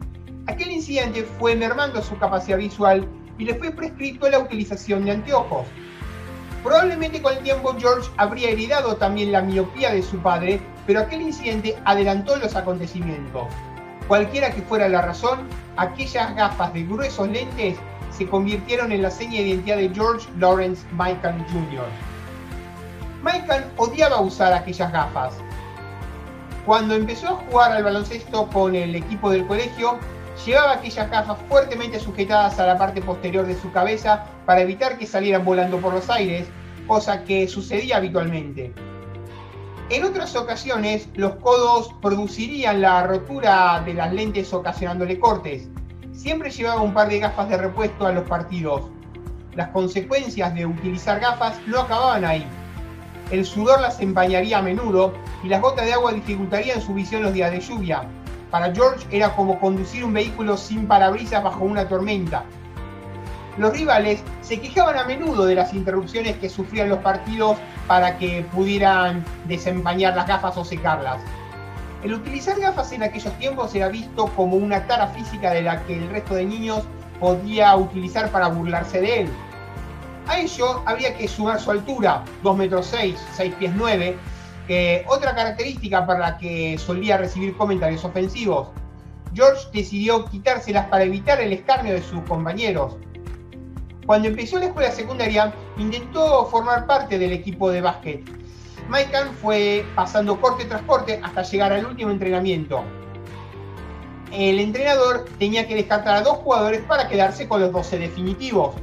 Aquel 0.47 0.71
incidente 0.71 1.23
fue 1.23 1.55
mermando 1.55 2.01
su 2.01 2.17
capacidad 2.17 2.57
visual 2.57 3.05
y 3.37 3.43
le 3.43 3.55
fue 3.55 3.69
prescrito 3.69 4.29
la 4.29 4.39
utilización 4.39 5.03
de 5.03 5.11
anteojos. 5.11 5.67
Probablemente 6.63 7.21
con 7.21 7.33
el 7.35 7.43
tiempo 7.43 7.75
George 7.77 8.09
habría 8.15 8.49
heredado 8.49 8.95
también 8.95 9.33
la 9.33 9.41
miopía 9.41 9.91
de 9.91 10.01
su 10.01 10.17
padre, 10.19 10.61
pero 10.85 11.01
aquel 11.01 11.21
incidente 11.21 11.77
adelantó 11.83 12.37
los 12.37 12.55
acontecimientos. 12.55 13.43
Cualquiera 14.07 14.51
que 14.51 14.61
fuera 14.61 14.87
la 14.87 15.01
razón, 15.01 15.39
aquellas 15.75 16.33
gafas 16.35 16.73
de 16.73 16.83
gruesos 16.83 17.27
lentes 17.27 17.77
se 18.09 18.25
convirtieron 18.25 18.93
en 18.93 19.01
la 19.01 19.11
seña 19.11 19.41
de 19.41 19.47
identidad 19.47 19.77
de 19.77 19.89
George 19.93 20.27
Lawrence 20.39 20.85
Michael 20.93 21.43
Jr. 21.51 21.85
Michael 23.21 23.65
odiaba 23.75 24.21
usar 24.21 24.53
aquellas 24.53 24.91
gafas. 24.93 25.33
Cuando 26.65 26.95
empezó 26.95 27.27
a 27.27 27.35
jugar 27.35 27.73
al 27.73 27.83
baloncesto 27.83 28.47
con 28.47 28.75
el 28.75 28.95
equipo 28.95 29.29
del 29.29 29.45
colegio, 29.45 29.99
llevaba 30.45 30.73
aquellas 30.73 31.09
gafas 31.09 31.37
fuertemente 31.49 31.99
sujetadas 31.99 32.59
a 32.59 32.67
la 32.67 32.77
parte 32.77 33.01
posterior 33.01 33.45
de 33.45 33.59
su 33.59 33.71
cabeza 33.71 34.25
para 34.45 34.61
evitar 34.61 34.97
que 34.97 35.05
salieran 35.05 35.43
volando 35.43 35.79
por 35.79 35.93
los 35.93 36.09
aires, 36.09 36.47
cosa 36.87 37.23
que 37.23 37.47
sucedía 37.47 37.97
habitualmente. 37.97 38.73
En 39.89 40.03
otras 40.03 40.35
ocasiones, 40.35 41.07
los 41.15 41.35
codos 41.35 41.93
producirían 42.01 42.81
la 42.81 43.07
rotura 43.07 43.81
de 43.85 43.93
las 43.93 44.11
lentes 44.11 44.53
ocasionándole 44.53 45.17
cortes. 45.17 45.69
Siempre 46.11 46.51
llevaba 46.51 46.81
un 46.81 46.93
par 46.93 47.07
de 47.07 47.19
gafas 47.19 47.47
de 47.47 47.57
repuesto 47.57 48.05
a 48.05 48.11
los 48.11 48.27
partidos. 48.27 48.81
Las 49.55 49.69
consecuencias 49.69 50.53
de 50.53 50.65
utilizar 50.65 51.21
gafas 51.21 51.57
no 51.67 51.79
acababan 51.79 52.25
ahí. 52.25 52.45
El 53.31 53.45
sudor 53.45 53.79
las 53.79 54.01
empañaría 54.01 54.57
a 54.57 54.61
menudo 54.61 55.13
y 55.41 55.47
las 55.47 55.61
gotas 55.61 55.85
de 55.85 55.93
agua 55.93 56.11
dificultarían 56.11 56.81
su 56.81 56.93
visión 56.93 57.23
los 57.23 57.33
días 57.33 57.51
de 57.51 57.61
lluvia. 57.61 58.03
Para 58.51 58.73
George 58.73 59.05
era 59.11 59.35
como 59.35 59.59
conducir 59.59 60.03
un 60.05 60.13
vehículo 60.13 60.57
sin 60.57 60.87
parabrisas 60.87 61.43
bajo 61.43 61.65
una 61.65 61.87
tormenta. 61.87 62.43
Los 63.57 63.73
rivales 63.73 64.21
se 64.41 64.61
quejaban 64.61 64.97
a 64.97 65.05
menudo 65.05 65.45
de 65.45 65.55
las 65.55 65.73
interrupciones 65.73 66.37
que 66.37 66.47
sufrían 66.47 66.89
los 66.89 66.99
partidos 66.99 67.57
para 67.87 68.17
que 68.17 68.45
pudieran 68.53 69.25
desempañar 69.45 70.15
las 70.15 70.27
gafas 70.27 70.55
o 70.57 70.63
secarlas. 70.63 71.19
El 72.03 72.13
utilizar 72.13 72.59
gafas 72.59 72.91
en 72.91 73.01
aquellos 73.01 73.33
tiempos 73.39 73.73
era 73.73 73.89
visto 73.89 74.27
como 74.35 74.55
una 74.55 74.85
tara 74.85 75.07
física 75.07 75.51
de 75.51 75.63
la 75.63 75.83
que 75.83 75.97
el 75.97 76.09
resto 76.09 76.35
de 76.35 76.45
niños 76.45 76.83
podía 77.19 77.75
utilizar 77.75 78.29
para 78.29 78.47
burlarse 78.47 79.01
de 79.01 79.21
él. 79.21 79.29
A 80.27 80.39
ello 80.39 80.83
habría 80.85 81.17
que 81.17 81.27
sumar 81.27 81.59
su 81.59 81.71
altura, 81.71 82.23
2 82.43 82.57
metros 82.57 82.85
6, 82.87 83.17
6 83.33 83.55
pies 83.55 83.71
9, 83.75 84.17
otra 85.07 85.33
característica 85.33 86.05
para 86.05 86.19
la 86.19 86.37
que 86.37 86.77
solía 86.77 87.17
recibir 87.17 87.55
comentarios 87.55 88.03
ofensivos. 88.03 88.69
George 89.33 89.67
decidió 89.73 90.25
quitárselas 90.25 90.87
para 90.87 91.03
evitar 91.03 91.39
el 91.39 91.53
escarnio 91.53 91.93
de 91.93 92.01
sus 92.01 92.21
compañeros. 92.23 92.97
Cuando 94.05 94.29
empezó 94.29 94.57
la 94.57 94.67
escuela 94.67 94.91
secundaria, 94.91 95.53
intentó 95.77 96.45
formar 96.45 96.85
parte 96.85 97.19
del 97.19 97.33
equipo 97.33 97.69
de 97.69 97.81
básquet. 97.81 98.23
Maikan 98.87 99.33
fue 99.33 99.85
pasando 99.95 100.39
corte 100.39 100.65
tras 100.65 100.81
corte 100.83 101.19
hasta 101.21 101.43
llegar 101.43 101.73
al 101.73 101.85
último 101.85 102.11
entrenamiento. 102.11 102.83
El 104.31 104.59
entrenador 104.59 105.25
tenía 105.39 105.67
que 105.67 105.75
descartar 105.75 106.15
a 106.15 106.21
dos 106.21 106.37
jugadores 106.37 106.81
para 106.81 107.07
quedarse 107.07 107.47
con 107.47 107.61
los 107.61 107.71
12 107.71 107.99
definitivos. 107.99 108.75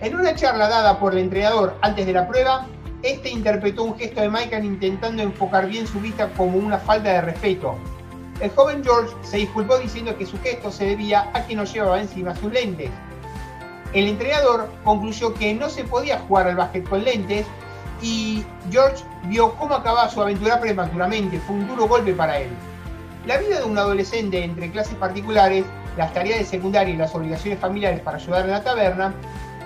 En 0.00 0.14
una 0.14 0.34
charla 0.34 0.68
dada 0.68 0.98
por 0.98 1.12
el 1.12 1.20
entrenador 1.20 1.76
antes 1.80 2.06
de 2.06 2.12
la 2.12 2.26
prueba, 2.26 2.66
este 3.02 3.30
interpretó 3.30 3.84
un 3.84 3.98
gesto 3.98 4.20
de 4.20 4.28
Michael 4.28 4.64
intentando 4.64 5.22
enfocar 5.22 5.68
bien 5.68 5.86
su 5.86 6.00
vista 6.00 6.28
como 6.30 6.58
una 6.58 6.78
falta 6.78 7.12
de 7.12 7.20
respeto. 7.20 7.76
El 8.40 8.50
joven 8.50 8.82
George 8.84 9.14
se 9.22 9.38
disculpó 9.38 9.78
diciendo 9.78 10.16
que 10.16 10.26
su 10.26 10.38
gesto 10.40 10.70
se 10.70 10.86
debía 10.86 11.30
a 11.32 11.46
que 11.46 11.54
no 11.54 11.64
llevaba 11.64 12.00
encima 12.00 12.34
sus 12.36 12.52
lentes. 12.52 12.90
El 13.92 14.08
entrenador 14.08 14.68
concluyó 14.84 15.32
que 15.34 15.54
no 15.54 15.70
se 15.70 15.84
podía 15.84 16.18
jugar 16.20 16.48
al 16.48 16.56
básquet 16.56 16.88
con 16.88 17.04
lentes 17.04 17.46
y 18.02 18.44
George 18.70 19.02
vio 19.24 19.54
cómo 19.54 19.74
acababa 19.74 20.10
su 20.10 20.20
aventura 20.20 20.60
prematuramente. 20.60 21.38
Fue 21.40 21.56
un 21.56 21.66
duro 21.66 21.88
golpe 21.88 22.12
para 22.12 22.38
él. 22.38 22.50
La 23.24 23.38
vida 23.38 23.58
de 23.58 23.64
un 23.64 23.78
adolescente 23.78 24.44
entre 24.44 24.70
clases 24.70 24.94
particulares, 24.96 25.64
las 25.96 26.12
tareas 26.12 26.40
de 26.40 26.44
secundaria 26.44 26.94
y 26.94 26.96
las 26.98 27.14
obligaciones 27.14 27.58
familiares 27.58 28.00
para 28.00 28.18
ayudar 28.18 28.44
en 28.44 28.50
la 28.50 28.62
taberna 28.62 29.14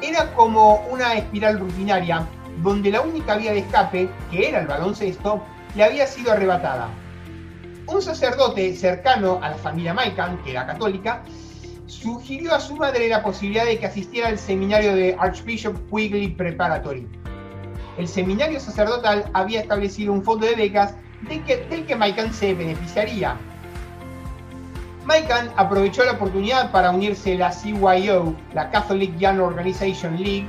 era 0.00 0.32
como 0.34 0.76
una 0.90 1.14
espiral 1.14 1.58
rutinaria 1.58 2.26
donde 2.62 2.90
la 2.90 3.00
única 3.00 3.36
vía 3.36 3.52
de 3.52 3.60
escape, 3.60 4.08
que 4.30 4.48
era 4.48 4.60
el 4.60 4.66
baloncesto, 4.66 5.42
le 5.74 5.84
había 5.84 6.06
sido 6.06 6.32
arrebatada. 6.32 6.88
Un 7.86 8.02
sacerdote 8.02 8.74
cercano 8.74 9.40
a 9.42 9.50
la 9.50 9.56
familia 9.56 9.94
Maikan, 9.94 10.42
que 10.42 10.52
era 10.52 10.66
católica, 10.66 11.22
sugirió 11.86 12.54
a 12.54 12.60
su 12.60 12.76
madre 12.76 13.08
la 13.08 13.22
posibilidad 13.22 13.64
de 13.64 13.78
que 13.78 13.86
asistiera 13.86 14.28
al 14.28 14.38
seminario 14.38 14.94
de 14.94 15.16
Archbishop 15.18 15.76
Quigley 15.90 16.28
Preparatory. 16.28 17.06
El 17.98 18.06
seminario 18.06 18.60
sacerdotal 18.60 19.28
había 19.32 19.60
establecido 19.60 20.12
un 20.12 20.22
fondo 20.22 20.46
de 20.46 20.54
becas 20.54 20.94
que, 21.28 21.56
del 21.68 21.86
que 21.86 21.96
Maikan 21.96 22.32
se 22.32 22.54
beneficiaría. 22.54 23.36
Maikan 25.04 25.50
aprovechó 25.56 26.04
la 26.04 26.12
oportunidad 26.12 26.70
para 26.70 26.90
unirse 26.90 27.34
a 27.34 27.38
la 27.38 27.50
CYO, 27.50 28.36
la 28.54 28.70
Catholic 28.70 29.16
Young 29.18 29.40
Organization 29.40 30.16
League, 30.22 30.46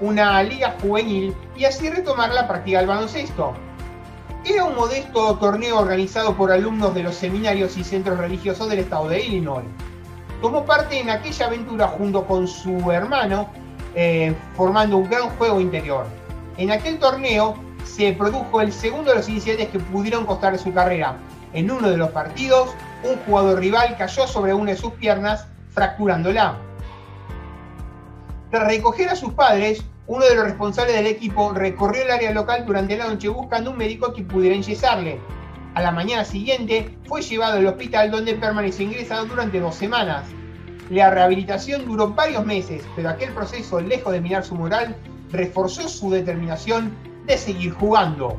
una 0.00 0.42
liga 0.42 0.76
juvenil 0.80 1.34
y 1.56 1.64
así 1.64 1.88
retomar 1.88 2.32
la 2.32 2.48
práctica 2.48 2.78
del 2.78 2.88
baloncesto. 2.88 3.54
Era 4.44 4.64
un 4.64 4.74
modesto 4.74 5.36
torneo 5.38 5.78
organizado 5.78 6.36
por 6.36 6.52
alumnos 6.52 6.94
de 6.94 7.02
los 7.02 7.14
seminarios 7.14 7.76
y 7.78 7.84
centros 7.84 8.18
religiosos 8.18 8.68
del 8.68 8.80
estado 8.80 9.08
de 9.08 9.24
Illinois. 9.24 9.64
tomó 10.42 10.66
parte 10.66 10.98
en 11.00 11.08
aquella 11.08 11.46
aventura 11.46 11.88
junto 11.88 12.26
con 12.26 12.46
su 12.46 12.92
hermano, 12.92 13.48
eh, 13.94 14.34
formando 14.54 14.98
un 14.98 15.08
gran 15.08 15.30
juego 15.30 15.60
interior. 15.60 16.06
En 16.58 16.70
aquel 16.70 16.98
torneo 16.98 17.54
se 17.84 18.12
produjo 18.12 18.60
el 18.60 18.72
segundo 18.72 19.12
de 19.12 19.18
los 19.18 19.28
incidentes 19.28 19.68
que 19.68 19.78
pudieron 19.78 20.26
costarle 20.26 20.58
su 20.58 20.72
carrera. 20.74 21.16
En 21.54 21.70
uno 21.70 21.88
de 21.88 21.96
los 21.96 22.10
partidos, 22.10 22.70
un 23.02 23.16
jugador 23.24 23.60
rival 23.60 23.96
cayó 23.96 24.26
sobre 24.26 24.52
una 24.52 24.72
de 24.72 24.76
sus 24.76 24.92
piernas, 24.94 25.46
fracturándola. 25.70 26.56
Tras 28.54 28.68
recoger 28.68 29.08
a 29.08 29.16
sus 29.16 29.32
padres, 29.32 29.82
uno 30.06 30.24
de 30.24 30.36
los 30.36 30.44
responsables 30.44 30.94
del 30.94 31.08
equipo 31.08 31.52
recorrió 31.52 32.04
el 32.04 32.10
área 32.12 32.30
local 32.30 32.64
durante 32.64 32.96
la 32.96 33.08
noche 33.08 33.28
buscando 33.28 33.72
un 33.72 33.76
médico 33.76 34.12
que 34.12 34.22
pudiera 34.22 34.54
enyesarle. 34.54 35.18
A 35.74 35.82
la 35.82 35.90
mañana 35.90 36.24
siguiente 36.24 36.96
fue 37.04 37.20
llevado 37.20 37.58
al 37.58 37.66
hospital 37.66 38.12
donde 38.12 38.34
permaneció 38.34 38.84
ingresado 38.86 39.24
durante 39.24 39.58
dos 39.58 39.74
semanas. 39.74 40.26
La 40.88 41.10
rehabilitación 41.10 41.84
duró 41.84 42.10
varios 42.10 42.46
meses, 42.46 42.84
pero 42.94 43.08
aquel 43.08 43.34
proceso, 43.34 43.80
lejos 43.80 44.12
de 44.12 44.20
mirar 44.20 44.44
su 44.44 44.54
moral, 44.54 44.94
reforzó 45.32 45.88
su 45.88 46.12
determinación 46.12 46.96
de 47.26 47.36
seguir 47.36 47.72
jugando. 47.72 48.38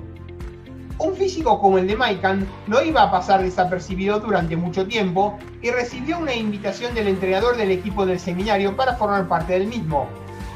Un 0.98 1.14
físico 1.16 1.60
como 1.60 1.78
el 1.78 1.88
de 1.88 1.98
Maikan 1.98 2.48
no 2.68 2.82
iba 2.82 3.04
a 3.04 3.12
pasar 3.12 3.44
desapercibido 3.44 4.20
durante 4.20 4.56
mucho 4.56 4.88
tiempo 4.88 5.38
y 5.62 5.70
recibió 5.70 6.18
una 6.18 6.34
invitación 6.34 6.96
del 6.96 7.10
entrenador 7.10 7.58
del 7.58 7.72
equipo 7.72 8.06
del 8.06 8.18
seminario 8.18 8.78
para 8.78 8.96
formar 8.96 9.28
parte 9.28 9.54
del 9.54 9.68
mismo. 9.68 10.08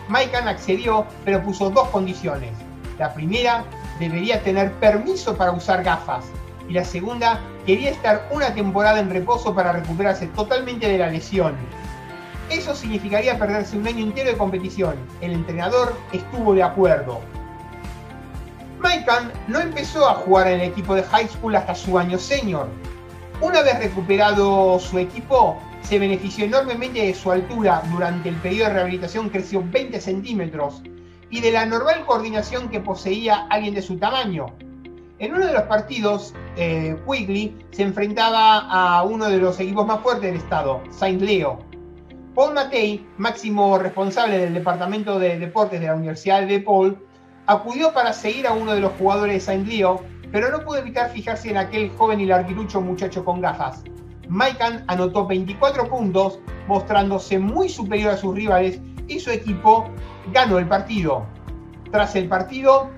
Maikan 0.07 0.47
accedió, 0.47 1.05
pero 1.25 1.43
puso 1.43 1.69
dos 1.69 1.89
condiciones. 1.89 2.51
La 2.97 3.13
primera, 3.13 3.65
debería 3.99 4.41
tener 4.41 4.71
permiso 4.73 5.35
para 5.35 5.51
usar 5.51 5.83
gafas. 5.83 6.25
Y 6.69 6.73
la 6.73 6.85
segunda, 6.85 7.41
quería 7.65 7.89
estar 7.89 8.27
una 8.31 8.53
temporada 8.53 8.99
en 8.99 9.09
reposo 9.09 9.53
para 9.53 9.73
recuperarse 9.73 10.27
totalmente 10.27 10.87
de 10.87 10.99
la 10.99 11.09
lesión. 11.09 11.55
Eso 12.49 12.73
significaría 12.73 13.37
perderse 13.37 13.77
un 13.77 13.87
año 13.87 14.05
entero 14.05 14.29
de 14.29 14.37
competición. 14.37 14.95
El 15.19 15.33
entrenador 15.33 15.95
estuvo 16.13 16.53
de 16.53 16.63
acuerdo. 16.63 17.19
Maikan 18.79 19.31
no 19.47 19.59
empezó 19.59 20.07
a 20.07 20.15
jugar 20.15 20.47
en 20.47 20.61
el 20.61 20.69
equipo 20.69 20.95
de 20.95 21.03
high 21.03 21.27
school 21.27 21.55
hasta 21.55 21.75
su 21.75 21.97
año 21.97 22.17
senior. 22.17 22.67
Una 23.41 23.61
vez 23.61 23.79
recuperado 23.79 24.79
su 24.79 24.97
equipo, 24.97 25.57
se 25.81 25.99
benefició 25.99 26.45
enormemente 26.45 27.05
de 27.05 27.13
su 27.13 27.31
altura. 27.31 27.83
Durante 27.91 28.29
el 28.29 28.35
periodo 28.35 28.69
de 28.69 28.73
rehabilitación 28.75 29.29
creció 29.29 29.63
20 29.65 29.99
centímetros 29.99 30.81
y 31.29 31.41
de 31.41 31.51
la 31.51 31.65
normal 31.65 32.05
coordinación 32.05 32.69
que 32.69 32.79
poseía 32.79 33.47
alguien 33.49 33.73
de 33.73 33.81
su 33.81 33.97
tamaño. 33.97 34.47
En 35.19 35.33
uno 35.33 35.45
de 35.45 35.53
los 35.53 35.63
partidos, 35.63 36.33
eh, 36.55 36.97
Quigley 37.05 37.57
se 37.71 37.83
enfrentaba 37.83 38.59
a 38.69 39.03
uno 39.03 39.29
de 39.29 39.37
los 39.37 39.59
equipos 39.59 39.85
más 39.85 39.99
fuertes 39.99 40.31
del 40.31 40.35
estado, 40.35 40.81
Saint 40.91 41.21
Leo. 41.21 41.59
Paul 42.33 42.53
Matei, 42.53 43.05
máximo 43.17 43.77
responsable 43.77 44.37
del 44.37 44.53
Departamento 44.53 45.19
de 45.19 45.37
Deportes 45.37 45.81
de 45.81 45.87
la 45.87 45.95
Universidad 45.95 46.47
de 46.47 46.59
Paul, 46.61 46.97
acudió 47.49 47.91
para 47.93 48.13
seguir 48.13 48.45
a 48.45 48.53
uno 48.53 48.75
de 48.75 48.79
los 48.79 48.91
jugadores 48.93 49.33
de 49.33 49.39
Saint 49.39 49.67
Leo, 49.67 50.01
pero 50.31 50.51
no 50.51 50.63
pudo 50.63 50.77
evitar 50.77 51.09
fijarse 51.09 51.49
en 51.49 51.57
aquel 51.57 51.89
joven 51.97 52.19
y 52.19 52.27
larguirucho 52.27 52.79
muchacho 52.79 53.25
con 53.25 53.41
gafas. 53.41 53.83
Maikan 54.27 54.83
anotó 54.85 55.25
24 55.25 55.89
puntos, 55.89 56.39
mostrándose 56.67 57.39
muy 57.39 57.67
superior 57.67 58.13
a 58.13 58.17
sus 58.17 58.35
rivales 58.35 58.79
y 59.07 59.19
su 59.19 59.31
equipo 59.31 59.89
ganó 60.31 60.59
el 60.59 60.67
partido. 60.67 61.25
Tras 61.91 62.15
el 62.15 62.27
partido, 62.27 62.91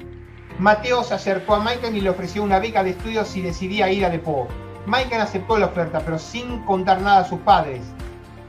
Mateo 0.60 1.06
se 1.06 1.14
acercó 1.14 1.56
a 1.56 1.60
Maikan 1.60 1.96
y 1.96 2.02
le 2.02 2.10
ofreció 2.10 2.44
una 2.44 2.60
beca 2.60 2.84
de 2.84 2.90
estudios 2.90 3.30
si 3.30 3.42
decidía 3.42 3.90
ir 3.90 4.04
a 4.04 4.10
DePaul. 4.10 4.50
Maikan 4.86 5.22
aceptó 5.22 5.58
la 5.58 5.68
oferta, 5.68 6.02
pero 6.04 6.20
sin 6.20 6.60
contar 6.66 7.00
nada 7.00 7.20
a 7.20 7.24
sus 7.24 7.40
padres. 7.40 7.84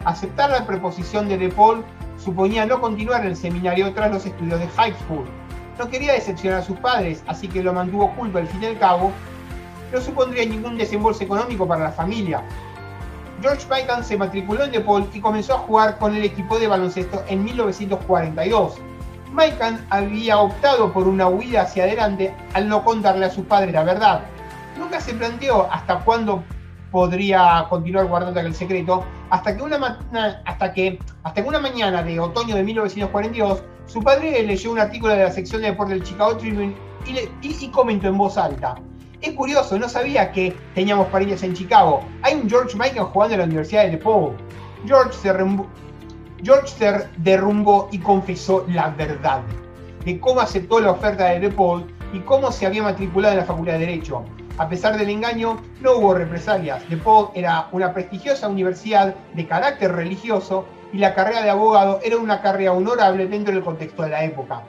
Aceptar 0.05 0.51
la 0.51 0.67
preposición 0.67 1.29
de 1.29 1.39
DePaul 1.39 1.85
suponía 2.17 2.67
no 2.67 2.81
continuar 2.81 3.25
el 3.25 3.37
seminario 3.37 3.95
tras 3.95 4.11
los 4.11 4.27
estudios 4.27 4.59
de 4.59 4.67
high 4.67 4.95
school. 5.05 5.25
No 5.79 5.89
quería 5.89 6.13
decepcionar 6.13 6.61
a 6.61 6.63
sus 6.63 6.79
padres, 6.79 7.23
así 7.27 7.49
que 7.49 7.63
lo 7.63 7.73
mantuvo 7.73 8.05
oculto 8.05 8.39
al 8.39 8.47
fin 8.47 8.63
y 8.63 8.67
al 8.67 8.79
cabo. 8.79 9.11
No 9.93 10.01
supondría 10.01 10.45
ningún 10.47 10.79
desembolso 10.79 11.25
económico 11.25 11.67
para 11.67 11.85
la 11.85 11.93
familia. 11.93 12.43
George 13.41 13.67
Mikan 13.69 14.05
se 14.05 14.17
matriculó 14.17 14.65
en 14.65 14.73
DePaul 14.73 15.11
y 15.13 15.21
comenzó 15.21 15.55
a 15.55 15.59
jugar 15.59 15.99
con 15.99 16.15
el 16.15 16.25
equipo 16.25 16.59
de 16.59 16.69
baloncesto 16.69 17.25
en 17.27 17.45
1942. 17.45 18.77
Mikan 19.33 19.85
había 19.91 20.39
optado 20.39 20.93
por 20.93 21.09
una 21.09 21.27
huida 21.27 21.63
hacia 21.63 21.85
adelante 21.85 22.35
al 22.55 22.69
no 22.69 22.85
contarle 22.85 23.27
a 23.27 23.31
sus 23.31 23.45
padres 23.47 23.73
la 23.73 23.83
verdad. 23.83 24.23
Nunca 24.79 25.01
se 25.01 25.15
planteó 25.15 25.71
hasta 25.73 26.01
cuándo 26.01 26.45
podría 26.93 27.67
continuar 27.69 28.07
guardando 28.07 28.39
aquel 28.39 28.55
secreto, 28.55 29.03
hasta 29.31 29.57
que, 29.57 29.63
una 29.63 29.99
hasta, 30.45 30.73
que, 30.73 31.01
hasta 31.25 31.43
que 31.43 31.49
una 31.49 31.59
mañana 31.59 32.03
de 32.03 32.21
otoño 32.21 32.55
de 32.55 32.63
1942 32.63 33.65
su 33.87 34.01
padre 34.01 34.43
leyó 34.45 34.71
un 34.71 34.79
artículo 34.79 35.15
de 35.15 35.25
la 35.25 35.33
sección 35.33 35.63
de 35.63 35.71
deporte 35.71 35.95
del 35.95 36.05
Chicago 36.05 36.37
Tribune 36.37 36.75
y, 37.43 37.69
comentó 37.69 38.07
en 38.09 38.19
voz 38.19 38.39
alta. 38.39 38.77
Es 39.21 39.33
curioso, 39.33 39.79
no 39.79 39.89
sabía 39.89 40.31
que 40.31 40.55
teníamos 40.75 41.09
parientes 41.09 41.43
en 41.43 41.55
Chicago. 41.55 42.05
Hay 42.23 42.35
un 42.35 42.49
George 42.49 42.77
Michael 42.77 43.07
jugando 43.07 43.35
en 43.35 43.41
la 43.41 43.47
Universidad 43.47 43.85
de 43.85 43.93
DePaul. 43.93 44.37
George 44.87 45.13
se, 45.15 45.33
George 46.43 46.69
se 46.69 47.09
derrumbó 47.19 47.89
y 47.91 47.99
confesó 47.99 48.65
la 48.69 48.91
verdad 48.91 49.43
de 50.05 50.19
cómo 50.19 50.41
aceptó 50.41 50.81
la 50.81 50.91
oferta 50.91 51.27
de 51.27 51.41
DePaul 51.41 51.87
y 52.13 52.19
cómo 52.21 52.51
se 52.53 52.67
había 52.67 52.83
matriculado 52.83 53.35
en 53.35 53.41
la 53.41 53.47
Facultad 53.47 53.75
de 53.75 53.79
Derecho. 53.81 54.25
A 54.59 54.69
pesar 54.69 54.99
del 54.99 55.09
engaño, 55.09 55.63
no 55.81 55.93
hubo 55.97 56.15
represalias. 56.15 56.89
DePaul 56.89 57.31
era 57.35 57.69
una 57.73 57.95
prestigiosa 57.95 58.49
universidad 58.49 59.15
de 59.33 59.47
carácter 59.47 59.93
religioso 59.93 60.67
y 60.93 60.99
la 60.99 61.15
carrera 61.15 61.43
de 61.43 61.51
abogado 61.51 62.01
era 62.05 62.19
una 62.19 62.43
carrera 62.43 62.73
honorable 62.73 63.27
dentro 63.27 63.55
del 63.55 63.65
contexto 63.65 64.03
de 64.03 64.11
la 64.11 64.25
época. 64.25 64.63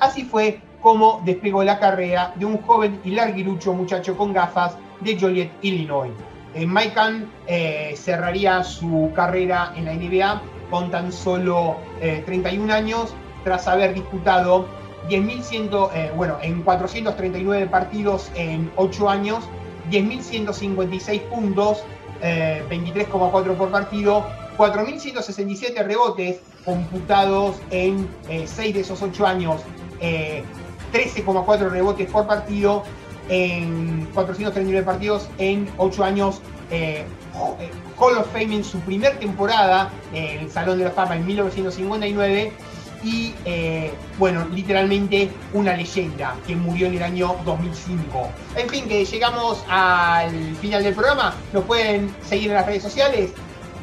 Así 0.00 0.24
fue 0.24 0.60
como 0.80 1.22
despegó 1.24 1.62
la 1.62 1.78
carrera 1.78 2.32
de 2.34 2.44
un 2.44 2.60
joven 2.62 3.00
y 3.04 3.12
larguirucho 3.12 3.72
muchacho 3.74 4.16
con 4.16 4.32
gafas 4.32 4.76
de 5.00 5.18
Joliet, 5.18 5.52
Illinois. 5.62 6.12
En 6.54 6.72
Mike 6.72 7.00
eh, 7.46 7.94
cerraría 7.96 8.64
su 8.64 9.12
carrera 9.14 9.72
en 9.76 9.84
la 9.84 9.94
NBA 9.94 10.42
con 10.70 10.90
tan 10.90 11.12
solo 11.12 11.76
31 12.00 12.72
eh, 12.72 12.76
años 12.76 13.14
tras 13.44 13.68
haber 13.68 13.94
disputado 13.94 14.66
10.100, 15.08 15.90
eh, 15.94 16.12
bueno, 16.16 16.38
en 16.42 16.62
439 16.62 17.66
partidos 17.66 18.30
en 18.34 18.70
8 18.76 19.08
años, 19.08 19.44
10.156 19.90 21.20
puntos, 21.22 21.84
23,4 22.20 23.56
por 23.56 23.70
partido, 23.70 24.26
4.167 24.58 25.86
rebotes 25.86 26.40
computados 26.64 27.56
en 27.70 28.08
6 28.28 28.58
eh, 28.58 28.72
de 28.72 28.80
esos 28.80 29.00
8 29.00 29.26
años, 29.26 29.62
13,4 30.00 31.60
eh, 31.62 31.68
rebotes 31.70 32.10
por 32.10 32.26
partido 32.26 32.82
en 33.28 34.06
439 34.12 34.84
partidos 34.84 35.28
en 35.38 35.68
8 35.78 36.04
años. 36.04 36.42
Eh, 36.70 37.04
Hall 37.98 38.18
of 38.18 38.30
Fame 38.32 38.56
en 38.56 38.64
su 38.64 38.80
primer 38.80 39.18
temporada, 39.18 39.90
el 40.12 40.50
Salón 40.50 40.78
de 40.78 40.84
la 40.84 40.90
Fama 40.90 41.16
en 41.16 41.24
1959 41.24 42.52
y 43.02 43.34
bueno, 44.18 44.46
literalmente 44.52 45.30
una 45.52 45.76
leyenda 45.76 46.34
que 46.46 46.56
murió 46.56 46.88
en 46.88 46.94
el 46.94 47.02
año 47.02 47.36
2005. 47.44 48.30
En 48.56 48.68
fin, 48.68 48.88
que 48.88 49.04
llegamos 49.04 49.62
al 49.68 50.56
final 50.56 50.82
del 50.82 50.94
programa. 50.94 51.34
Nos 51.52 51.64
pueden 51.64 52.14
seguir 52.22 52.48
en 52.48 52.54
las 52.54 52.66
redes 52.66 52.82
sociales, 52.82 53.32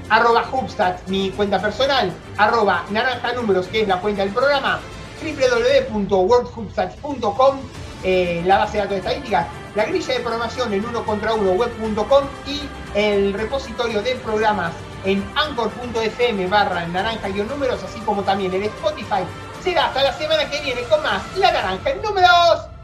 arroba 0.10 0.46
Hubstat, 0.52 1.08
mi 1.08 1.30
cuenta 1.32 1.62
personal, 1.62 2.12
arroba 2.38 2.84
naranja 2.92 3.32
números, 3.34 3.68
que 3.68 3.82
es 3.82 3.88
la 3.88 4.00
cuenta 4.00 4.24
del 4.24 4.34
programa, 4.34 4.80
www.worldhubstat.com, 5.22 7.58
eh, 8.04 8.44
la 8.46 8.58
base 8.60 8.74
de 8.74 8.80
datos 8.84 8.98
estadísticas, 8.98 9.48
la 9.76 9.86
grilla 9.86 10.14
de 10.14 10.20
programación 10.20 10.74
en 10.74 10.86
uno 10.86 11.06
contra 11.06 11.34
uno 11.34 11.52
web.com 11.52 12.26
y 12.48 12.62
el 12.94 13.34
repositorio 13.34 14.02
de 14.02 14.16
programas 14.16 14.74
en 15.06 15.24
anchor.fm 15.36 16.48
barra 16.48 16.88
naranja 16.88 17.30
números, 17.30 17.84
así 17.84 18.00
como 18.02 18.24
también 18.24 18.54
en 18.54 18.64
Spotify. 18.64 19.24
Será 19.64 19.86
hasta 19.86 20.04
la 20.04 20.14
semana 20.14 20.50
que 20.50 20.62
viene 20.62 20.82
con 20.84 21.02
más 21.02 21.22
La 21.38 21.52
Naranja 21.52 21.90
en 21.90 22.02
Números. 22.02 22.75